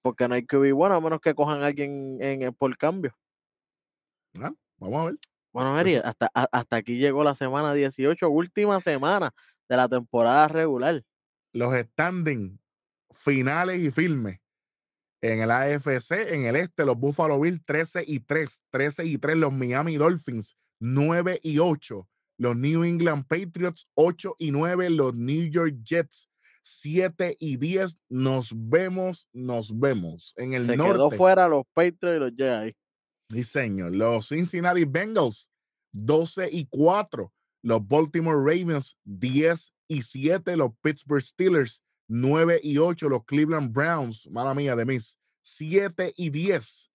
Porque 0.02 0.28
no 0.28 0.36
hay 0.36 0.46
QB 0.46 0.72
bueno 0.74 0.96
a 0.96 1.02
menos 1.02 1.20
que 1.22 1.36
cojan 1.36 1.62
a 1.62 1.68
alguien 1.68 2.18
en, 2.22 2.42
en- 2.44 2.54
por 2.54 2.76
cambio. 2.78 3.16
Ah, 4.40 4.54
Vamos 4.78 5.02
a 5.02 5.06
ver. 5.08 5.16
Bueno, 5.54 5.80
Eso- 5.82 6.02
hasta, 6.06 6.28
hasta 6.34 6.76
aquí 6.78 6.98
llegó 6.98 7.24
la 7.26 7.36
semana 7.36 7.74
18, 7.74 8.30
última 8.30 8.80
semana 8.80 9.32
de 9.68 9.76
la 9.76 9.90
temporada 9.90 10.48
regular. 10.48 11.04
Los 11.54 11.78
standing 11.78 12.58
finales 13.12 13.80
y 13.80 13.92
firmes. 13.92 14.40
En 15.22 15.42
el 15.42 15.52
AFC, 15.52 16.34
en 16.34 16.46
el 16.46 16.56
este, 16.56 16.84
los 16.84 16.98
Buffalo 16.98 17.40
Bills 17.40 17.62
13 17.64 18.04
y 18.08 18.22
3. 18.22 18.64
13 18.72 19.06
y 19.06 19.18
3 19.18 19.38
los 19.38 19.54
Miami 19.54 19.96
Dolphins 19.98 20.56
9 20.80 21.40
y 21.44 21.60
8. 21.60 22.08
Los 22.38 22.56
New 22.58 22.84
England 22.84 23.28
Patriots 23.28 23.88
8 23.94 24.36
y 24.40 24.52
9. 24.52 24.90
Los 24.90 25.14
New 25.14 25.48
York 25.50 25.76
Jets 25.84 26.28
7 26.64 27.36
y 27.40 27.58
10. 27.58 27.98
Nos 28.10 28.52
vemos, 28.56 29.28
nos 29.32 29.78
vemos. 29.80 30.34
En 30.38 30.54
el 30.54 30.66
Se 30.66 30.76
norte. 30.76 30.94
quedó 30.94 31.12
fuera 31.12 31.48
los 31.48 31.66
Patriots 31.74 32.18
y 32.18 32.20
los 32.20 32.32
Jets 32.32 32.50
ahí. 32.58 32.76
Sí, 33.30 33.44
señor. 33.44 33.94
Los 33.94 34.28
Cincinnati 34.30 34.86
Bengals, 34.86 35.52
12 35.94 36.50
y 36.52 36.66
4. 36.66 37.32
Los 37.64 37.88
Baltimore 37.88 38.38
Ravens, 38.38 38.98
10 39.06 39.72
y 39.88 40.02
7. 40.02 40.58
Los 40.58 40.72
Pittsburgh 40.82 41.22
Steelers, 41.22 41.84
9 42.12 42.60
y 42.62 42.78
8. 42.78 43.08
Los 43.08 43.26
Cleveland 43.26 43.74
Browns, 43.74 44.30
mala 44.30 44.54
mía 44.54 44.76
de 44.76 44.86
mis, 44.86 45.18
7 45.44 46.14
y 46.18 46.30
10. 46.30 46.92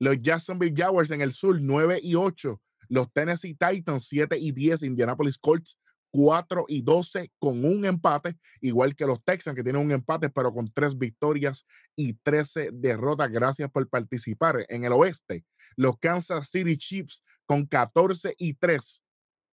Los 0.00 0.20
Jacksonville 0.20 0.74
Jaguars 0.74 1.10
en 1.10 1.20
el 1.20 1.32
sur, 1.32 1.58
9 1.60 2.00
y 2.02 2.14
8. 2.14 2.60
Los 2.88 3.12
Tennessee 3.12 3.54
Titans, 3.54 4.06
7 4.08 4.38
y 4.38 4.52
10. 4.52 4.82
Indianapolis 4.84 5.36
Colts, 5.36 5.78
4 6.10 6.64
y 6.68 6.80
12 6.80 7.30
con 7.38 7.64
un 7.66 7.84
empate, 7.84 8.38
igual 8.62 8.94
que 8.94 9.04
los 9.04 9.22
Texans 9.22 9.54
que 9.54 9.62
tienen 9.62 9.82
un 9.82 9.92
empate, 9.92 10.30
pero 10.30 10.54
con 10.54 10.66
tres 10.66 10.96
victorias 10.96 11.66
y 11.94 12.14
13 12.14 12.70
derrotas. 12.72 13.30
Gracias 13.30 13.70
por 13.70 13.86
participar. 13.88 14.64
En 14.70 14.84
el 14.84 14.92
oeste, 14.92 15.44
los 15.76 15.98
Kansas 15.98 16.48
City 16.48 16.78
Chiefs 16.78 17.22
con 17.44 17.66
14 17.66 18.34
y 18.38 18.54
3. 18.54 19.02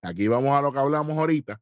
Aquí 0.03 0.29
vamos 0.29 0.51
a 0.51 0.61
lo 0.61 0.71
que 0.71 0.79
hablamos 0.79 1.17
ahorita. 1.17 1.61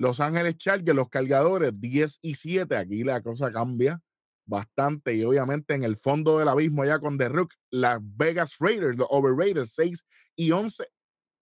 Los 0.00 0.18
Ángeles 0.18 0.56
Chargers, 0.56 0.96
los 0.96 1.10
cargadores, 1.10 1.78
10 1.78 2.20
y 2.22 2.34
7. 2.34 2.74
Aquí 2.74 3.04
la 3.04 3.20
cosa 3.20 3.52
cambia 3.52 4.00
bastante 4.46 5.14
y 5.14 5.22
obviamente 5.24 5.74
en 5.74 5.84
el 5.84 5.94
fondo 5.94 6.38
del 6.38 6.48
abismo 6.48 6.82
allá 6.82 6.98
con 6.98 7.18
The 7.18 7.28
Rook, 7.28 7.52
las 7.68 7.98
Vegas 8.00 8.56
Raiders, 8.58 8.96
los 8.96 9.06
Overrated, 9.10 9.66
6 9.66 10.06
y 10.36 10.52
11. 10.52 10.86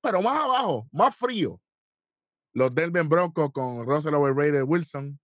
Pero 0.00 0.22
más 0.22 0.42
abajo, 0.42 0.88
más 0.90 1.14
frío. 1.14 1.62
Los 2.52 2.74
Denver 2.74 3.04
Broncos 3.04 3.52
con 3.52 3.86
Russell 3.86 4.14
Overrated 4.14 4.64
Wilson, 4.64 5.20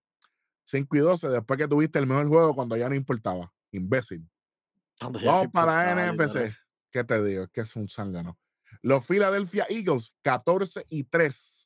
5 0.63 0.97
y 0.97 1.01
12, 1.01 1.29
después 1.31 1.59
que 1.59 1.67
tuviste 1.67 1.99
el 1.99 2.07
mejor 2.07 2.29
juego 2.29 2.55
cuando 2.55 2.77
ya 2.77 2.89
no 2.89 2.95
importaba. 2.95 3.53
Imbécil. 3.73 4.31
Ya 5.01 5.09
Vamos 5.09 5.23
no 5.25 5.51
para 5.51 5.93
la 5.93 6.13
NFC. 6.13 6.57
¿Qué 6.93 7.03
te 7.03 7.25
digo? 7.25 7.43
Es 7.43 7.51
que 7.51 7.63
es 7.63 7.75
un 7.75 7.89
zángano. 7.89 8.39
Los 8.81 9.05
Philadelphia 9.05 9.67
Eagles, 9.69 10.15
14 10.23 10.87
y 10.89 11.03
3. 11.03 11.64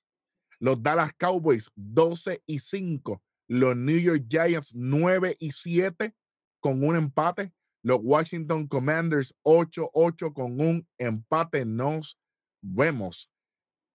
Los 0.60 0.82
Dallas 0.82 1.12
Cowboys, 1.16 1.70
12 1.76 2.42
y 2.46 2.58
5. 2.58 3.22
Los 3.48 3.76
New 3.76 3.98
York 3.98 4.24
Giants, 4.28 4.74
9 4.74 5.36
y 5.38 5.52
7 5.52 6.14
con 6.60 6.82
un 6.82 6.96
empate. 6.96 7.52
Los 7.82 8.00
Washington 8.02 8.66
Commanders, 8.66 9.34
8-8 9.42 10.32
con 10.34 10.60
un 10.60 10.86
empate. 10.98 11.64
Nos 11.64 12.18
vemos. 12.60 13.30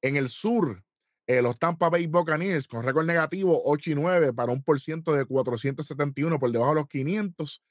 En 0.01 0.15
el 0.15 0.29
sur, 0.29 0.83
eh, 1.27 1.41
los 1.41 1.59
Tampa 1.59 1.89
Bay 1.89 2.07
Buccaneers 2.07 2.67
con 2.67 2.83
récord 2.83 3.05
negativo, 3.05 3.61
8 3.65 3.91
y 3.91 3.95
9 3.95 4.33
para 4.33 4.51
un 4.51 4.63
por 4.63 4.79
ciento 4.79 5.13
de 5.13 5.25
471 5.25 6.39
por 6.39 6.51
debajo 6.51 6.71
de 6.71 6.81
los 6.81 6.87
500. 6.87 7.61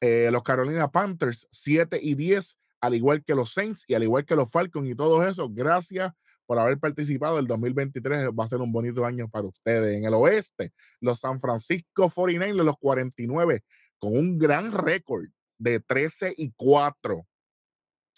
Eh, 0.00 0.30
los 0.30 0.42
Carolina 0.42 0.90
Panthers 0.90 1.48
7 1.50 1.98
y 2.00 2.14
10, 2.14 2.58
al 2.80 2.94
igual 2.94 3.24
que 3.24 3.34
los 3.34 3.52
Saints 3.52 3.84
y 3.88 3.94
al 3.94 4.02
igual 4.02 4.24
que 4.24 4.36
los 4.36 4.50
Falcons 4.50 4.88
y 4.88 4.94
todo 4.94 5.26
eso. 5.26 5.48
Gracias 5.50 6.12
por 6.46 6.58
haber 6.58 6.78
participado. 6.78 7.38
El 7.38 7.46
2023 7.46 8.30
va 8.30 8.44
a 8.44 8.48
ser 8.48 8.60
un 8.60 8.72
bonito 8.72 9.04
año 9.04 9.28
para 9.28 9.46
ustedes. 9.46 9.96
En 9.96 10.04
el 10.04 10.14
oeste, 10.14 10.72
los 11.00 11.20
San 11.20 11.40
Francisco 11.40 12.10
49 12.10 12.64
los 12.64 12.76
49, 12.78 13.62
con 13.98 14.16
un 14.16 14.38
gran 14.38 14.72
récord 14.72 15.26
de 15.58 15.80
13 15.80 16.34
y 16.36 16.52
4. 16.56 17.26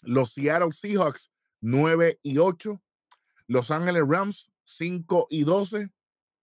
Los 0.03 0.33
Seattle 0.33 0.71
Seahawks 0.71 1.31
9 1.61 2.19
y 2.23 2.37
8. 2.37 2.81
Los 3.47 3.71
Ángeles 3.71 4.03
Rams 4.07 4.51
5 4.63 5.27
y 5.29 5.43
12. 5.43 5.89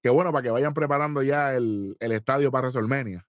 Que 0.03 0.11
bueno, 0.11 0.33
para 0.33 0.43
que 0.43 0.51
vayan 0.51 0.75
preparando 0.75 1.23
ya 1.23 1.55
el, 1.55 1.97
el 2.01 2.13
estadio 2.13 2.51
para 2.51 2.69
WrestleMania. 2.69 3.27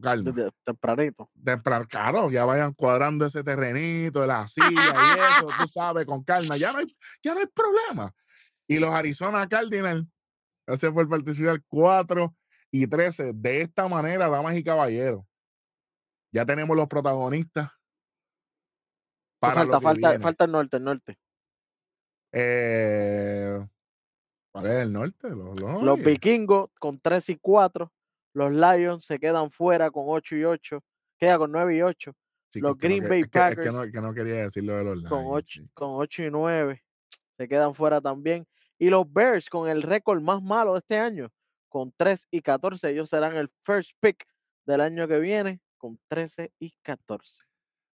Calma. 0.00 0.30
Desde 0.32 0.50
tempranito. 0.62 1.30
Temprano, 1.42 1.86
claro, 1.88 2.30
ya 2.30 2.44
vayan 2.44 2.72
cuadrando 2.74 3.24
ese 3.26 3.42
terrenito 3.42 4.20
de 4.20 4.26
la 4.26 4.46
silla 4.46 4.68
y 4.70 5.18
eso, 5.18 5.48
tú 5.58 5.66
sabes, 5.68 6.04
con 6.06 6.22
calma. 6.22 6.56
Ya 6.56 6.72
no 6.72 6.78
hay, 6.78 6.86
ya 7.22 7.34
no 7.34 7.40
hay 7.40 7.46
problema. 7.46 8.12
Y 8.68 8.78
los 8.78 8.90
Arizona 8.90 9.48
Cardinals, 9.48 10.06
ese 10.66 10.92
fue 10.92 11.02
el 11.02 11.08
participar 11.08 11.62
4 11.68 12.36
y 12.70 12.86
13. 12.86 13.32
De 13.34 13.62
esta 13.62 13.88
manera, 13.88 14.28
damas 14.28 14.56
y 14.56 14.62
caballeros, 14.62 15.24
ya 16.32 16.46
tenemos 16.46 16.76
los 16.76 16.86
protagonistas. 16.86 17.70
Para 19.40 19.54
falta, 19.54 19.72
lo 19.76 19.80
falta, 19.80 20.08
viene. 20.10 20.22
falta 20.22 20.44
el 20.44 20.52
norte, 20.52 20.76
el 20.76 20.84
norte. 20.84 21.18
Eh, 22.32 23.66
¿Cuál 24.52 24.66
es 24.66 24.72
el 24.82 24.92
norte? 24.92 25.28
Los, 25.30 25.58
los- 25.58 25.82
Los 25.82 25.98
vikingos 26.02 26.70
con 26.78 27.00
3 27.00 27.28
y 27.30 27.36
4. 27.36 27.92
Los 28.34 28.52
Lions 28.52 29.04
se 29.04 29.18
quedan 29.18 29.50
fuera 29.50 29.90
con 29.90 30.04
8 30.06 30.36
y 30.36 30.44
8. 30.44 30.82
Queda 31.18 31.38
con 31.38 31.52
9 31.52 31.76
y 31.76 31.82
8. 31.82 32.12
sí, 32.48 32.60
los 32.60 32.76
que 32.76 32.88
no 32.88 32.94
Green 32.94 33.02
que- 33.02 33.08
Bay 33.08 33.20
es 33.20 33.26
que- 33.26 33.38
Packers 33.38 33.74
no, 33.74 33.82
que 33.82 34.00
no 34.00 34.12
quería 34.14 34.34
decirlo 34.42 34.74
de 34.76 34.84
los 34.84 35.02
con 35.08 35.20
Lions, 35.20 35.32
8, 35.34 35.60
sí. 35.62 35.70
con 35.74 35.90
8 35.92 36.22
y 36.24 36.30
9. 36.30 36.82
Se 37.36 37.48
quedan 37.48 37.74
fuera 37.74 38.00
también. 38.00 38.46
Y 38.78 38.88
los 38.90 39.10
Bears 39.12 39.48
con 39.48 39.68
el 39.68 39.82
récord 39.82 40.20
más 40.20 40.42
malo 40.42 40.72
de 40.72 40.78
este 40.80 40.98
año. 40.98 41.30
Con 41.68 41.92
3 41.96 42.26
y 42.30 42.40
14. 42.40 42.90
Ellos 42.90 43.08
serán 43.10 43.36
el 43.36 43.50
first 43.62 43.92
pick 44.00 44.26
del 44.66 44.80
año 44.80 45.06
que 45.06 45.18
viene. 45.20 45.60
Con 45.78 45.98
13 46.08 46.52
y 46.58 46.74
14. 46.82 47.44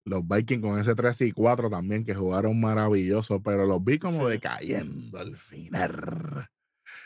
Los 0.05 0.27
Vikings 0.27 0.61
con 0.61 0.77
ese 0.79 0.93
3 0.95 1.21
y 1.21 1.31
4 1.31 1.69
también, 1.69 2.03
que 2.05 2.13
jugaron 2.13 2.59
maravilloso, 2.59 3.41
pero 3.41 3.65
los 3.65 3.83
vi 3.83 3.97
como 3.99 4.25
Sí. 4.27 4.33
decayendo 4.33 5.17
al 5.17 5.35
final. 5.35 6.49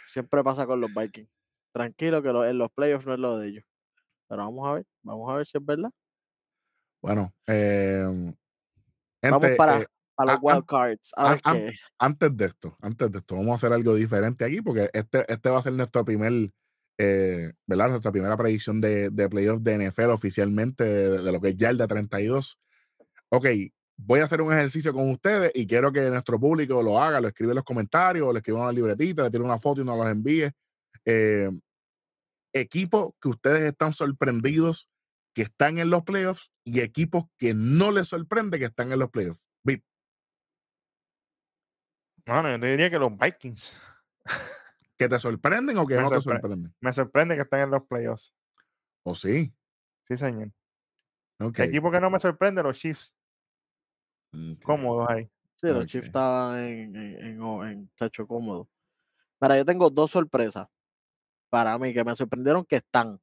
Siempre 0.08 0.44
pasa 0.44 0.66
con 0.66 0.82
los 0.82 0.92
Vikings. 0.94 1.30
Tranquilo 1.78 2.22
que 2.24 2.30
lo- 2.30 2.46
en 2.46 2.58
los 2.58 2.72
playoffs 2.72 3.06
no 3.06 3.14
es 3.14 3.20
lo 3.20 3.38
de 3.38 3.50
ellos. 3.50 3.64
Pero 4.28 4.44
vamos 4.44 4.68
a 4.68 4.74
ver. 4.74 4.86
Vamos 5.04 5.30
a 5.32 5.36
ver 5.38 5.48
si 5.48 5.58
es 5.58 5.66
verdad. 5.66 5.92
Bueno, 7.02 7.32
eh, 7.48 8.34
Vamos 9.24 9.52
para, 9.58 9.82
eh, 9.82 9.86
para 10.16 10.34
los 10.34 10.42
wild 10.42 10.66
cards. 10.66 11.12
A 11.16 11.32
ver 11.32 11.42
qué. 11.42 11.72
antes 12.00 12.36
de 12.38 12.46
esto, 12.46 12.76
antes 12.82 13.12
de 13.12 13.20
esto, 13.20 13.36
vamos 13.36 13.52
a 13.52 13.56
hacer 13.56 13.74
algo 13.74 13.96
diferente 13.96 14.46
aquí, 14.46 14.62
porque 14.62 14.90
este, 14.94 15.32
este 15.32 15.50
va 15.50 15.60
a 15.60 15.62
ser 15.62 15.74
nuestro 15.74 16.04
primer, 16.04 16.50
eh, 16.98 17.52
¿verdad? 17.68 17.90
Nuestra 17.90 18.12
primera 18.12 18.36
predicción 18.38 18.82
de, 18.82 19.10
de 19.10 19.30
playoff 19.30 19.62
de 19.62 19.78
NFL 19.90 20.10
oficialmente, 20.12 20.84
de, 20.84 21.22
de 21.22 21.32
lo 21.32 21.40
que 21.40 21.50
es 21.50 21.58
ya 21.58 21.70
el 21.70 21.78
de 21.78 21.88
32. 21.88 22.60
Ok, 23.30 23.46
voy 23.98 24.20
a 24.22 24.24
hacer 24.24 24.42
un 24.42 24.54
ejercicio 24.54 24.94
con 24.94 25.10
ustedes 25.12 25.52
y 25.54 25.68
quiero 25.68 25.92
que 25.92 26.02
nuestro 26.10 26.40
público 26.40 26.82
lo 26.82 27.00
haga, 27.02 27.20
lo 27.22 27.28
escribe 27.28 27.52
en 27.52 27.56
los 27.58 27.64
comentarios, 27.66 28.28
o 28.28 28.34
le 28.34 28.40
escriba 28.40 28.62
una 28.62 28.72
libretita, 28.72 29.24
le 29.24 29.32
tire 29.32 29.44
una 29.44 29.58
foto 29.60 29.82
y 29.82 29.86
nos 29.86 29.98
los 29.98 30.08
envíe. 30.08 30.50
Eh, 31.06 31.50
equipos 32.54 33.14
que 33.22 33.30
ustedes 33.30 33.62
están 33.62 33.94
sorprendidos 33.94 34.90
que 35.34 35.44
están 35.44 35.78
en 35.78 35.90
los 35.90 36.04
playoffs 36.04 36.52
y 36.64 36.80
equipos 36.82 37.26
que 37.38 37.54
no 37.54 37.92
les 37.92 38.08
sorprende 38.08 38.58
que 38.60 38.66
están 38.66 38.92
en 38.92 39.00
los 39.00 39.10
playoffs. 39.12 39.48
Vip, 39.64 39.84
Bueno, 42.26 42.50
yo 42.52 42.60
te 42.60 42.68
diría 42.68 42.90
que 42.90 43.00
los 43.00 43.16
Vikings. 43.18 43.78
¿Que 44.98 45.08
te 45.08 45.20
sorprenden 45.20 45.78
o 45.78 45.86
que 45.86 45.96
Me 45.96 46.02
no 46.02 46.10
te 46.10 46.16
sorpre- 46.16 46.22
sorprenden? 46.42 46.76
Me 46.82 46.92
sorprende 46.92 47.36
que 47.36 47.42
estén 47.44 47.60
en 47.62 47.70
los 47.72 47.84
playoffs. 47.88 48.34
¿O 49.04 49.14
sí? 49.14 49.54
Sí, 50.08 50.18
señor. 50.18 50.52
Ok. 51.40 51.60
Equipo 51.60 51.92
que 51.92 52.00
no 52.00 52.10
me 52.10 52.20
sorprende, 52.20 52.64
los 52.64 52.78
Chiefs. 52.78 53.16
Cómodos 54.64 55.08
ahí. 55.10 55.30
Sí, 55.56 55.68
los 55.68 55.84
Ok. 55.84 55.88
Chiefs 55.88 56.08
estaban 56.08 56.60
en, 56.60 56.96
en, 56.96 57.42
en, 57.42 57.62
en 57.70 57.92
techo 57.96 58.26
cómodo. 58.28 58.68
Mira, 59.40 59.56
yo 59.56 59.64
tengo 59.66 59.90
dos 59.92 60.10
sorpresas 60.12 60.68
para 61.50 61.78
mí 61.78 61.94
que 61.94 62.04
me 62.04 62.16
sorprendieron 62.16 62.66
que 62.66 62.78
están. 62.78 63.20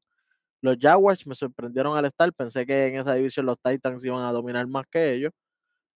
Los 0.60 0.78
Jaguars 0.80 1.26
me 1.26 1.34
sorprendieron 1.34 1.96
al 1.96 2.06
estar. 2.06 2.32
Pensé 2.32 2.64
que 2.64 2.86
en 2.86 2.96
esa 2.96 3.14
división 3.14 3.46
los 3.46 3.58
Titans 3.60 4.04
iban 4.04 4.22
a 4.22 4.32
dominar 4.32 4.66
más 4.66 4.86
que 4.90 5.12
ellos. 5.12 5.32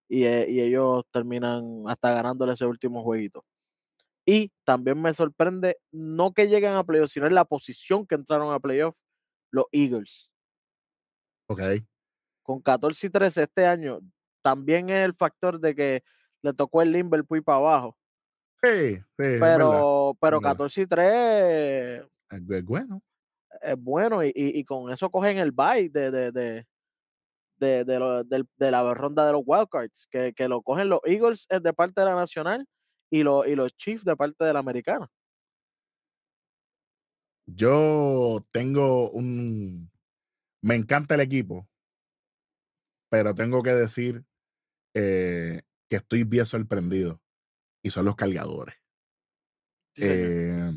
Y, 0.08 0.24
eh, 0.24 0.46
y 0.48 0.60
ellos 0.60 1.04
terminan 1.10 1.84
hasta 1.86 2.12
ganándole 2.12 2.52
ese 2.52 2.66
último 2.66 3.02
jueguito. 3.02 3.44
Y 4.26 4.52
también 4.64 5.00
me 5.00 5.14
sorprende 5.14 5.78
no 5.90 6.34
que 6.34 6.48
lleguen 6.48 6.74
a 6.74 6.84
playoffs, 6.84 7.12
sino 7.12 7.26
en 7.26 7.34
la 7.34 7.46
posición 7.46 8.06
que 8.06 8.14
entraron 8.14 8.52
a 8.52 8.60
playoffs, 8.60 8.98
los 9.50 9.64
Eagles. 9.72 10.30
Ok. 11.46 11.62
Con 12.42 12.60
14 12.60 13.06
y 13.06 13.10
13 13.10 13.42
este 13.44 13.66
año, 13.66 14.00
también 14.42 14.90
es 14.90 15.04
el 15.06 15.14
factor 15.14 15.58
de 15.58 15.74
que 15.74 16.02
le 16.42 16.52
tocó 16.52 16.82
el 16.82 16.92
Liverpool 16.92 17.42
para 17.42 17.56
abajo. 17.56 17.96
Sí, 18.62 18.96
sí, 18.96 19.02
verdad. 19.16 19.40
pero, 19.40 20.16
pero 20.20 20.40
verdad. 20.40 20.50
14 20.50 20.82
y 20.82 20.86
3 20.86 22.02
Es 22.30 22.40
bu- 22.42 22.54
es 22.56 22.64
bueno. 22.64 23.02
es 23.62 23.76
bueno 23.78 24.24
y, 24.24 24.28
y- 24.28 24.58
y 24.60 24.64
con 24.64 24.90
eso 24.92 25.10
cogen 25.10 25.38
el 25.38 25.52
bye 25.52 25.88
de, 25.90 26.10
de, 26.10 26.32
de, 26.32 26.66
de, 27.58 27.84
de 27.84 27.98
lo- 27.98 28.24
de 28.24 28.70
la 28.70 28.94
ronda 28.94 29.26
de 29.26 29.32
los 29.32 29.42
wildcards, 29.46 30.08
que, 30.10 30.32
que 30.34 30.48
lo 30.48 30.62
cogen 30.62 30.88
los 30.88 31.00
Eagles 31.04 31.46
eh, 31.50 31.60
de 31.60 31.72
parte 31.72 32.00
de 32.00 32.06
la 32.06 32.14
nacional 32.14 32.66
y, 33.10 33.22
los 33.22 33.46
y 33.46 33.54
los 33.56 33.76
Chiefs 33.76 34.04
de 34.04 34.16
parte 34.16 34.44
de 34.44 34.52
la 34.52 34.60
americana. 34.60 35.08
Yo 37.46 38.40
tengo 38.52 39.10
un. 39.10 39.90
Me 40.62 40.74
encanta 40.76 41.14
el 41.16 41.22
equipo, 41.22 41.68
pero 43.10 43.34
tengo 43.34 43.62
que 43.62 43.74
decir 43.74 44.24
eh, 44.94 45.62
que 45.88 45.96
estoy 45.96 46.24
bien 46.24 46.46
sorprendido. 46.46 47.22
Y 47.82 47.90
son 47.90 48.06
los 48.06 48.16
cargadores. 48.16 48.76
Sí. 49.94 50.04
Eh, 50.04 50.70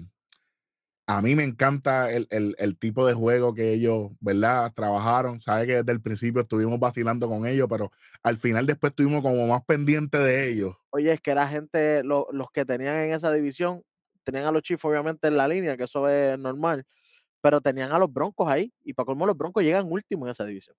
a 1.18 1.22
mí 1.22 1.36
me 1.36 1.44
encanta 1.44 2.12
el, 2.12 2.28
el- 2.30 2.56
el 2.60 2.78
tipo 2.78 3.06
de 3.06 3.14
juego 3.14 3.54
que 3.54 3.74
ellos, 3.74 4.12
¿verdad? 4.20 4.72
Trabajaron. 4.74 5.42
Sabe 5.42 5.68
que 5.68 5.74
desde 5.78 5.92
el 5.92 6.02
principio 6.02 6.42
estuvimos 6.42 6.80
vacilando 6.80 7.28
con 7.28 7.46
ellos, 7.46 7.68
pero 7.70 7.92
al 8.24 8.38
final 8.38 8.66
después 8.66 8.92
estuvimos 8.92 9.22
como 9.22 9.48
más 9.48 9.64
pendientes 9.66 10.22
de 10.22 10.50
ellos. 10.52 10.76
Oye, 10.92 11.14
es 11.14 11.22
que 11.22 11.34
la 11.36 11.48
gente, 11.48 12.04
lo- 12.04 12.28
los 12.32 12.52
que 12.52 12.66
tenían 12.66 12.96
en 12.98 13.14
esa 13.14 13.32
división, 13.32 13.84
tenían 14.24 14.46
a 14.46 14.52
los 14.52 14.62
Chiefs 14.64 14.86
obviamente 14.86 15.28
en 15.28 15.38
la 15.38 15.48
línea, 15.48 15.78
que 15.78 15.84
eso 15.86 16.08
es 16.08 16.38
normal, 16.38 16.86
pero 17.42 17.62
tenían 17.62 17.92
a 17.92 18.00
los 18.00 18.12
Broncos 18.12 18.48
ahí, 18.50 18.72
y 18.84 18.94
para 18.94 19.06
colmo 19.06 19.26
los 19.26 19.38
Broncos 19.38 19.64
llegan 19.64 19.88
últimos 19.92 20.28
en 20.28 20.32
esa 20.32 20.46
división. 20.46 20.76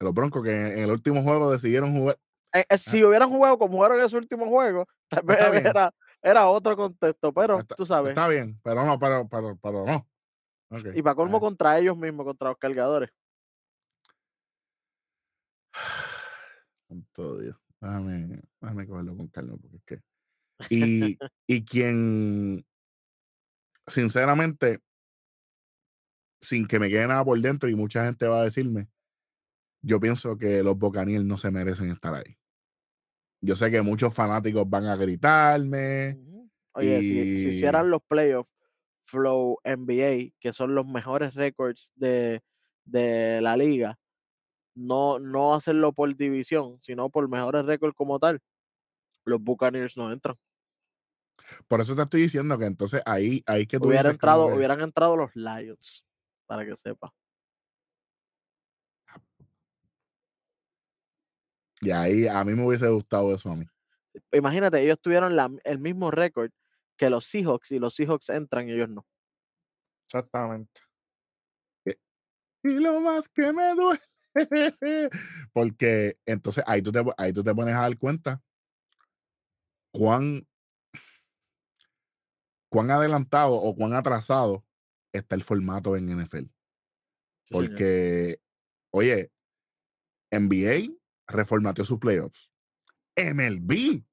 Los 0.00 0.12
Broncos 0.14 0.42
que 0.42 0.50
en 0.50 0.78
el 0.80 0.90
último 0.90 1.22
juego 1.22 1.52
decidieron 1.52 1.96
jugar. 1.96 2.18
Eh, 2.54 2.64
eh, 2.68 2.78
si 2.78 3.04
hubieran 3.04 3.30
jugado 3.30 3.56
como 3.58 3.76
jugaron 3.76 3.98
en 3.98 4.04
ese 4.04 4.16
último 4.16 4.46
juego, 4.46 4.86
tal 5.08 5.22
vez 5.24 5.36
Está 5.38 5.50
bien. 5.50 5.72
Era, 6.22 6.48
otro 6.48 6.76
contexto, 6.76 7.32
pero 7.32 7.60
Está- 7.60 7.74
tú 7.74 7.84
sabes. 7.84 8.10
Está 8.10 8.28
bien, 8.28 8.60
pero 8.62 8.84
no, 8.84 8.98
pero, 8.98 9.28
pero, 9.28 9.58
pero 9.60 9.84
no. 9.84 10.08
Y 10.94 11.02
para 11.02 11.14
colmo 11.14 11.36
ah. 11.36 11.40
contra 11.40 11.78
ellos 11.78 11.96
mismos, 11.96 12.24
contra 12.24 12.48
los 12.50 12.58
cargadores. 12.58 13.10
Santo 16.88 17.38
Dios. 17.38 17.56
Déjame, 17.80 18.40
déjame 18.60 18.86
cogerlo 18.86 19.16
con 19.16 19.28
calma 19.28 19.56
porque 19.56 19.76
es 19.76 19.84
que. 19.84 20.00
Y, 20.70 21.18
y 21.48 21.64
quien, 21.64 22.64
sinceramente, 23.88 24.80
sin 26.40 26.68
que 26.68 26.78
me 26.78 26.88
quede 26.88 27.08
nada 27.08 27.24
por 27.24 27.40
dentro, 27.40 27.68
y 27.68 27.74
mucha 27.74 28.04
gente 28.04 28.26
va 28.28 28.40
a 28.40 28.44
decirme, 28.44 28.88
yo 29.82 29.98
pienso 29.98 30.38
que 30.38 30.62
los 30.62 30.78
Bocaniel 30.78 31.26
no 31.26 31.36
se 31.36 31.50
merecen 31.50 31.90
estar 31.90 32.14
ahí. 32.14 32.36
Yo 33.42 33.56
sé 33.56 33.70
que 33.70 33.82
muchos 33.82 34.14
fanáticos 34.14 34.68
van 34.70 34.86
a 34.86 34.96
gritarme. 34.96 36.16
Oye, 36.74 37.02
si, 37.02 37.40
si 37.40 37.48
y- 37.48 37.50
hicieran 37.50 37.90
los 37.90 38.00
playoffs 38.06 38.52
Flow 39.00 39.58
NBA, 39.64 40.32
que 40.40 40.52
son 40.52 40.74
los 40.74 40.86
mejores 40.86 41.34
récords 41.34 41.92
de, 41.96 42.40
de 42.84 43.40
la 43.42 43.56
liga, 43.56 43.98
no, 44.74 45.18
no 45.18 45.54
hacerlo 45.54 45.92
por 45.92 46.14
división, 46.16 46.78
sino 46.80 47.10
por 47.10 47.28
mejores 47.28 47.66
récords 47.66 47.94
como 47.96 48.18
tal, 48.18 48.40
los 49.24 49.42
Buccaneers 49.42 49.96
no 49.96 50.10
entran. 50.12 50.36
Por 51.68 51.80
eso 51.80 51.96
te 51.96 52.02
estoy 52.02 52.22
diciendo 52.22 52.56
que 52.58 52.66
entonces 52.66 53.02
ahí, 53.04 53.42
ahí 53.46 53.66
que 53.66 53.78
tú 53.78 53.88
Hubiera 53.88 54.10
entrado, 54.10 54.48
que- 54.48 54.56
hubieran 54.56 54.80
entrado 54.80 55.16
los 55.16 55.34
Lions, 55.34 56.06
para 56.46 56.64
que 56.64 56.76
sepa. 56.76 57.12
Y 61.82 61.90
ahí 61.90 62.28
a 62.28 62.42
mí 62.44 62.54
me 62.54 62.64
hubiese 62.64 62.88
gustado 62.88 63.34
eso 63.34 63.50
a 63.50 63.56
mí. 63.56 63.66
Imagínate, 64.32 64.80
ellos 64.80 65.00
tuvieron 65.00 65.34
la- 65.34 65.50
el 65.64 65.78
mismo 65.80 66.10
récord 66.12 66.50
que 66.96 67.10
los 67.10 67.26
Seahawks 67.26 67.72
y 67.72 67.80
los 67.80 67.94
Seahawks 67.94 68.28
entran 68.30 68.68
y 68.68 68.72
ellos 68.72 68.88
no. 68.88 69.04
Exactamente. 70.06 70.80
Y 72.64 72.74
lo 72.74 73.00
más 73.00 73.28
que 73.28 73.52
me 73.52 73.74
duele. 73.74 74.00
Porque 75.52 76.16
entonces 76.24 76.62
ahí 76.66 76.80
tú, 76.80 76.92
te, 76.92 77.02
ahí 77.16 77.32
tú 77.32 77.42
te 77.42 77.52
pones 77.54 77.74
a 77.74 77.80
dar 77.80 77.98
cuenta 77.98 78.40
cuán, 79.92 80.46
cuán 82.70 82.90
adelantado 82.92 83.54
o 83.54 83.74
cuán 83.74 83.94
atrasado 83.94 84.64
está 85.12 85.34
el 85.34 85.42
formato 85.42 85.96
en 85.96 86.08
NFL. 86.10 86.44
Sí, 86.46 87.54
señor. 87.54 87.68
Porque, 87.68 88.40
oye, 88.92 89.32
NBA 90.30 91.01
reformateó 91.32 91.84
sus 91.84 91.98
playoffs. 91.98 92.52
MLB 93.16 94.04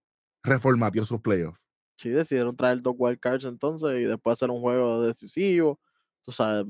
reformateó 0.43 1.03
sus 1.05 1.22
playoffs. 1.22 1.63
Sí, 1.97 2.09
decidieron 2.09 2.55
traer 2.55 2.82
dos 2.82 2.95
wildcards 2.97 3.43
entonces 3.45 3.99
y 3.99 4.03
después 4.03 4.34
hacer 4.34 4.49
un 4.49 4.61
juego 4.61 5.01
decisivo. 5.03 5.80
Tú 6.24 6.32
sabes. 6.32 6.65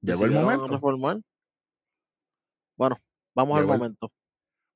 Llegó 0.00 0.24
el 0.26 0.32
momento. 0.32 0.66
reformar. 0.66 1.20
Bueno, 2.76 3.00
vamos 3.34 3.58
Llegó 3.58 3.72
al 3.72 3.74
el- 3.74 3.78
momento. 3.80 4.12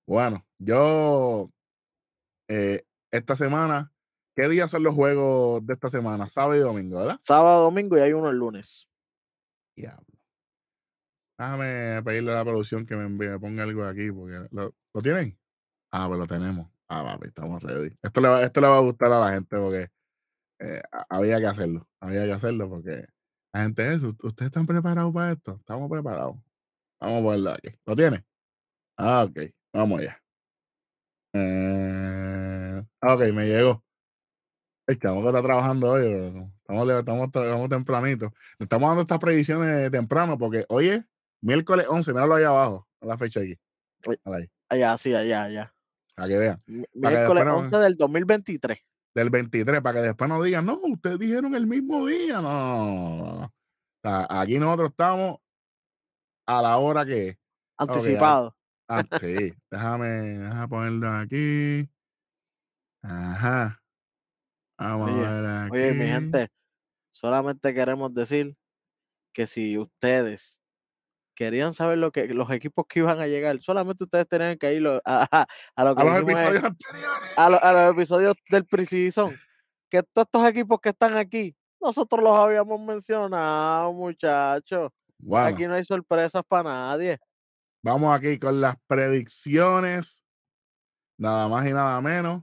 Bueno, 0.07 0.47
yo 0.59 1.49
eh, 2.49 2.85
esta 3.11 3.37
semana, 3.37 3.93
¿qué 4.35 4.49
días 4.49 4.71
son 4.71 4.83
los 4.83 4.95
juegos 4.95 5.65
de 5.67 5.75
esta 5.75 5.89
semana? 5.89 6.29
Sábado 6.31 6.57
y 6.57 6.61
domingo, 6.61 6.99
¿verdad? 6.99 7.19
Sábado, 7.21 7.65
domingo 7.65 7.97
y 7.99 8.01
hay 8.01 8.13
uno 8.15 8.31
el 8.31 8.37
lunes. 8.37 8.89
Diablo. 9.77 10.07
Déjame 11.39 12.03
pedirle 12.03 12.33
a 12.33 12.37
la 12.37 12.45
producción 12.45 12.85
que 12.85 12.97
me, 12.97 13.39
ponga 13.39 13.63
algo 13.63 13.85
aquí, 13.85 14.11
porque 14.11 14.49
¿lo, 14.51 14.75
¿lo 14.93 15.03
tienen? 15.03 15.39
Ah, 15.93 16.09
pues 16.09 16.19
lo 16.19 16.27
tenemos. 16.27 16.69
Ah, 16.89 17.05
papi, 17.05 17.29
estamos 17.29 17.63
ready. 17.63 17.97
Esto 18.03 18.21
le 18.21 18.29
va, 18.29 18.43
esto 18.43 18.61
le 18.61 18.67
va 18.67 18.79
a 18.79 18.81
gustar 18.81 19.13
a 19.13 19.21
la 19.21 19.33
gente 19.33 19.57
porque 19.57 19.89
eh, 20.59 20.83
había 21.09 21.39
que 21.39 21.47
hacerlo. 21.47 21.89
Había 22.01 22.25
que 22.25 22.33
hacerlo 22.33 22.69
porque 22.69 23.07
la 23.53 23.63
gente 23.63 23.93
es, 23.95 24.03
¿ustedes 24.03 24.47
están 24.47 24.67
preparados 24.67 25.13
para 25.15 25.33
esto? 25.33 25.57
Estamos 25.61 25.89
preparados. 25.89 26.37
Vamos 27.01 27.21
a 27.21 27.23
ponerlo 27.23 27.51
aquí. 27.51 27.69
¿Lo 27.87 27.95
tiene? 27.95 28.25
Ah, 28.97 29.25
ok. 29.25 29.39
Vamos 29.73 30.01
allá. 30.01 30.21
Eh, 31.35 32.83
ah, 33.01 33.15
ok, 33.15 33.21
me 33.33 33.47
llegó. 33.47 33.85
El 34.89 34.99
que 34.99 35.07
está 35.07 35.43
trabajando 35.43 35.91
hoy, 35.93 36.05
estamos, 36.05 36.89
estamos, 36.89 37.27
estamos 37.27 37.69
tempranito. 37.69 38.33
Estamos 38.59 38.89
dando 38.89 39.03
estas 39.03 39.19
previsiones 39.19 39.91
temprano 39.91 40.39
porque 40.39 40.65
hoy 40.69 40.89
es 40.89 41.05
miércoles 41.41 41.87
11, 41.89 42.13
míralo 42.13 42.35
ahí 42.35 42.45
abajo, 42.45 42.87
la 43.01 43.17
fecha 43.19 43.41
aquí. 43.41 43.59
Ahí, 44.25 44.49
Allá, 44.69 44.97
sí, 44.99 45.15
allá, 45.15 45.45
allá. 45.45 45.75
para 46.15 46.29
que 46.29 46.39
vean. 46.39 46.59
Mi- 46.67 46.85
Para 46.85 46.91
que 46.93 46.99
Miércoles 46.99 47.45
después 47.45 47.47
no- 47.47 47.57
11 47.59 47.77
del 47.79 47.97
2023. 47.97 48.79
Del 49.15 49.31
23, 49.31 49.81
para 49.81 50.01
que 50.01 50.07
después 50.07 50.29
no 50.29 50.43
digan, 50.43 50.67
no, 50.67 50.79
ustedes 50.83 51.19
dijeron 51.19 51.55
el 51.55 51.67
mismo 51.67 52.07
día. 52.07 52.41
No. 52.41 53.45
O 53.45 53.51
sea, 54.03 54.27
aquí 54.29 54.59
nosotros 54.59 54.91
estamos 54.91 55.39
a 56.47 56.63
la 56.63 56.77
hora 56.79 57.05
que 57.05 57.29
es. 57.29 57.39
Anticipado. 57.79 58.55
Ah, 58.89 59.03
sí, 59.21 59.53
déjame, 59.71 60.09
déjame 60.09 60.69
ponerlo 60.69 61.11
aquí. 61.11 61.89
Ajá. 63.03 63.81
Vamos 64.79 65.11
Oye, 65.11 65.27
a 65.27 65.31
ver 65.33 65.47
aquí. 65.47 65.73
Oye, 65.73 65.93
mi 65.95 66.07
gente, 66.07 66.49
solamente 67.13 67.75
queremos 67.75 68.15
decir 68.15 68.57
que 69.35 69.47
si 69.47 69.77
ustedes 69.79 70.61
querían 71.39 71.73
saber 71.73 71.99
lo 71.99 72.11
que 72.11 72.27
los 72.35 72.51
equipos 72.51 72.85
que 72.89 72.99
iban 72.99 73.21
a 73.21 73.29
llegar, 73.29 73.61
solamente 73.63 74.03
ustedes 74.03 74.27
tenían 74.29 74.59
que 74.59 74.75
ir 74.75 74.85
a, 74.89 75.01
a- 75.05 75.47
a 75.77 75.85
lo 75.85 75.95
que 75.95 76.03
A 76.03 76.05
los 76.05 76.17
episodios 76.19 76.65
anteriores. 76.65 77.33
a, 77.37 77.49
lo- 77.51 77.63
a 77.65 77.73
los 77.73 77.95
episodios 77.97 78.37
del 78.51 78.65
preseason, 78.67 79.33
que 79.89 80.03
todos 80.03 80.27
estos 80.27 80.49
equipos 80.49 80.81
que 80.81 80.89
están 80.89 81.15
aquí, 81.17 81.55
nosotros 81.81 82.21
los 82.25 82.37
habíamos 82.37 82.81
mencionado, 82.81 83.93
muchachos. 83.93 84.91
Aquí 85.37 85.67
no 85.69 85.75
hay 85.75 85.85
sorpresas 85.85 86.43
para 86.49 86.65
nadie. 86.71 87.19
vamos 87.85 88.13
aquí 88.17 88.37
con 88.41 88.61
las 88.61 88.75
predicciones. 88.89 90.25
Nada 91.21 91.47
más 91.49 91.67
y 91.69 91.73
nada 91.73 92.01
menos. 92.01 92.43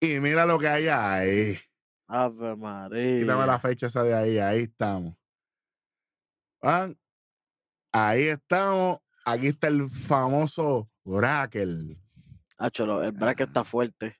Y 0.00 0.18
mira 0.20 0.44
lo 0.46 0.58
que 0.58 0.68
hay 0.68 0.88
ahí. 0.88 1.58
Ave 2.08 2.56
María. 2.56 3.20
Quítame 3.20 3.46
la 3.46 3.58
fecha 3.58 3.86
esa 3.86 4.02
de 4.02 4.14
ahí. 4.14 4.38
Ahí 4.38 4.62
estamos. 4.64 5.14
Van. 6.60 6.98
Ahí 7.92 8.24
estamos. 8.24 8.98
Aquí 9.24 9.48
está 9.48 9.68
el 9.68 9.88
famoso 9.88 10.90
Oracle. 11.04 11.96
Acho, 12.58 12.86
lo- 12.86 13.02
el 13.02 13.12
bracket 13.12 13.48
está 13.48 13.64
fuerte. 13.64 14.16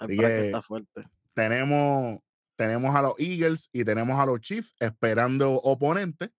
El 0.00 0.18
que- 0.18 0.46
está 0.46 0.62
fuerte. 0.62 1.08
Tenemos, 1.34 2.20
tenemos 2.56 2.94
a 2.94 3.02
los 3.02 3.14
Eagles 3.18 3.68
y 3.72 3.84
tenemos 3.84 4.18
a 4.18 4.26
los 4.26 4.40
Chiefs 4.40 4.74
esperando 4.78 5.52
oponentes. 5.54 6.30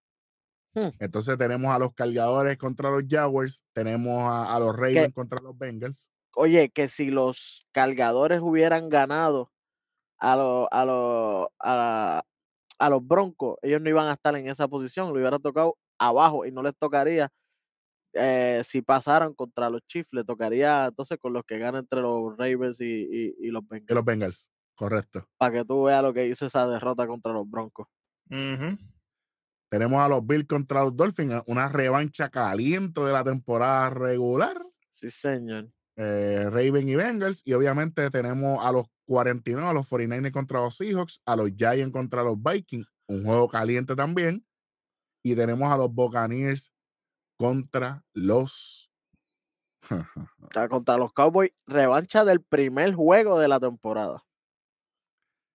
Hmm. 0.73 0.89
Entonces 0.99 1.37
tenemos 1.37 1.73
a 1.73 1.79
los 1.79 1.93
cargadores 1.93 2.57
contra 2.57 2.89
los 2.91 3.03
Jaguars. 3.07 3.63
Tenemos 3.73 4.19
a, 4.23 4.55
a 4.55 4.59
los 4.59 4.75
Ravens 4.75 5.13
contra 5.13 5.39
los 5.41 5.57
Bengals. 5.57 6.09
Oye, 6.35 6.69
que 6.69 6.87
si 6.87 7.09
los 7.09 7.67
cargadores 7.71 8.39
hubieran 8.39 8.89
ganado 8.89 9.51
a 10.19 10.35
los 10.35 10.67
a 10.71 10.85
los 10.85 11.47
a, 11.59 12.23
a 12.77 12.89
los 12.89 13.05
Broncos, 13.05 13.57
ellos 13.61 13.81
no 13.81 13.89
iban 13.89 14.07
a 14.07 14.13
estar 14.13 14.35
en 14.35 14.47
esa 14.47 14.67
posición, 14.67 15.07
lo 15.07 15.15
hubieran 15.15 15.41
tocado 15.41 15.75
abajo 15.99 16.45
y 16.45 16.51
no 16.51 16.63
les 16.63 16.75
tocaría 16.77 17.29
eh, 18.13 18.61
si 18.65 18.81
pasaran 18.81 19.33
contra 19.35 19.69
los 19.69 19.81
Chiefs, 19.87 20.13
le 20.13 20.23
tocaría 20.23 20.87
entonces 20.87 21.17
con 21.19 21.31
los 21.33 21.43
que 21.45 21.59
ganan 21.59 21.81
entre 21.81 22.01
los 22.01 22.35
Ravens 22.37 22.81
y, 22.81 23.07
y- 23.11 23.35
y 23.39 23.51
los 23.51 23.63
Y 23.63 23.67
Bengals. 23.69 23.95
los 23.95 24.05
Bengals. 24.05 24.49
Correcto. 24.75 25.27
Para 25.37 25.53
que 25.53 25.65
tú 25.65 25.83
veas 25.83 26.01
lo 26.01 26.13
que 26.13 26.25
hizo 26.27 26.45
esa 26.47 26.67
derrota 26.67 27.05
contra 27.05 27.33
los 27.33 27.47
Broncos. 27.49 27.87
Tenemos 29.69 29.99
a 29.99 30.07
los 30.07 30.25
Bills 30.25 30.47
contra 30.47 30.81
los 30.83 30.95
Dolphins. 30.95 31.43
Una 31.45 31.67
revancha 31.69 32.29
caliente 32.29 33.01
de 33.01 33.11
la 33.13 33.23
temporada 33.23 33.89
regular. 33.91 34.57
Sí, 34.89 35.11
señor. 35.11 35.69
eh, 35.97 36.45
Raven 36.49 36.87
y 36.89 36.95
Bengals. 36.95 37.41
Y 37.45 37.53
obviamente 37.53 38.09
tenemos 38.09 38.65
a 38.65 38.71
los 38.71 38.85
49, 39.05 39.67
a 39.69 39.73
los 39.73 39.85
49ers 39.87 40.31
contra 40.31 40.61
los 40.61 40.77
Seahawks, 40.77 41.21
a 41.25 41.35
los 41.35 41.51
Giants 41.55 41.91
contra 41.91 42.23
los 42.23 42.41
Vikings, 42.41 42.87
un 43.07 43.25
juego 43.25 43.47
caliente 43.49 43.95
también. 43.95 44.45
Y 45.23 45.35
tenemos 45.35 45.71
a 45.71 45.77
los 45.77 45.93
Buccaneers 45.93 46.73
contra 47.37 48.03
los. 48.13 48.91
Contra 50.69 50.97
los 50.97 51.13
Cowboys, 51.13 51.51
revancha 51.65 52.25
del 52.25 52.41
primer 52.43 52.93
juego 52.93 53.39
de 53.39 53.47
la 53.47 53.59
temporada. 53.59 54.23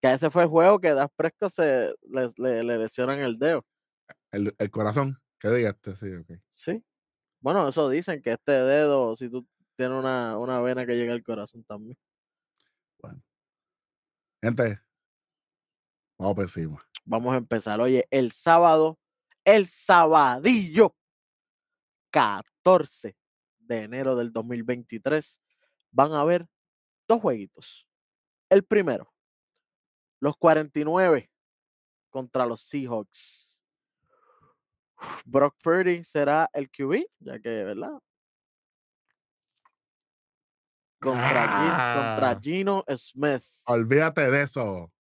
Que 0.01 0.12
ese 0.12 0.31
fue 0.31 0.45
el 0.45 0.49
juego 0.49 0.81
que 0.81 0.93
Das 0.93 1.11
Prescott 1.15 1.51
se 1.51 1.95
le, 2.03 2.31
le, 2.37 2.62
le 2.65 2.79
lesionan 2.79 3.21
el 3.21 3.39
dedo. 3.39 3.65
el, 4.33 4.55
el 4.59 4.71
corazón. 4.71 5.21
¿Qué 5.39 5.51
diga 5.51 5.71
este? 5.71 5.95
Sí, 5.97 6.12
ok. 6.15 6.41
Sí. 6.49 6.85
Bueno, 7.41 7.69
eso 7.69 7.89
dicen 7.89 8.23
que 8.23 8.33
este 8.33 8.53
dedo, 8.53 9.15
si 9.17 9.31
tú 9.31 9.47
tienes 9.77 9.99
una, 9.99 10.39
una 10.39 10.61
vena 10.61 10.87
que 10.87 10.97
llega 10.97 11.12
al 11.12 11.23
corazón 11.23 11.65
también. 11.65 11.99
Gente, 14.43 14.79
vamos 16.19 16.35
por 16.35 16.45
encima. 16.45 16.87
Vamos 17.05 17.35
a 17.35 17.39
empezar. 17.39 17.81
Oye, 17.81 18.07
el 18.11 18.33
sábado, 18.33 18.99
el 19.45 19.66
sabadillo, 19.68 20.95
14 22.11 23.16
de 23.59 23.82
enero 23.82 24.14
del 24.16 24.32
2023, 24.32 25.40
van 25.90 26.12
a 26.12 26.20
haber 26.20 26.47
dos 27.09 27.20
jueguitos. 27.20 27.86
El 28.49 28.64
primero, 28.64 29.12
los 30.20 30.36
49 30.36 31.30
contra 32.11 32.47
los 32.47 32.62
Seahawks. 32.62 33.62
Brock 35.24 35.57
Purdy 35.62 36.05
será 36.05 36.49
el 36.53 36.70
QB, 36.70 37.05
ya 37.18 37.38
que, 37.40 37.64
¿verdad? 37.64 37.99
Contra, 41.01 41.42
contra 41.97 42.30
Ah. 42.30 42.38
Gino 42.40 42.84
Smith. 42.97 43.42
Olvídate 43.66 44.30
de 44.30 44.42
eso. 44.42 44.90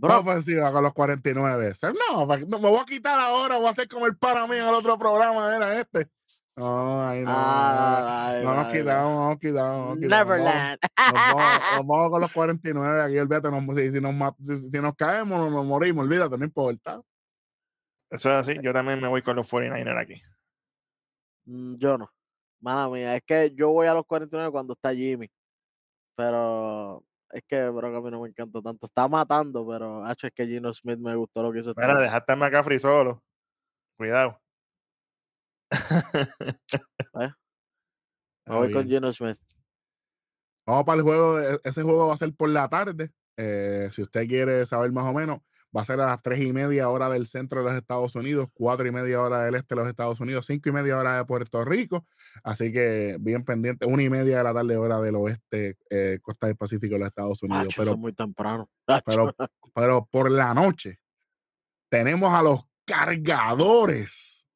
Brock, 0.00 0.26
Ofensiva 0.26 0.72
con 0.72 0.82
los 0.82 0.92
49. 0.92 1.74
Se- 1.74 1.92
No, 1.92 2.26
no, 2.26 2.58
me 2.58 2.68
voy 2.70 2.78
a 2.78 2.84
quitar 2.84 3.18
ahora, 3.20 3.56
voy 3.56 3.66
a 3.66 3.70
hacer 3.70 3.88
como 3.88 4.06
el 4.06 4.16
para 4.16 4.46
mí 4.46 4.56
en 4.56 4.66
el 4.66 4.74
otro 4.74 4.98
programa, 4.98 5.54
era 5.54 5.78
este. 5.78 6.08
No, 6.56 7.14
no. 7.14 7.24
Ah, 7.28 8.40
no, 8.42 8.50
no 8.50 8.54
nos 8.62 8.72
quitamos, 8.72 9.14
no 9.14 9.28
nos 9.30 9.38
quitamos. 9.38 9.98
Neverland. 9.98 10.78
Nos 11.12 11.86
vamos, 11.86 12.10
con 12.10 12.20
los 12.20 12.32
49 12.32 13.02
aquí, 13.02 13.18
olvídate, 13.18 13.50
nos- 13.50 13.76
si, 13.76 13.92
si 13.92 14.00
nos, 14.00 14.34
si, 14.42 14.70
si 14.70 14.78
nos 14.80 14.94
caemos, 14.94 15.38
nos, 15.38 15.50
nos 15.52 15.64
morimos, 15.64 16.04
olvídate, 16.04 16.36
no 16.36 16.44
importa. 16.44 17.00
Eso 18.10 18.30
es 18.30 18.36
así. 18.48 18.58
Yo 18.62 18.72
también 18.72 19.00
me 19.00 19.08
voy 19.08 19.22
con 19.22 19.36
los 19.36 19.48
49ers 19.50 19.98
aquí. 20.00 20.20
Mm, 21.46 21.76
Yo 21.76 21.96
no. 21.98 22.10
Mala 22.60 22.88
mía, 22.90 23.16
es 23.16 23.22
que 23.24 23.52
yo 23.54 23.70
voy 23.70 23.86
a 23.86 23.94
los 23.94 24.04
49 24.04 24.50
cuando 24.50 24.74
está 24.74 24.92
Jimmy. 24.92 25.30
Pero 26.16 27.02
es 27.32 27.42
que 27.46 27.68
Brock 27.68 27.94
a 27.96 28.00
mí 28.00 28.10
no 28.10 28.20
me 28.22 28.28
encanta 28.28 28.60
tanto. 28.62 28.86
Está 28.86 29.06
matando, 29.08 29.66
pero 29.66 30.04
hacho, 30.04 30.26
es 30.26 30.32
que 30.32 30.46
Gino 30.46 30.72
Smith 30.74 30.98
me 30.98 31.14
gustó 31.14 31.42
lo 31.42 31.52
que 31.52 31.60
hizo. 31.60 31.72
Mira, 31.76 31.98
dejaste 31.98 32.32
a 32.32 32.36
McCaffrey 32.36 32.78
solo. 32.78 33.22
Cuidado. 33.96 34.40
Me 37.14 37.24
Está 37.24 38.56
voy 38.56 38.72
con. 38.72 38.86
Gino 38.88 39.12
Smith. 39.12 39.38
Vamos 40.66 40.84
para 40.84 40.96
el 40.98 41.02
juego, 41.02 41.36
de- 41.36 41.60
ese 41.64 41.82
juego 41.82 42.08
va 42.08 42.14
a 42.14 42.16
ser 42.16 42.34
por 42.34 42.48
la 42.48 42.68
tarde. 42.68 43.10
eh, 43.36 43.88
si 43.90 44.02
usted 44.02 44.26
quiere 44.28 44.66
saber 44.66 44.92
más 44.92 45.04
o 45.06 45.14
menos, 45.14 45.40
va 45.76 45.82
a 45.82 45.84
ser 45.84 46.00
a 46.00 46.06
las 46.06 46.22
tres 46.22 46.40
y 46.40 46.52
media 46.52 46.88
hora 46.88 47.08
del 47.08 47.26
centro 47.26 47.60
de 47.60 47.70
los 47.70 47.78
Estados 47.78 48.14
Unidos, 48.16 48.48
cuatro 48.52 48.86
y 48.88 48.92
media 48.92 49.20
hora 49.20 49.42
del 49.42 49.54
este 49.54 49.74
de 49.74 49.80
los 49.80 49.88
Estados 49.88 50.20
Unidos, 50.20 50.46
cinco 50.46 50.68
y 50.68 50.72
media 50.72 50.98
hora 50.98 51.16
de 51.16 51.24
Puerto 51.24 51.64
Rico. 51.64 52.06
Así 52.42 52.72
que 52.72 53.16
bien 53.20 53.44
pendiente, 53.44 53.86
una 53.86 54.02
y 54.02 54.10
media 54.10 54.38
de 54.38 54.44
la 54.44 54.54
tarde 54.54 54.76
hora 54.76 55.00
del 55.00 55.14
oeste, 55.16 55.76
eh, 55.90 56.18
costa 56.20 56.46
del 56.46 56.56
Pacífico 56.56 56.94
de 56.94 57.00
los 57.00 57.08
Estados 57.08 57.42
Unidos. 57.42 57.66
Acho, 57.66 57.76
pero, 57.76 57.90
eso 57.90 57.94
es 57.94 57.98
muy 58.00 58.12
temprano. 58.12 58.70
pero, 59.04 59.34
pero 59.74 60.08
por 60.10 60.30
la 60.30 60.52
noche 60.54 61.00
tenemos 61.88 62.32
a 62.32 62.42
los 62.42 62.64
cargadores 62.84 64.48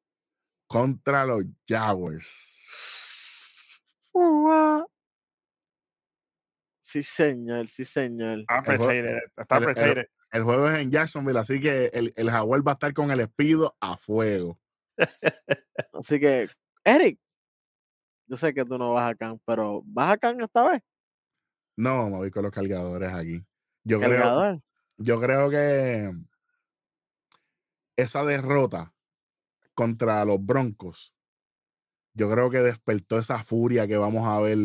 contra 0.66 1.24
los 1.24 1.44
Jaguars. 1.68 2.60
Sí, 6.80 7.02
señor, 7.02 7.66
sí, 7.66 7.84
señor. 7.84 8.44
Está 9.36 9.60
El 10.34 10.42
juego- 10.42 10.68
es 10.68 10.80
en 10.80 10.90
Jacksonville, 10.90 11.38
así 11.38 11.60
que 11.60 11.86
el, 11.92 12.12
el 12.16 12.28
Jaguar 12.28 12.66
va 12.66 12.72
a 12.72 12.74
estar 12.74 12.92
con 12.92 13.10
el 13.12 13.20
espido 13.20 13.76
a 13.80 13.96
fuego. 13.96 14.58
Así 15.92 16.18
que, 16.18 16.48
Eric, 16.82 17.20
yo 18.26 18.36
sé 18.36 18.52
que 18.52 18.64
tú 18.64 18.76
no 18.76 18.92
vas 18.92 19.12
a 19.12 19.14
Can, 19.14 19.40
pero 19.46 19.82
¿vas 19.86 20.10
a 20.10 20.16
Can 20.18 20.40
esta 20.40 20.68
vez? 20.68 20.82
No, 21.76 22.10
me 22.10 22.16
voy 22.16 22.30
con 22.32 22.42
los 22.42 22.50
cargadores 22.52 23.12
aquí. 23.12 23.44
Yo 23.84 23.98
creo, 23.98 24.10
Cargador. 24.10 24.60
yo 24.96 25.20
creo 25.20 25.50
que 25.50 26.12
esa 27.96 28.24
derrota 28.24 28.92
contra 29.72 30.24
los 30.24 30.44
Broncos, 30.44 31.14
yo 32.12 32.28
creo 32.30 32.50
que 32.50 32.58
despertó 32.58 33.18
esa 33.18 33.40
furia 33.42 33.86
que 33.86 33.96
vamos 33.96 34.26
a 34.26 34.40
ver 34.40 34.58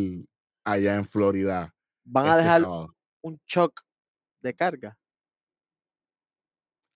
allá 0.64 0.96
en 0.96 1.06
Florida. 1.06 1.76
Van 2.06 2.26
a 2.26 2.30
este 2.30 2.42
dejar 2.42 2.62
sábado. 2.64 2.96
un 3.22 3.40
shock 3.46 3.82
de 4.42 4.56
carga. 4.56 4.98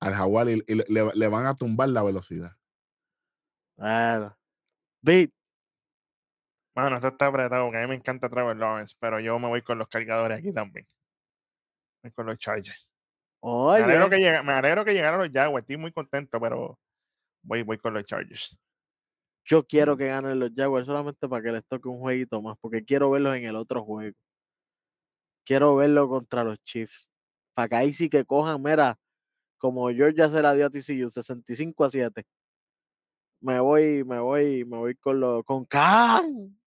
Al 0.03 0.13
Jaguar 0.13 0.49
y, 0.49 0.63
y 0.67 0.93
le, 0.93 1.27
van 1.27 1.45
a 1.45 1.55
tumbar 1.55 1.89
la 1.89 2.03
velocidad. 2.03 2.51
Bueno. 3.77 4.35
Beat, 5.01 5.31
Bueno, 6.75 6.95
esto 6.95 7.09
está 7.09 7.27
apretado, 7.27 7.65
porque 7.65 7.77
a 7.77 7.81
mí 7.81 7.87
me 7.87 7.95
encanta 7.95 8.29
Trevor 8.29 8.55
Lawrence, 8.57 8.95
pero 8.99 9.19
yo 9.19 9.37
me 9.39 9.47
voy 9.47 9.61
con 9.61 9.77
los 9.77 9.87
cargadores 9.87 10.39
aquí 10.39 10.51
también. 10.51 10.87
Voy 12.03 12.11
con 12.11 12.25
los 12.25 12.37
Chargers. 12.37 12.91
Me 13.43 13.83
alegro, 13.83 14.09
que 14.09 14.15
oye, 14.15 14.25
llega- 14.25 14.43
me 14.43 14.53
alegro 14.53 14.85
que 14.85 14.93
llegaron 14.93 15.19
los 15.19 15.29
Jaguars, 15.31 15.63
estoy 15.63 15.77
muy 15.77 15.91
contento, 15.91 16.39
pero 16.39 16.79
voy, 17.43 17.63
voy 17.63 17.77
con 17.77 17.93
los 17.93 18.05
Chargers. 18.05 18.57
yo 19.45 19.65
quiero 19.65 19.97
que 19.97 20.07
ganen 20.07 20.39
los 20.39 20.51
Jaguars 20.55 20.85
solamente 20.87 21.27
para 21.27 21.43
que 21.43 21.51
les 21.51 21.65
toque 21.65 21.89
un 21.89 21.99
jueguito 21.99 22.41
más, 22.41 22.57
porque 22.61 22.83
quiero 22.85 23.09
verlos 23.11 23.35
en 23.35 23.45
el 23.45 23.55
otro 23.55 23.83
juego. 23.83 24.15
Quiero 25.45 25.75
verlo 25.75 26.07
contra 26.07 26.43
los 26.43 26.57
Chiefs. 26.63 27.11
Para 27.53 27.67
que 27.69 27.75
ahí 27.75 27.93
sí 27.93 28.09
que 28.09 28.25
cojan, 28.25 28.61
mira, 28.61 28.97
como 29.63 29.87
Georgia 29.91 30.29
se 30.29 30.41
la 30.41 30.53
dio 30.53 30.65
a 30.65 30.69
TCU, 30.69 31.09
65 31.09 31.85
a 31.85 31.89
7. 31.89 32.25
Me 33.39 33.61
voy, 33.61 34.03
me 34.03 34.19
voy, 34.19 34.65
me 34.65 34.75
voy 34.77 34.95
con 34.95 35.21
los, 35.21 35.41
con 35.45 35.63
Khan 35.63 36.59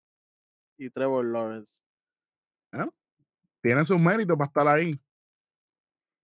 y 0.79 0.91
Trevor 0.91 1.25
Lawrence. 1.25 1.81
Tienen 3.61 3.85
sus 3.85 3.99
méritos 3.99 4.37
para 4.37 4.47
estar 4.47 4.69
ahí. 4.69 5.01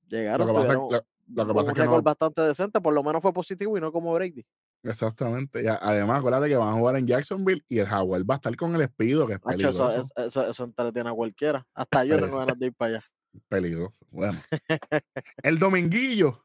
Llegaron, 0.06 0.46
que 0.46 0.52
pasa 0.52 0.72
es- 0.72 0.78
tuvieron 0.78 1.04
lo- 1.26 1.42
lo 1.42 1.46
que 1.48 1.54
pasa 1.54 1.60
es 1.62 1.68
un 1.68 1.74
que 1.74 1.80
récord 1.80 1.96
no- 1.96 2.02
bastante 2.02 2.42
decente, 2.42 2.80
por 2.80 2.94
lo 2.94 3.02
menos 3.02 3.20
fue 3.20 3.32
positivo 3.32 3.76
y 3.76 3.80
no 3.80 3.90
como 3.90 4.12
Brady. 4.12 4.44
Exactamente. 4.84 5.64
Y 5.64 5.66
además, 5.66 6.20
acuérdate 6.20 6.48
que 6.48 6.56
van 6.56 6.68
a 6.68 6.72
jugar 6.78 6.96
en 6.96 7.06
Jacksonville 7.08 7.64
y 7.68 7.78
el 7.80 7.86
Jaguar 7.86 8.22
va 8.30 8.34
a 8.34 8.36
estar 8.36 8.54
con 8.56 8.74
el 8.76 8.82
espido, 8.82 9.26
que 9.26 9.32
es 9.34 9.38
eso, 9.40 9.48
peligroso. 9.48 9.90
es- 9.96 10.12
eso, 10.16 10.48
eso 10.50 10.64
entretiene 10.64 11.10
a 11.10 11.14
cualquiera. 11.14 11.66
Hasta 11.74 12.04
yo 12.04 12.14
Pero- 12.14 12.26
tengo 12.26 12.38
ganas 12.38 12.58
de 12.60 12.66
ir 12.66 12.74
para 12.74 12.96
allá. 12.98 13.04
Peligroso. 13.48 13.98
Bueno. 14.10 14.38
el 15.42 15.58
dominguillo. 15.58 16.44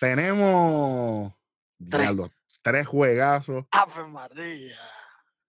Tenemos 0.00 1.32
Tres. 1.78 2.00
diablo, 2.02 2.28
tres 2.62 2.86
juegazos. 2.86 3.64
¡Ave 3.70 4.06
María! 4.08 4.76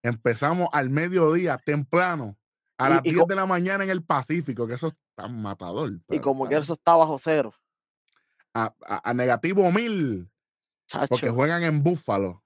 Empezamos 0.03 0.69
al 0.73 0.89
mediodía, 0.89 1.57
temprano, 1.57 2.37
a 2.77 2.87
Y- 2.87 2.93
las 2.93 3.05
y 3.05 3.09
10 3.11 3.21
co- 3.21 3.25
de 3.27 3.35
la 3.35 3.45
mañana 3.45 3.83
en 3.83 3.89
el 3.89 4.03
Pacífico, 4.03 4.67
que 4.67 4.73
eso 4.73 4.87
es 4.87 4.95
tan 5.15 5.41
matador. 5.41 5.91
Y 6.09 6.19
como 6.19 6.47
que 6.49 6.55
eso 6.57 6.73
está 6.73 6.95
bajo 6.95 7.17
cero. 7.19 7.53
a, 8.55 8.71
a- 8.85 9.09
a 9.09 9.13
negativo 9.15 9.71
mil, 9.71 10.29
porque 11.09 11.31
juegan 11.31 11.63
en 11.63 11.81
Búfalo. 11.81 12.43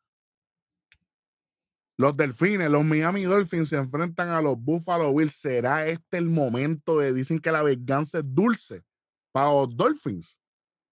Los 1.97 2.15
Delfines, 2.15 2.69
los 2.69 2.85
Miami 2.85 3.23
Dolphins 3.23 3.69
se 3.69 3.75
enfrentan 3.77 4.29
a 4.29 4.41
los 4.41 4.55
Buffalo 4.57 5.13
Bills. 5.13 5.33
¿Será 5.35 5.85
este 5.87 6.17
el 6.17 6.29
momento 6.29 6.99
de 6.99 7.11
dicen 7.11 7.39
que 7.39 7.51
la 7.51 7.63
venganza 7.63 8.19
es 8.19 8.23
dulce 8.25 8.85
para 9.33 9.51
los 9.51 9.75
Dolphins? 9.75 10.39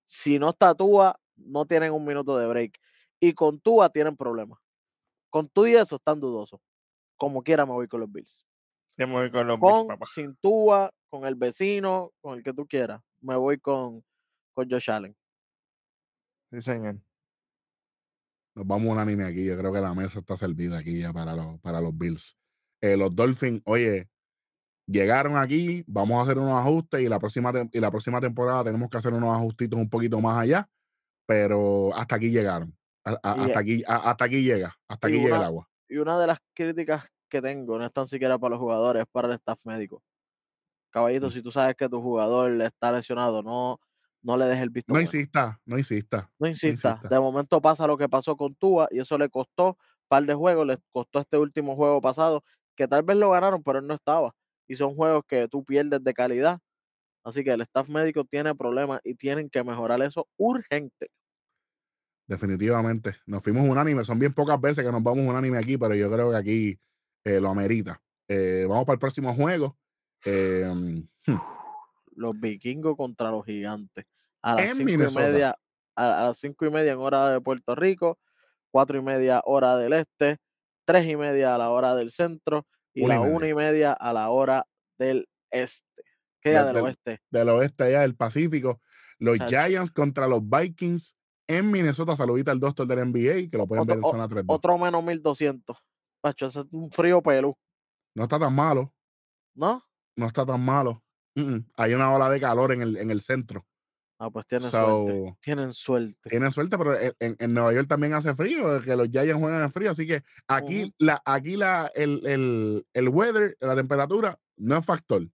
Si 0.06 0.39
no 0.39 0.49
está 0.49 0.74
Tua, 0.74 1.20
no 1.36 1.66
tienen 1.66 1.91
un 1.91 2.06
minuto 2.06 2.38
de 2.38 2.47
break. 2.47 2.80
Y 3.20 3.34
con 3.34 3.60
Tua 3.60 3.89
tienen 3.89 4.16
problemas. 4.16 4.60
Con 5.30 5.49
Tua 5.49 5.70
y 5.70 5.76
eso 5.76 5.95
están 5.95 6.20
dudosos. 6.20 6.60
Como 7.18 7.43
quiera 7.43 7.66
me 7.66 7.74
voy 7.74 7.88
con 7.88 8.01
los 8.01 8.12
Bills. 8.12 8.45
Yo 8.97 9.08
me 9.08 9.14
voy 9.14 9.32
con 9.32 9.47
los 9.47 9.60
Bills, 9.60 9.84
papá. 9.84 10.06
sin 10.06 10.36
Tua, 10.38 10.91
con 11.10 11.26
el 11.26 11.36
vecino, 11.36 12.14
con 12.22 12.38
el 12.38 12.43
que 12.43 12.53
tú 12.53 12.66
quieras. 12.66 13.01
Me 13.22 13.36
voy 13.36 13.58
con, 13.60 14.03
con 14.53 14.70
Josh 14.70 14.91
Allen. 14.91 15.16
Sí, 16.51 16.62
señor. 16.62 16.99
Nos 18.53 18.66
vamos 18.66 18.89
unánime 18.89 19.26
aquí. 19.26 19.45
Yo 19.45 19.58
creo 19.58 19.74
que 19.74 19.82
la 19.82 19.93
mesa 19.93 20.20
está 20.20 20.38
servida 20.38 20.78
aquí 20.78 20.99
ya 20.99 21.12
para 21.12 21.36
los, 21.36 21.60
para 21.60 21.82
los 21.82 21.97
Bills. 21.97 22.38
Eh, 22.80 22.95
los 22.95 23.14
Dolphins, 23.14 23.62
oye, 23.66 24.10
llegaron 24.88 25.38
aquí, 25.38 25.83
vamos 25.88 26.17
a 26.19 26.21
hacer 26.23 26.38
unos 26.38 26.59
ajustes 26.59 27.01
y 27.01 27.09
la 27.09 27.19
próxima, 27.19 27.51
y 27.71 27.79
la 27.79 27.91
próxima 27.91 28.21
temporada 28.21 28.63
tenemos 28.65 28.89
que 28.89 28.97
hacer 28.97 29.13
unos 29.13 29.36
ajustitos 29.36 29.79
un 29.79 29.89
poquito 29.89 30.19
más 30.21 30.38
allá, 30.39 30.69
pero 31.25 31.95
hasta 31.95 32.15
aquí 32.15 32.29
llegaron. 32.29 32.75
A- 33.03 33.19
a- 33.23 33.36
Y, 33.38 33.41
hasta, 33.41 33.53
eh, 33.53 33.61
aquí, 33.61 33.83
a- 33.88 34.09
hasta 34.11 34.25
aquí 34.25 34.43
llega, 34.43 34.75
hasta 34.88 35.07
aquí 35.07 35.17
llega 35.19 35.38
el 35.38 35.43
agua. 35.43 35.69
Y 35.88 35.97
una 35.97 36.19
de 36.19 36.27
las 36.27 36.39
críticas 36.53 37.05
que 37.29 37.41
tengo 37.41 37.77
no 37.77 37.86
es 37.86 37.91
tan 37.93 38.07
siquiera 38.07 38.38
para 38.38 38.51
los 38.51 38.59
jugadores, 38.59 39.03
es 39.03 39.07
para 39.11 39.27
el 39.27 39.33
staff 39.36 39.59
médico. 39.65 40.03
Caballito, 40.91 41.27
Mm. 41.27 41.31
si 41.31 41.41
tú 41.41 41.51
sabes 41.51 41.75
que 41.75 41.89
tu 41.89 42.01
jugador 42.01 42.59
está 42.61 42.91
lesionado, 42.91 43.43
no, 43.43 43.79
no 44.21 44.38
le 44.38 44.45
des 44.45 44.59
el 44.59 44.69
visto 44.69 44.93
No 44.93 44.99
insista, 45.01 45.59
no 45.65 45.77
insista. 45.77 46.31
No 46.39 46.47
insista. 46.47 46.91
insista. 46.93 47.07
De 47.09 47.19
momento 47.19 47.61
pasa 47.61 47.86
lo 47.86 47.97
que 47.97 48.07
pasó 48.09 48.36
con 48.38 48.55
Tua 48.55 48.88
y 48.91 48.99
eso 48.99 49.17
le 49.17 49.29
costó 49.29 49.69
un 49.69 49.75
par 50.07 50.23
de 50.25 50.33
juegos, 50.33 50.65
les 50.65 50.77
costó 50.91 51.19
este 51.19 51.38
último 51.38 51.75
juego 51.75 51.99
pasado, 52.01 52.43
que 52.75 52.88
tal 52.88 53.03
vez 53.03 53.17
lo 53.17 53.31
ganaron, 53.31 53.61
pero 53.61 53.79
él 53.79 53.88
no 53.88 53.93
estaba. 53.93 54.33
Y 54.68 54.76
son 54.76 54.95
juegos 54.95 55.24
que 55.28 55.47
tú 55.47 55.63
pierdes 55.63 56.03
de 56.03 56.13
calidad. 56.13 56.59
Así 57.24 57.43
que 57.43 57.51
el 57.51 57.61
staff 57.61 57.89
médico 57.89 58.24
tiene 58.24 58.53
problemas 58.55 58.99
y 59.03 59.16
tienen 59.16 59.49
que 59.49 59.63
mejorar 59.63 60.01
eso 60.01 60.28
urgente. 60.38 61.09
Definitivamente. 62.28 63.16
Nos 63.26 63.43
fuimos 63.43 63.68
unánime. 63.68 64.03
Son 64.03 64.20
bien 64.20 64.34
pocas 64.34 64.59
veces 64.59 64.84
que 64.84 64.91
nos 64.91 65.03
vamos 65.03 65.26
unánime 65.28 65.57
aquí, 65.57 65.78
pero 65.78 65.95
yo 65.95 66.11
creo 66.11 66.32
que 66.32 66.38
aquí 66.38 66.80
eh, 67.24 67.39
lo 67.39 67.49
amerita. 67.49 68.01
Eh, 68.28 68.66
vamos 68.68 68.86
para 68.86 68.95
el 68.95 68.99
próximo 68.99 69.34
juego. 69.34 69.78
Eh, 70.26 70.66
hmm, 71.28 71.36
Los 72.16 72.39
vikingos 72.39 72.95
contra 72.95 73.32
los 73.32 73.45
gigantes. 73.45 74.05
A 74.41 74.55
las 74.55 74.66
En 74.70 74.88
cinco 74.88 74.91
y 74.91 74.97
media, 74.97 75.57
a, 75.95 76.22
a 76.22 76.24
las 76.26 76.38
cinco 76.38 76.66
y 76.66 76.72
media 76.72 76.93
en 76.93 76.99
hora 76.99 77.30
de 77.30 77.41
Puerto 77.41 77.76
Rico, 77.76 78.20
cuatro 78.72 78.97
y 78.97 79.01
media 79.01 79.41
hora 79.45 79.78
del 79.78 79.93
este, 79.93 80.38
tres 80.86 81.07
y 81.07 81.16
media 81.16 81.55
a 81.55 81.57
la 81.57 81.70
hora 81.70 81.95
del 81.95 82.11
centro 82.11 82.68
y 82.95 83.03
Una 83.03 83.15
y 83.15 83.17
la 83.17 83.21
una 83.23 83.39
media. 83.39 83.49
y 83.49 83.53
media 83.55 83.93
a 83.93 84.13
la 84.13 84.29
hora 84.29 84.65
del 84.97 85.27
este. 85.51 86.03
Queda 86.41 86.65
Del- 86.65 86.75
del 86.75 86.83
oeste. 86.85 87.19
del 87.29 87.49
oeste 87.49 87.83
allá 87.83 88.01
del 88.01 88.15
Pacífico. 88.15 88.81
Los 89.19 89.37
Chacho. 89.37 89.49
Giants 89.67 89.91
contra 89.91 90.27
los 90.27 90.41
Vikings 90.47 91.15
en 91.47 91.69
Minnesota. 91.71 92.15
Saludita 92.15 92.51
al 92.51 92.59
doctor 92.59 92.87
del 92.87 92.99
NBA, 92.99 93.49
que 93.49 93.57
lo 93.57 93.67
pueden 93.67 93.83
Otro- 93.83 93.95
ver 93.95 94.03
en 94.05 94.09
zona 94.11 94.27
3 94.27 94.43
Otro 94.47 94.77
menos 94.77 95.03
1200. 95.03 95.77
Pacho, 96.21 96.47
ese 96.47 96.59
es 96.61 96.65
un 96.71 96.89
frío 96.91 97.21
pelú, 97.21 97.55
No 98.15 98.23
está 98.23 98.39
tan 98.39 98.53
malo. 98.55 98.93
¿no? 99.55 99.83
No 100.17 100.25
está 100.27 100.45
tan 100.45 100.63
malo. 100.63 101.03
Mm, 101.35 101.41
mm. 101.55 101.65
Hay 101.77 101.93
una 101.93 102.13
ola 102.13 102.29
de 102.29 102.39
calor 102.39 102.71
en 102.71 102.81
el, 102.81 102.97
en 102.97 103.09
el 103.11 103.21
centro. 103.21 103.65
Ah, 104.18 104.30
pues 104.30 104.47
tienen 104.47 104.70
suerte. 104.70 105.38
Tienen 105.41 105.74
suerte. 105.74 106.30
tienen 106.30 106.51
suerte, 106.51 106.78
pero 106.78 106.97
en, 106.99 107.13
en- 107.20 107.36
en 107.38 107.53
Nueva 107.53 107.74
York 107.74 107.88
también 107.88 108.13
hace 108.13 108.34
frío, 108.34 108.82
que 108.82 108.95
los 108.95 109.09
Giants 109.09 109.34
juegan 109.41 109.61
en 109.61 109.72
frío, 109.72 109.91
así 109.91 110.07
que 110.07 110.24
aquí, 110.47 110.93
la, 110.97 111.22
aquí 111.26 111.57
la, 111.57 111.91
el, 111.95 112.26
el, 112.26 112.88
el 112.93 113.09
weather, 113.09 113.57
la 113.59 113.76
temperatura, 113.76 114.39
no 114.57 114.78
es 114.78 114.86
factor. 114.86 115.28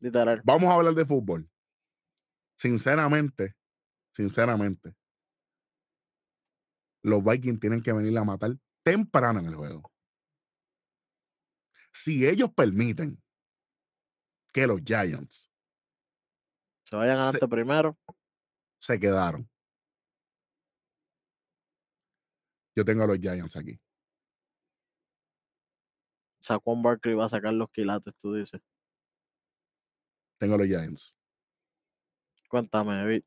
Literal. 0.00 0.42
Vamos 0.44 0.68
a 0.70 0.74
hablar 0.74 0.94
de 0.94 1.06
fútbol. 1.06 1.48
Sinceramente, 2.58 3.54
sinceramente, 4.14 4.94
los 7.02 7.24
Vikings 7.24 7.60
tienen 7.60 7.82
que 7.82 7.92
venir 7.92 8.16
a 8.18 8.24
matar 8.24 8.56
temprano 8.84 9.40
en 9.40 9.46
el 9.46 9.54
juego. 9.54 9.90
Si 11.92 12.26
ellos 12.26 12.50
permiten 12.54 13.22
que 14.52 14.66
los 14.66 14.82
Giants 14.84 15.50
Se 16.92 16.96
vayan 16.96 17.16
Se- 17.16 17.22
adelante 17.22 17.48
primero. 17.48 17.98
se 18.78 19.00
quedaron, 19.00 19.48
yo 22.76 22.84
tengo 22.84 23.04
a 23.04 23.06
los 23.06 23.18
Giants 23.18 23.56
aquí. 23.56 23.80
Saquon 26.42 26.82
Barkley 26.82 27.14
va 27.14 27.24
a 27.24 27.28
sacar 27.30 27.54
los 27.54 27.70
quilates, 27.70 28.14
tú 28.18 28.34
dices. 28.34 28.60
Tengo 30.38 30.56
a 30.56 30.58
los 30.58 30.66
Giants. 30.66 31.16
Cuéntame, 32.50 33.06
Vic. 33.06 33.24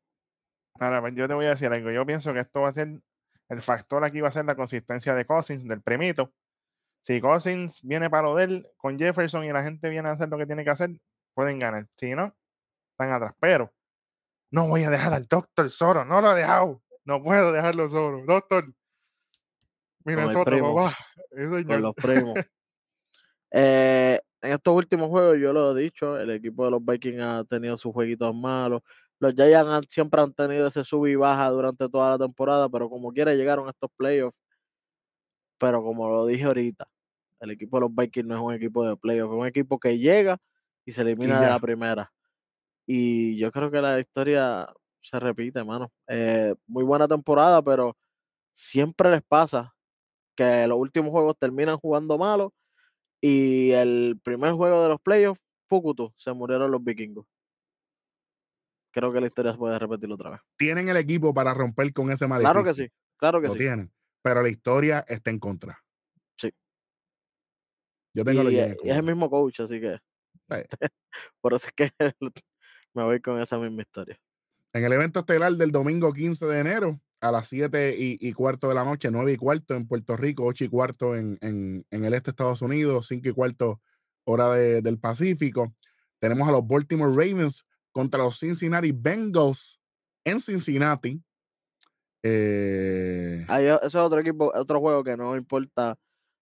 Ahora, 0.79 1.01
pues, 1.01 1.15
yo 1.15 1.27
te 1.27 1.33
voy 1.33 1.47
a 1.47 1.49
decir 1.49 1.71
algo. 1.73 1.89
Yo 1.89 2.05
pienso 2.05 2.33
que 2.33 2.41
esto 2.41 2.61
va 2.61 2.69
a 2.69 2.73
ser. 2.73 3.01
El 3.49 3.61
factor 3.63 4.03
aquí 4.03 4.21
va 4.21 4.27
a 4.27 4.31
ser 4.31 4.45
la 4.45 4.55
consistencia 4.55 5.15
de 5.15 5.25
Cousins, 5.25 5.67
del 5.67 5.81
primito. 5.81 6.35
Si 7.01 7.19
Cousins 7.19 7.81
viene 7.81 8.11
para 8.11 8.27
lo 8.27 8.35
de 8.35 8.43
él 8.43 8.67
con 8.77 8.95
Jefferson 8.95 9.43
y 9.43 9.51
la 9.51 9.63
gente 9.63 9.89
viene 9.89 10.09
a 10.09 10.11
hacer 10.11 10.29
lo 10.29 10.37
que 10.37 10.45
tiene 10.45 10.63
que 10.63 10.69
hacer, 10.69 11.01
pueden 11.33 11.57
ganar. 11.57 11.89
Si 11.97 12.13
no, 12.13 12.35
están 12.97 13.11
atrás. 13.11 13.33
Pero 13.39 13.71
no 14.51 14.67
voy 14.67 14.83
a 14.83 14.89
dejar 14.89 15.13
al 15.13 15.25
doctor 15.27 15.69
solo. 15.69 16.05
No 16.05 16.21
lo 16.21 16.31
he 16.31 16.35
dejado. 16.39 16.81
No 17.03 17.21
puedo 17.21 17.51
dejarlo 17.51 17.89
solo. 17.89 18.23
Doctor. 18.25 18.73
Minnesota, 20.05 20.51
papá. 20.75 20.97
Con 21.75 21.81
los 21.81 21.95
primos. 21.95 22.33
Eh, 23.57 24.19
en 24.41 24.51
estos 24.51 24.75
últimos 24.75 25.07
juegos, 25.07 25.37
yo 25.39 25.53
lo 25.53 25.77
he 25.77 25.81
dicho, 25.83 26.19
el 26.19 26.29
equipo 26.31 26.65
de 26.65 26.71
los 26.71 26.83
Vikings 26.83 27.21
ha 27.21 27.43
tenido 27.45 27.77
sus 27.77 27.93
jueguitos 27.93 28.35
malos. 28.35 28.81
Los 29.17 29.33
Giants 29.33 29.71
han- 29.71 29.87
siempre 29.87 30.19
han 30.19 30.33
tenido 30.33 30.67
ese 30.67 30.83
sub 30.83 31.05
y 31.07 31.15
baja 31.15 31.49
durante 31.51 31.87
toda 31.87 32.11
la 32.11 32.17
temporada, 32.17 32.67
pero 32.67 32.89
como 32.89 33.13
quiera 33.13 33.33
llegaron 33.33 33.67
a 33.67 33.69
estos 33.69 33.89
playoffs. 33.95 34.37
Pero 35.57 35.81
como 35.83 36.09
lo 36.09 36.25
dije 36.25 36.43
ahorita, 36.43 36.85
el 37.39 37.51
equipo 37.51 37.77
de 37.77 37.81
los 37.81 37.95
Vikings 37.95 38.27
no 38.27 38.35
es 38.35 38.41
un 38.41 38.53
equipo 38.53 38.85
de 38.85 38.97
playoffs, 38.97 39.31
es 39.33 39.39
un 39.39 39.47
equipo 39.47 39.79
que 39.79 39.97
llega 39.99 40.37
y 40.85 40.91
se 40.91 41.01
elimina 41.03 41.35
de 41.39 41.45
la 41.49 41.59
primera. 41.59 42.11
Y 42.87 43.37
yo 43.37 43.51
creo 43.51 43.71
que 43.71 43.81
la 43.81 43.99
historia 43.99 44.67
se 44.99 45.19
repite, 45.19 45.59
hermano. 45.59 45.91
muy 46.67 46.83
buena 46.83 47.07
temporada, 47.07 47.61
pero 47.61 47.95
siempre 48.53 49.09
les 49.11 49.21
pasa 49.23 49.75
que 50.35 50.67
los 50.67 50.77
últimos 50.77 51.11
juegos 51.11 51.35
terminan 51.39 51.77
jugando 51.77 52.17
malo 52.17 52.53
y 53.21 53.71
el 53.71 54.19
primer 54.23 54.51
juego 54.53 54.83
de 54.83 54.89
los 54.89 55.01
playoffs, 55.01 55.41
Fukutu, 55.67 56.13
se 56.17 56.31
murieron 56.33 56.69
los 56.71 56.83
vikingos. 56.83 57.25
Creo 58.91 59.11
que 59.11 59.19
la 59.19 59.27
historia 59.27 59.51
se 59.51 59.57
puede 59.57 59.77
repetir 59.79 60.11
otra 60.11 60.29
vez. 60.31 60.39
Tienen 60.57 60.87
el 60.89 60.97
equipo 60.97 61.33
para 61.33 61.53
romper 61.53 61.91
con 61.91 62.11
ese 62.11 62.27
maleficio. 62.27 62.53
Claro 62.53 62.63
que 62.65 62.73
sí, 62.73 62.89
claro 63.17 63.41
que 63.41 63.47
Lo 63.47 63.53
sí. 63.53 63.59
tienen. 63.59 63.91
Pero 64.21 64.41
la 64.41 64.49
historia 64.49 65.03
está 65.07 65.31
en 65.31 65.39
contra. 65.39 65.83
Sí. 66.37 66.51
Yo 68.13 68.23
tengo 68.23 68.43
los 68.43 68.53
Y, 68.53 68.55
Giants 68.55 68.77
y 68.83 68.89
es 68.89 68.97
el 68.97 69.03
mismo 69.03 69.29
coach, 69.29 69.59
así 69.59 69.81
que 69.81 69.97
Sí. 70.49 70.55
por 71.41 71.53
eso 71.53 71.67
es 71.67 71.73
que 71.73 71.91
me 72.95 73.03
voy 73.03 73.21
con 73.21 73.39
esa 73.39 73.57
misma 73.59 73.81
historia. 73.83 74.17
En 74.73 74.83
el 74.83 74.93
evento 74.93 75.19
estelar 75.21 75.53
del 75.53 75.71
domingo 75.71 76.11
15 76.11 76.45
de 76.47 76.59
enero, 76.59 76.99
a 77.21 77.31
las 77.31 77.47
7 77.47 77.95
y, 77.97 78.17
y 78.19 78.33
cuarto 78.33 78.67
de 78.69 78.75
la 78.75 78.83
noche, 78.83 79.09
9 79.09 79.33
y 79.33 79.37
cuarto 79.37 79.73
en 79.73 79.87
Puerto 79.87 80.17
Rico, 80.17 80.43
8 80.45 80.65
y 80.65 80.69
cuarto 80.69 81.15
en, 81.15 81.37
en- 81.41 81.85
en 81.89 82.05
el 82.05 82.13
este 82.13 82.25
de 82.25 82.31
Estados 82.31 82.61
Unidos, 82.61 83.07
5 83.07 83.29
y 83.29 83.31
cuarto 83.33 83.81
hora 84.25 84.51
de- 84.53 84.81
del 84.81 84.99
Pacífico. 84.99 85.73
Tenemos 86.19 86.47
a 86.47 86.51
los 86.51 86.67
Baltimore 86.67 87.11
Ravens 87.11 87.65
contra 87.91 88.23
los 88.23 88.39
Cincinnati 88.39 88.91
Bengals 88.91 89.79
en 90.25 90.39
Cincinnati. 90.41 91.21
Eh, 92.23 93.45
Ahí, 93.47 93.65
eso 93.67 93.85
es 93.85 93.95
otro 93.95 94.19
equipo, 94.19 94.51
otro 94.55 94.79
juego 94.79 95.03
que 95.03 95.15
no 95.15 95.35
importa 95.35 95.95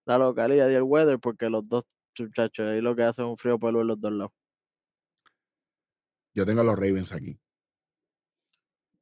la 0.06 0.18
localidad 0.18 0.70
y 0.70 0.76
el 0.76 0.84
weather, 0.84 1.20
porque 1.20 1.50
los 1.50 1.68
dos 1.68 1.84
muchachos 2.18 2.68
ahí 2.68 2.82
lo 2.82 2.96
que 2.96 3.04
hacen 3.04 3.26
es 3.26 3.30
un 3.32 3.38
frío 3.38 3.60
pelo 3.60 3.82
en 3.82 3.88
los 3.88 4.00
dos 4.00 4.12
lados. 4.12 4.32
Yo 6.34 6.46
tengo 6.46 6.62
a 6.62 6.64
los 6.64 6.76
Ravens 6.76 7.12
aquí. 7.14 7.40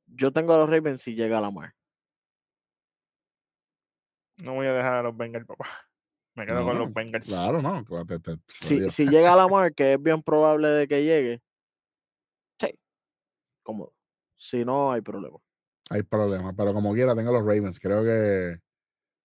Yo 0.07 0.31
tengo 0.31 0.53
a 0.53 0.57
los 0.57 0.69
Ravens 0.69 1.01
si 1.01 1.15
llega 1.15 1.37
a 1.37 1.41
la 1.41 1.51
mar. 1.51 1.73
No 4.43 4.53
voy 4.55 4.67
a 4.67 4.73
dejar 4.73 4.93
a 4.95 5.03
los 5.03 5.15
Bengals, 5.15 5.45
papá. 5.45 5.65
Me 6.35 6.45
quedo 6.45 6.63
con 6.63 6.77
los 6.77 6.93
Bengals. 6.93 7.27
Claro, 7.27 7.61
no. 7.61 7.83
claro, 7.83 8.05
te- 8.05 8.19
te- 8.19 8.37
te 8.37 8.37
lo 8.37 8.39
Si, 8.59 8.89
si 8.89 9.09
llega 9.09 9.33
a 9.33 9.35
la 9.35 9.47
mar, 9.47 9.73
que 9.73 9.93
es 9.93 10.01
bien 10.01 10.21
probable 10.23 10.69
de 10.69 10.87
que 10.87 11.03
llegue, 11.03 11.41
sí, 12.59 12.73
cómodo. 13.63 13.93
Si 14.37 14.63
no, 14.63 14.91
hay 14.91 15.01
problema. 15.01 15.37
Hay 15.89 16.03
problemas, 16.03 16.53
pero 16.57 16.73
como 16.73 16.93
quiera, 16.93 17.15
tengo 17.15 17.29
a 17.29 17.33
los 17.33 17.41
Ravens. 17.45 17.79
Creo 17.79 18.01
que 18.03 18.59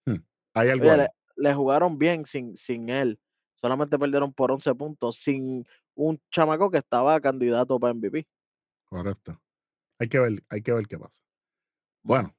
hmm, 0.07 0.17
hay 0.55 0.69
algo. 0.69 0.85
Oye, 0.85 0.97
le, 0.97 1.09
le 1.37 1.55
jugaron 1.55 1.97
bien 1.97 2.27
sin, 2.27 2.57
sin 2.57 2.89
él. 2.91 3.21
Solamente 3.55 3.99
perdieron 3.99 4.35
por 4.35 4.51
11 4.51 4.75
puntos, 4.75 5.17
sin 5.17 5.65
un 5.97 6.21
chamaco 6.31 6.71
que 6.71 6.79
estaba 6.79 7.21
candidato 7.21 7.81
para 7.81 7.93
MVP. 7.95 8.27
Correcto. 8.85 9.41
Hay 9.99 10.09
que 10.09 10.21
ver, 10.21 10.45
hay 10.49 10.63
que 10.63 10.73
ver 10.73 10.87
qué 10.87 10.99
pasa. 10.99 11.21
Bueno, 12.05 12.37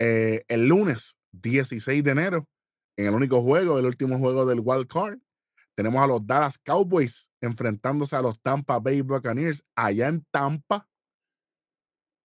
eh, 0.00 0.42
el 0.48 0.66
lunes 0.66 1.16
16 1.32 2.02
de 2.02 2.10
enero, 2.10 2.48
en 2.96 3.06
el 3.06 3.14
único 3.14 3.42
juego, 3.42 3.78
el 3.78 3.86
último 3.86 4.18
juego 4.18 4.44
del 4.46 4.60
Wild 4.60 4.88
Card, 4.88 5.18
tenemos 5.76 6.02
a 6.02 6.06
los 6.08 6.26
Dallas 6.26 6.58
Cowboys 6.58 7.30
enfrentándose 7.40 8.16
a 8.16 8.22
los 8.22 8.40
Tampa 8.40 8.80
Bay 8.80 9.02
Buccaneers 9.02 9.62
allá 9.76 10.08
en 10.08 10.24
Tampa. 10.32 10.88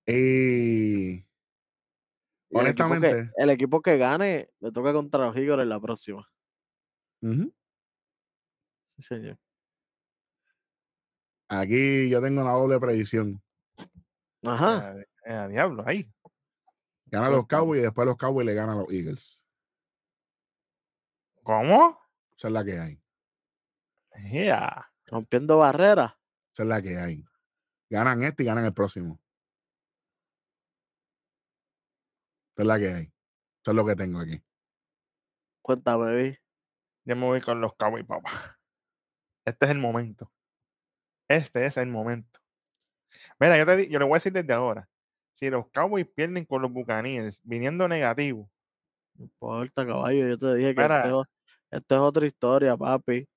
Eh, 0.07 1.26
Y 2.49 2.59
el 2.59 2.68
equipo 2.68 2.89
que- 2.89 2.95
Honestamente. 2.95 3.32
el 3.38 3.49
equipo 3.49 3.82
que 3.82 3.97
gane 3.97 4.49
le 4.59 4.72
toca 4.72 4.93
contra 4.93 5.26
los 5.28 5.36
Eagles 5.36 5.64
en 5.64 5.70
la 5.70 5.80
próxima. 5.80 6.28
Sí, 7.22 9.01
señor. 9.01 9.38
Aquí 11.48 12.10
yo 12.10 12.22
tengo 12.22 12.41
una 12.41 12.52
doble 12.52 12.80
predicción. 12.80 13.41
Ajá. 14.44 15.00
Eh, 15.00 15.06
eh, 15.26 15.34
a 15.34 15.48
diablo, 15.48 15.84
ahí. 15.86 16.12
Gana 17.06 17.30
los 17.30 17.46
Cuéntame. 17.46 17.60
Cowboys 17.60 17.80
y 17.80 17.84
después 17.84 18.08
los 18.08 18.18
Cowboys 18.18 18.46
le 18.46 18.54
ganan 18.54 18.78
a 18.78 18.82
los 18.82 18.91
Eagles. 18.91 19.44
¿Cómo? 21.44 22.00
Esa 22.36 22.48
es 22.48 22.54
la 22.54 22.64
que 22.64 22.80
hay. 22.80 23.04
Yeah. 24.32 24.91
Rompiendo 25.06 25.58
barreras. 25.58 26.14
Esa 26.52 26.64
es 26.64 26.70
la 26.70 26.82
que 26.82 26.98
hay. 26.98 27.24
Ganan 27.89 28.24
este 28.24 28.44
y 28.44 28.46
ganan 28.46 28.66
el 28.66 28.74
próximo. 28.74 29.20
Esa 32.54 32.62
es 32.64 32.68
la 32.68 32.80
que 32.80 32.88
hay. 32.88 33.04
Eso 33.04 33.72
es 33.72 33.76
lo 33.76 33.86
que 33.86 33.96
tengo 33.96 34.20
aquí. 34.20 34.44
Cuéntame, 35.62 36.16
vi. 36.16 36.38
Yo 37.06 37.16
me 37.16 37.26
voy 37.26 37.41
con 37.41 37.62
los 37.62 37.74
Cowboys, 37.76 38.06
papá. 38.06 38.30
Este 39.46 39.66
es 39.66 39.72
el 39.72 39.80
momento. 39.80 40.32
Este 41.28 41.66
es 41.66 41.78
el 41.78 41.88
momento. 41.88 42.40
Mira, 43.40 43.58
yo, 43.58 43.66
te, 43.66 43.90
yo 43.90 44.00
le 44.00 44.06
voy 44.06 44.14
a 44.14 44.16
decir 44.18 44.34
desde 44.34 44.54
ahora. 44.54 44.90
Si 45.32 45.50
los 45.50 45.68
Cowboys 45.72 46.08
pierden 46.08 46.46
con 46.46 46.62
los 46.62 46.72
Buccaneers, 46.72 47.40
viniendo 47.44 47.88
negativo, 47.88 48.50
No 49.16 49.26
importa, 49.26 49.86
caballo. 49.86 50.28
Yo 50.28 50.38
te 50.38 50.56
dije 50.56 50.76
que 50.76 50.82
esto, 50.82 51.00
es 51.08 51.12
o- 51.14 51.26
esto 51.72 51.96
es 51.96 52.02
otra 52.02 52.26
historia, 52.28 52.78
papi. 52.78 53.28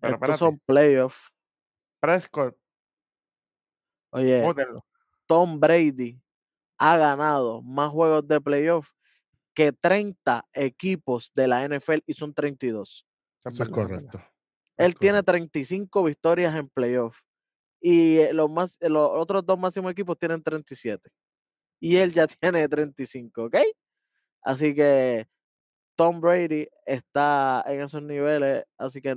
pero 0.00 0.14
Estos 0.14 0.14
espérate, 0.14 0.38
son 0.38 0.58
playoffs. 0.66 1.30
Prescott, 2.00 2.56
Oye. 4.10 4.42
Tom 5.26 5.58
Brady 5.60 6.20
ha 6.78 6.96
ganado 6.96 7.62
más 7.62 7.88
juegos 7.90 8.26
de 8.28 8.40
playoffs 8.40 8.92
que 9.54 9.72
30 9.72 10.46
equipos 10.52 11.32
de 11.34 11.48
la 11.48 11.64
NFL 11.68 12.02
y 12.06 12.12
son 12.14 12.32
32. 12.34 13.06
Eso 13.40 13.48
Eso 13.50 13.62
es 13.62 13.68
correcto. 13.70 14.18
Él 14.76 14.90
Es 14.92 14.96
tiene 14.98 15.14
correcto. 15.22 15.32
35 15.32 16.04
victorias 16.04 16.54
en 16.54 16.68
playoffs 16.68 17.22
y 17.80 18.18
eh, 18.18 18.32
los, 18.32 18.50
más, 18.50 18.78
eh, 18.80 18.88
los 18.88 19.08
otros 19.12 19.44
dos 19.46 19.58
máximos 19.58 19.92
equipos 19.92 20.18
tienen 20.18 20.42
37. 20.42 21.10
Y 21.80 21.96
él 21.98 22.12
ya 22.12 22.26
tiene 22.40 22.68
35, 22.68 23.44
¿ok? 23.46 23.56
Así 24.42 24.74
que 24.74 25.26
Tom 25.96 26.20
Brady 26.20 26.68
está 26.86 27.64
en 27.66 27.82
esos 27.82 28.02
niveles, 28.02 28.64
así 28.78 29.00
que 29.02 29.16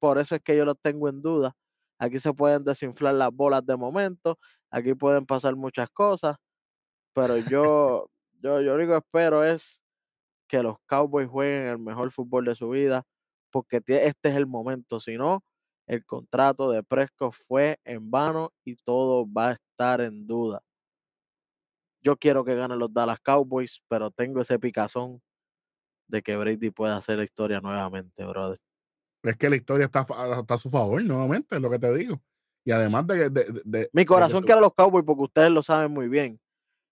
por 0.00 0.18
eso 0.18 0.34
es 0.36 0.42
que 0.42 0.56
yo 0.56 0.64
los 0.64 0.76
tengo 0.82 1.08
en 1.08 1.22
duda. 1.22 1.54
Aquí 1.98 2.18
se 2.20 2.32
pueden 2.34 2.64
desinflar 2.64 3.14
las 3.14 3.32
bolas 3.32 3.64
de 3.66 3.76
momento, 3.76 4.38
aquí 4.70 4.94
pueden 4.94 5.26
pasar 5.26 5.56
muchas 5.56 5.90
cosas, 5.90 6.36
pero 7.14 7.38
yo, 7.38 8.10
yo, 8.42 8.60
yo 8.62 8.62
lo 8.62 8.74
único 8.76 8.92
que 8.92 8.98
espero 8.98 9.44
es 9.44 9.82
que 10.48 10.62
los 10.62 10.76
Cowboys 10.86 11.28
jueguen 11.28 11.68
el 11.68 11.78
mejor 11.78 12.12
fútbol 12.12 12.46
de 12.46 12.56
su 12.56 12.70
vida, 12.70 13.04
porque 13.50 13.78
este 13.86 14.28
es 14.30 14.36
el 14.36 14.46
momento, 14.46 15.00
si 15.00 15.16
no, 15.18 15.44
el 15.88 16.04
contrato 16.04 16.70
de 16.70 16.82
Prescott 16.84 17.32
fue 17.32 17.80
en 17.84 18.10
vano 18.10 18.52
y 18.64 18.76
todo 18.76 19.26
va 19.30 19.48
a 19.48 19.52
estar 19.52 20.00
en 20.00 20.26
duda. 20.26 20.62
Yo 22.00 22.16
quiero 22.16 22.44
que 22.44 22.54
ganen 22.54 22.78
los 22.78 22.92
Dallas 22.92 23.18
Cowboys, 23.20 23.82
pero 23.88 24.10
tengo 24.10 24.40
ese 24.40 24.58
picazón 24.58 25.20
de 26.06 26.22
que 26.22 26.36
Brady 26.36 26.70
pueda 26.70 26.96
hacer 26.96 27.18
la 27.18 27.24
historia 27.24 27.60
nuevamente, 27.60 28.24
brother. 28.24 28.58
Es 29.22 29.36
que 29.36 29.50
la 29.50 29.56
historia 29.56 29.86
está, 29.86 30.00
a 30.00 30.04
fa- 30.04 30.38
está 30.40 30.54
a 30.54 30.58
su 30.58 30.70
favor, 30.70 31.02
nuevamente, 31.02 31.56
es 31.56 31.62
lo 31.62 31.68
que 31.70 31.78
te 31.78 31.92
digo. 31.94 32.22
Y 32.64 32.70
además 32.70 33.06
de 33.06 33.30
que. 33.30 33.88
Mi 33.92 34.04
corazón 34.04 34.42
quiere 34.42 34.58
a 34.58 34.62
los 34.62 34.74
Cowboys 34.74 35.04
porque 35.04 35.22
ustedes 35.22 35.50
lo 35.50 35.62
saben 35.62 35.90
muy 35.90 36.08
bien, 36.08 36.38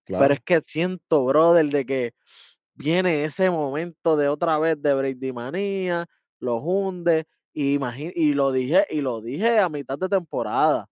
claro, 0.05 0.24
pero 0.24 0.34
es 0.34 0.40
que 0.40 0.61
siento, 0.61 1.24
brother, 1.24 1.66
de 1.66 1.84
que 1.86 2.12
viene 2.74 3.24
ese 3.24 3.51
momento 3.51 4.16
de 4.16 4.28
otra 4.28 4.59
vez 4.59 4.80
de 4.82 4.94
Brady 4.94 5.32
manía, 5.32 6.07
los 6.40 6.61
hunde, 6.62 7.26
y, 7.57 7.78
y 8.14 8.34
lo 8.34 8.52
dije, 8.52 8.86
y 8.90 9.00
lo 9.00 9.22
dije 9.22 9.59
a 9.59 9.70
mitad 9.70 9.98
de 9.98 10.11
temporada, 10.11 10.90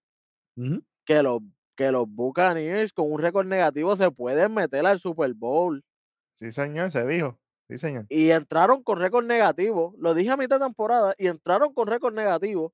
que 1.04 1.22
los, 1.22 1.42
que 1.76 1.92
los 1.92 2.08
Buccaneers 2.08 2.94
con 2.94 3.12
un 3.12 3.20
récord 3.20 3.46
negativo 3.46 3.94
se 3.96 4.10
pueden 4.10 4.54
meter 4.54 4.86
al 4.86 4.98
Super 4.98 5.34
Bowl. 5.34 5.84
Sí, 6.32 6.50
señor, 6.50 6.90
se 6.90 7.06
dijo. 7.06 7.38
Sí, 7.68 7.76
señor. 7.76 8.06
Y 8.08 8.30
entraron 8.30 8.82
con 8.82 8.98
récord 8.98 9.26
negativo. 9.26 9.94
Lo 9.98 10.14
dije 10.14 10.30
a 10.30 10.38
mitad 10.38 10.58
de 10.58 10.64
temporada 10.64 11.14
y 11.18 11.26
entraron 11.26 11.74
con 11.74 11.86
récord 11.86 12.14
negativo. 12.14 12.72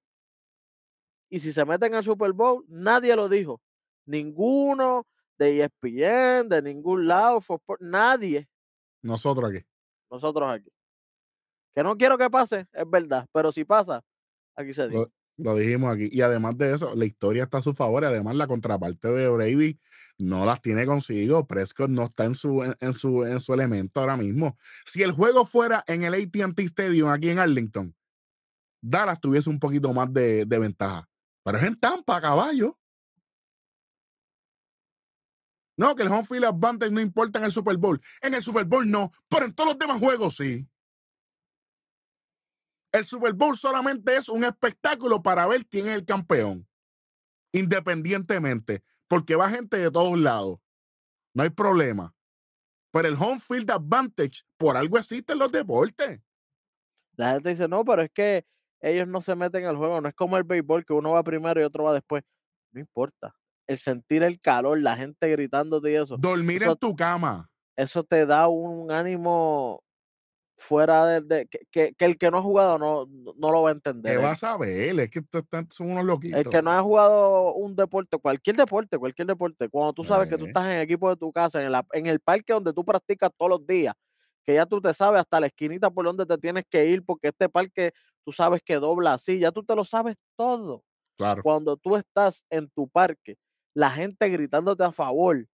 Y 1.28 1.40
si 1.40 1.52
se 1.52 1.64
meten 1.64 1.92
al 1.94 2.04
Super 2.04 2.32
Bowl, 2.32 2.64
nadie 2.68 3.16
lo 3.16 3.28
dijo. 3.28 3.60
Ninguno 4.06 5.04
de 5.36 5.64
ESPN, 5.64 6.48
de 6.48 6.62
ningún 6.62 7.08
lado, 7.08 7.40
nadie. 7.80 8.48
Nosotros 9.02 9.50
aquí. 9.50 9.64
Nosotros 10.08 10.48
aquí. 10.48 10.70
Que 11.74 11.82
no 11.82 11.96
quiero 11.96 12.18
que 12.18 12.28
pase, 12.30 12.66
es 12.72 12.90
verdad, 12.90 13.26
pero 13.32 13.52
si 13.52 13.64
pasa, 13.64 14.02
aquí 14.56 14.74
se 14.74 14.88
dice. 14.88 15.06
Lo, 15.36 15.56
dijimos 15.56 15.94
aquí. 15.94 16.08
Y 16.12 16.20
además 16.20 16.58
de 16.58 16.74
eso, 16.74 16.94
la 16.94 17.04
historia 17.04 17.44
está 17.44 17.58
a 17.58 17.62
su 17.62 17.74
favor. 17.74 18.02
y 18.02 18.06
Además, 18.06 18.36
la 18.36 18.46
contraparte 18.46 19.08
de 19.08 19.28
Brady 19.28 19.78
no 20.18 20.44
las 20.44 20.60
tiene 20.60 20.84
consigo. 20.84 21.46
Prescott 21.46 21.88
no 21.88 22.04
está 22.04 22.24
en 22.24 22.34
su, 22.34 22.62
en 22.62 22.92
su, 22.92 23.24
en 23.24 23.40
su 23.40 23.54
elemento 23.54 24.00
ahora 24.00 24.16
mismo. 24.16 24.58
Si 24.84 25.02
el 25.02 25.12
juego 25.12 25.46
fuera 25.46 25.82
en 25.86 26.04
el 26.04 26.14
ATT 26.14 26.58
Stadium 26.60 27.08
aquí 27.08 27.30
en 27.30 27.38
Arlington, 27.38 27.94
Dallas 28.82 29.20
tuviese 29.20 29.48
un 29.48 29.58
poquito 29.58 29.92
más 29.94 30.12
de, 30.12 30.44
de 30.44 30.58
ventaja. 30.58 31.08
Pero 31.42 31.58
es 31.58 31.64
en 31.64 31.78
Tampa, 31.78 32.20
caballo. 32.20 32.78
No, 35.76 35.94
que 35.94 36.02
el 36.02 36.08
home 36.08 36.26
field 36.26 36.44
advantage 36.44 36.92
no 36.92 37.00
importa 37.00 37.38
en 37.38 37.46
el 37.46 37.52
Super 37.52 37.78
Bowl. 37.78 37.98
En 38.20 38.34
el 38.34 38.42
Super 38.42 38.66
Bowl 38.66 38.88
no, 38.90 39.10
pero 39.28 39.46
en 39.46 39.54
todos 39.54 39.70
los 39.70 39.78
demás 39.78 39.98
juegos 39.98 40.36
sí. 40.36 40.68
El 42.92 43.04
Super 43.04 43.32
Bowl 43.34 43.56
solamente 43.56 44.16
es 44.16 44.28
un 44.28 44.44
espectáculo 44.44 45.22
para 45.22 45.46
ver 45.46 45.64
quién 45.66 45.86
es 45.86 45.94
el 45.94 46.04
campeón, 46.04 46.66
independientemente, 47.52 48.82
porque 49.08 49.36
va 49.36 49.48
gente 49.50 49.76
de 49.78 49.90
todos 49.90 50.18
lados. 50.18 50.58
No 51.34 51.42
hay 51.42 51.50
problema. 51.50 52.14
Pero 52.92 53.08
el 53.08 53.14
home 53.14 53.38
field 53.38 53.70
advantage, 53.70 54.42
por 54.56 54.76
algo 54.76 54.98
existen 54.98 55.38
los 55.38 55.52
deportes. 55.52 56.20
La 57.14 57.34
gente 57.34 57.50
dice, 57.50 57.68
no, 57.68 57.84
pero 57.84 58.02
es 58.02 58.10
que 58.12 58.44
ellos 58.80 59.06
no 59.06 59.20
se 59.20 59.36
meten 59.36 59.66
al 59.66 59.76
juego, 59.76 60.00
no 60.00 60.08
es 60.08 60.14
como 60.14 60.36
el 60.36 60.44
béisbol, 60.44 60.84
que 60.84 60.92
uno 60.92 61.12
va 61.12 61.22
primero 61.22 61.60
y 61.60 61.64
otro 61.64 61.84
va 61.84 61.92
después. 61.94 62.24
No 62.72 62.80
importa. 62.80 63.34
El 63.68 63.78
sentir 63.78 64.22
el 64.24 64.40
calor, 64.40 64.80
la 64.80 64.96
gente 64.96 65.28
gritándote 65.30 65.92
y 65.92 65.94
eso, 65.94 66.16
Dormir 66.16 66.62
Eso- 66.62 66.72
en 66.72 66.78
tu 66.78 66.96
cama. 66.96 67.48
eso 67.76 68.02
te 68.02 68.26
da 68.26 68.48
un 68.48 68.90
ánimo 68.90 69.84
fuera 70.62 71.06
de, 71.06 71.20
de- 71.22 71.46
que, 71.46 71.60
que- 71.70 71.94
que 71.94 72.04
el 72.04 72.18
que 72.18 72.30
no 72.30 72.38
ha 72.38 72.42
jugado 72.42 72.78
no, 72.78 73.06
no 73.36 73.50
lo 73.50 73.62
va 73.62 73.70
a 73.70 73.72
entender. 73.72 74.12
¿Qué 74.12 74.18
El- 74.18 74.24
vas 74.26 74.44
a 74.44 74.58
ver? 74.58 75.00
Es 75.00 75.08
que 75.10 75.22
son 75.70 75.90
unos 75.92 76.04
loquitos. 76.04 76.38
El 76.38 76.48
que 76.50 76.60
no 76.60 76.70
ha 76.70 76.82
jugado 76.82 77.54
un 77.54 77.74
deporte, 77.74 78.18
cualquier 78.18 78.56
deporte, 78.56 78.98
cualquier 78.98 79.26
deporte, 79.26 79.68
cuando 79.70 79.94
tú 79.94 80.04
sabes 80.04 80.28
que 80.28 80.36
tú 80.36 80.44
Eh. 80.44 80.48
estás 80.48 80.66
en 80.66 80.72
el 80.72 80.82
equipo 80.82 81.08
de 81.08 81.16
tu 81.16 81.32
casa, 81.32 81.62
en, 81.64 81.72
la- 81.72 81.86
en 81.92 82.04
el 82.06 82.20
parque 82.20 82.52
donde 82.52 82.74
tú 82.74 82.84
practicas 82.84 83.30
todos 83.38 83.48
los 83.50 83.66
días, 83.66 83.94
que 84.44 84.54
ya 84.54 84.66
tú 84.66 84.80
te 84.82 84.92
sabes 84.92 85.20
hasta 85.20 85.40
la 85.40 85.46
esquinita 85.46 85.88
por 85.90 86.04
donde 86.04 86.26
te 86.26 86.36
tienes 86.36 86.64
que 86.68 86.84
ir, 86.86 87.02
porque 87.04 87.28
este 87.28 87.48
parque 87.48 87.92
tú 88.24 88.30
sabes 88.30 88.60
que 88.62 88.74
dobla 88.74 89.14
así, 89.14 89.38
ya 89.38 89.50
tú 89.52 89.64
te 89.64 89.74
lo 89.74 89.84
sabes 89.84 90.16
todo. 90.36 90.84
Claro. 91.16 91.42
Cuando 91.42 91.76
tú 91.78 91.96
estás 91.96 92.44
en 92.50 92.68
tu 92.68 92.86
parque, 92.86 93.36
la 93.74 93.90
gente 93.90 94.28
gritándote 94.28 94.84
a 94.84 94.92
favor, 94.92 95.46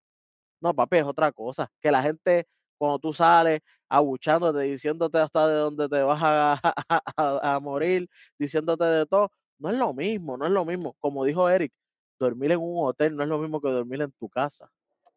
no, 0.61 0.75
papi, 0.75 0.97
es 0.99 1.05
otra 1.05 1.31
cosa. 1.31 1.71
Que 1.81 1.91
la 1.93 2.03
gente, 2.03 2.47
cuando 2.79 2.99
tú 2.99 3.13
sales, 3.13 3.61
abuchándote, 3.89 4.61
diciéndote 4.63 5.19
hasta 5.19 5.49
de 5.49 5.55
dónde 5.57 5.89
te 5.89 6.03
vas 6.03 6.21
a, 6.23 6.53
a- 6.89 7.03
a- 7.17 7.55
a 7.57 7.61
morir, 7.61 8.09
diciéndote 8.39 8.85
de 8.85 9.07
todo, 9.07 9.31
no 9.59 9.71
es 9.71 9.77
lo 9.79 9.95
mismo, 9.95 10.37
no 10.37 10.47
es 10.47 10.53
lo 10.53 10.65
mismo. 10.65 10.95
Como 11.01 11.25
dijo 11.25 11.49
Eric, 11.49 11.73
dormir 12.19 12.53
en 12.53 12.61
un 12.61 12.87
hotel 12.87 13.17
no 13.17 13.23
es 13.23 13.29
lo 13.29 13.39
mismo 13.39 13.61
que 13.61 13.69
dormir 13.71 14.03
en 14.03 14.13
tu 14.13 14.29
casa. 14.29 14.71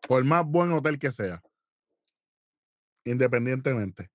Por 0.07 0.24
más 0.24 0.45
buen 0.45 0.72
hotel 0.74 0.97
que 0.99 1.11
sea. 1.11 1.41
Independientemente. 3.05 4.09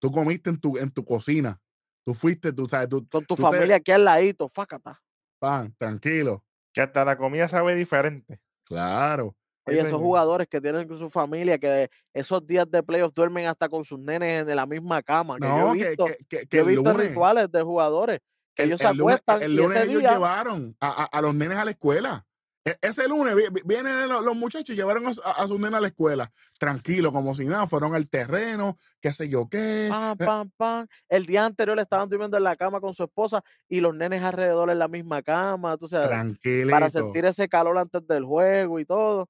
Tú 0.00 0.12
comiste 0.12 0.50
en 0.50 0.60
tu, 0.60 0.78
en 0.78 0.90
tu 0.90 1.04
cocina. 1.04 1.60
Tú 2.04 2.14
fuiste, 2.14 2.52
tú 2.52 2.66
sabes, 2.68 2.88
tú, 2.88 3.06
Con 3.08 3.24
tu 3.26 3.36
Tú 3.36 3.42
te- 3.42 3.48
familia 3.50 3.76
aquí 3.76 3.92
al 3.92 4.04
ladito, 4.04 4.48
fácata. 4.48 5.02
pan, 5.38 5.74
tranquilo. 5.76 6.44
Que 6.72 6.82
hasta 6.82 7.04
la 7.04 7.16
comida 7.16 7.48
sabe 7.48 7.74
diferente. 7.74 8.40
Claro. 8.64 9.36
Oye, 9.68 9.80
esos 9.80 10.00
jugadores 10.00 10.48
que 10.48 10.60
tienen 10.60 10.86
con 10.88 10.98
su 10.98 11.08
familia, 11.10 11.58
que 11.58 11.90
esos 12.12 12.46
días 12.46 12.70
de 12.70 12.82
playoffs 12.82 13.14
duermen 13.14 13.46
hasta 13.46 13.68
con 13.68 13.84
sus 13.84 13.98
nenes 13.98 14.46
en 14.48 14.56
la 14.56 14.66
misma 14.66 15.02
cama. 15.02 15.36
Que 15.38 15.46
yo 15.46 15.70
he 15.70 15.72
visto, 15.74 16.04
que, 16.06 16.16
que, 16.28 16.46
que 16.46 16.56
yo 16.56 16.62
he 16.62 16.66
visto 16.66 16.90
lunes, 16.92 17.08
rituales 17.08 17.50
de 17.50 17.62
jugadores 17.62 18.20
que 18.54 18.62
el, 18.64 18.68
ellos 18.70 18.80
se 18.80 18.86
el 18.88 19.00
acuestan 19.00 19.42
el 19.42 19.52
y 19.52 19.56
lunes 19.56 19.76
ese 19.78 19.90
ellos 19.90 20.00
día 20.02 20.12
llevaron 20.12 20.76
a, 20.80 21.04
a- 21.04 21.04
a 21.04 21.22
los 21.22 21.34
nenes 21.34 21.58
a 21.58 21.64
la 21.64 21.70
escuela. 21.70 22.24
E- 22.64 22.76
Ese 22.82 23.06
lunes 23.08 23.34
vi- 23.36 23.48
vi- 23.52 23.62
vienen 23.64 24.08
los, 24.08 24.22
los 24.22 24.34
muchachos 24.36 24.70
y 24.70 24.74
llevaron 24.76 25.06
a, 25.06 25.14
su- 25.14 25.22
a- 25.22 25.30
a 25.30 25.46
sus 25.46 25.58
nenes 25.60 25.74
a 25.74 25.80
la 25.80 25.86
escuela. 25.86 26.30
Tranquilo, 26.58 27.12
como 27.12 27.32
si 27.32 27.44
nada, 27.46 27.66
fueron 27.68 27.94
al 27.94 28.10
terreno, 28.10 28.76
qué 29.00 29.12
sé 29.12 29.28
yo 29.28 29.48
qué. 29.48 29.86
pam, 29.88 30.16
eh, 30.18 30.24
pam, 30.26 30.50
pam. 30.56 30.86
El 31.08 31.24
día 31.24 31.44
anterior 31.46 31.78
estaban 31.78 32.08
durmiendo 32.08 32.36
en 32.36 32.42
la 32.42 32.56
cama 32.56 32.80
con 32.80 32.92
su 32.92 33.04
esposa 33.04 33.42
y 33.68 33.80
los 33.80 33.96
nenes 33.96 34.22
alrededor 34.22 34.70
en 34.70 34.78
la 34.80 34.88
misma 34.88 35.22
cama, 35.22 35.76
tú 35.78 35.86
sabes, 35.86 36.08
para 36.08 36.16
Tranquilito. 36.16 36.90
sentir 36.90 37.24
ese 37.26 37.48
calor 37.48 37.78
antes 37.78 38.04
del 38.06 38.24
juego 38.24 38.80
y 38.80 38.84
todo. 38.84 39.28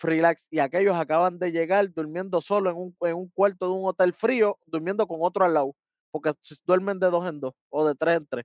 Relax. 0.00 0.46
Y 0.50 0.58
aquellos 0.58 0.96
acaban 0.96 1.38
de 1.38 1.52
llegar 1.52 1.92
durmiendo 1.92 2.40
solo 2.40 2.70
en 2.70 2.76
un, 2.76 2.96
en 3.00 3.16
un 3.16 3.28
cuarto 3.30 3.66
de 3.66 3.72
un 3.74 3.86
hotel 3.86 4.12
frío, 4.12 4.58
durmiendo 4.66 5.06
con 5.06 5.18
otro 5.22 5.44
al 5.44 5.54
lado, 5.54 5.74
porque 6.10 6.32
duermen 6.66 6.98
de 6.98 7.10
dos 7.10 7.28
en 7.28 7.40
dos 7.40 7.54
o 7.70 7.86
de 7.86 7.94
tres 7.94 8.18
en 8.18 8.26
tres. 8.26 8.44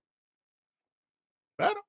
Claro. 1.57 1.85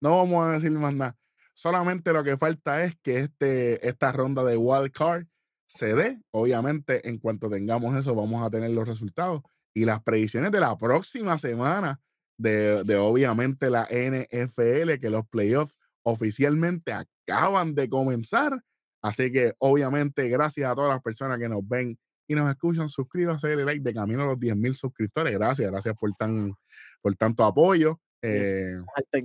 No 0.00 0.16
vamos 0.16 0.46
a 0.46 0.52
decir 0.52 0.70
más 0.72 0.94
nada. 0.94 1.16
Solamente 1.54 2.12
lo 2.12 2.24
que 2.24 2.36
falta 2.36 2.82
es 2.82 2.96
que 3.02 3.18
este, 3.18 3.86
esta 3.86 4.10
ronda 4.10 4.42
de 4.42 4.56
wild 4.56 4.90
card 4.90 5.26
se 5.66 5.94
dé. 5.94 6.20
Obviamente, 6.30 7.08
en 7.08 7.18
cuanto 7.18 7.50
tengamos 7.50 7.94
eso, 7.96 8.14
vamos 8.14 8.42
a 8.42 8.50
tener 8.50 8.70
los 8.70 8.88
resultados 8.88 9.42
y 9.74 9.84
las 9.84 10.02
predicciones 10.02 10.50
de 10.50 10.60
la 10.60 10.76
próxima 10.76 11.38
semana 11.38 12.00
de, 12.36 12.82
de 12.84 12.96
obviamente 12.96 13.70
la 13.70 13.84
NFL, 13.84 14.98
que 15.00 15.10
los 15.10 15.26
playoffs 15.28 15.76
oficialmente 16.04 16.92
acaban 16.92 17.74
de 17.74 17.88
comenzar. 17.88 18.60
Así 19.02 19.32
que, 19.32 19.52
obviamente, 19.58 20.28
gracias 20.28 20.70
a 20.70 20.74
todas 20.74 20.90
las 20.92 21.02
personas 21.02 21.38
que 21.38 21.48
nos 21.48 21.66
ven 21.66 21.98
y 22.28 22.34
nos 22.34 22.48
escuchan. 22.50 22.88
Suscríbanse, 22.88 23.48
denle 23.48 23.64
like 23.64 23.82
de 23.82 23.92
camino 23.92 24.22
a 24.22 24.26
los 24.26 24.38
10 24.38 24.56
mil 24.56 24.74
suscriptores. 24.74 25.32
Gracias, 25.36 25.70
gracias 25.70 25.94
por, 25.98 26.10
tan, 26.14 26.52
por 27.00 27.14
tanto 27.16 27.44
apoyo. 27.44 28.00
Eh, 28.24 28.76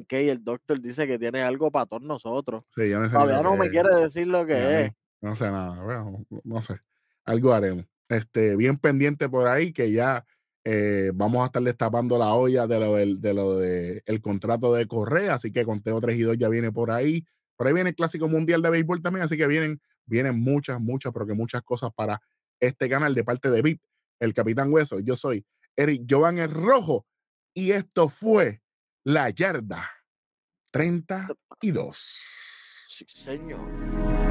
El 0.10 0.44
doctor 0.44 0.82
dice 0.82 1.06
que 1.06 1.20
tiene 1.20 1.44
algo 1.44 1.70
para 1.70 1.86
todos 1.86 2.02
nosotros. 2.02 2.64
sí, 2.70 2.90
yo 2.90 3.00
no 3.00 3.06
sé 3.06 3.12
Todavía 3.14 3.44
no 3.44 3.56
me 3.56 3.70
quiere 3.70 3.94
decir 3.96 4.26
lo 4.28 4.44
que 4.46 4.82
es. 4.82 4.90
mí, 4.90 4.96
No 5.22 5.36
sé 5.36 5.46
nada, 5.46 5.84
bueno, 5.84 6.26
no- 6.30 6.42
no 6.44 6.62
sé. 6.64 6.80
Algo 7.26 7.54
haremos. 7.54 7.86
Este, 8.10 8.56
bien 8.56 8.78
pendiente 8.78 9.30
por 9.30 9.48
ahí 9.48 9.72
que 9.74 9.92
ya 9.92 10.26
eh, 10.70 11.14
vamos 11.16 11.42
a 11.44 11.46
estar 11.46 11.64
destapando 11.64 12.18
la 12.18 12.34
olla 12.34 12.68
de 12.68 12.78
lo 12.78 12.96
del 12.96 13.22
de 13.22 13.34
lo 13.34 13.58
de 13.58 14.04
el 14.06 14.20
contrato 14.20 14.74
de 14.74 14.86
Correa, 14.86 15.36
así 15.36 15.50
que 15.50 15.64
Conteo 15.64 16.02
3 16.02 16.18
y 16.18 16.24
2 16.24 16.38
ya 16.38 16.50
viene 16.50 16.74
por 16.74 16.92
ahí. 16.92 17.26
Por 17.56 17.68
ahí 17.68 17.74
viene 17.74 17.92
el 17.92 17.96
Clásico 17.96 18.28
Mundial 18.28 18.62
de 18.62 18.70
Béisbol 18.72 19.02
también, 19.02 19.24
así 19.24 19.38
que 19.38 19.48
vienen, 19.48 19.80
vienen 20.06 20.38
muchas, 20.38 20.82
muchas, 20.82 21.14
pero 21.14 21.26
que 21.26 21.34
muchas 21.34 21.62
cosas 21.64 21.92
para 21.96 22.22
este 22.60 22.90
canal 22.90 23.16
de 23.16 23.24
parte 23.24 23.50
de 23.50 23.62
Bit, 23.62 23.82
el 24.20 24.34
Capitán 24.34 24.68
Hueso. 24.74 25.00
Yo 25.00 25.16
soy 25.16 25.46
Eric 25.78 26.04
Jovan 26.10 26.38
el 26.38 26.52
Rojo 26.52 27.06
y 27.54 27.72
esto 27.72 28.10
fue 28.10 28.62
La 29.06 29.30
Yarda 29.30 29.90
32. 30.74 31.98
Sí, 32.90 33.06
señor. 33.08 34.27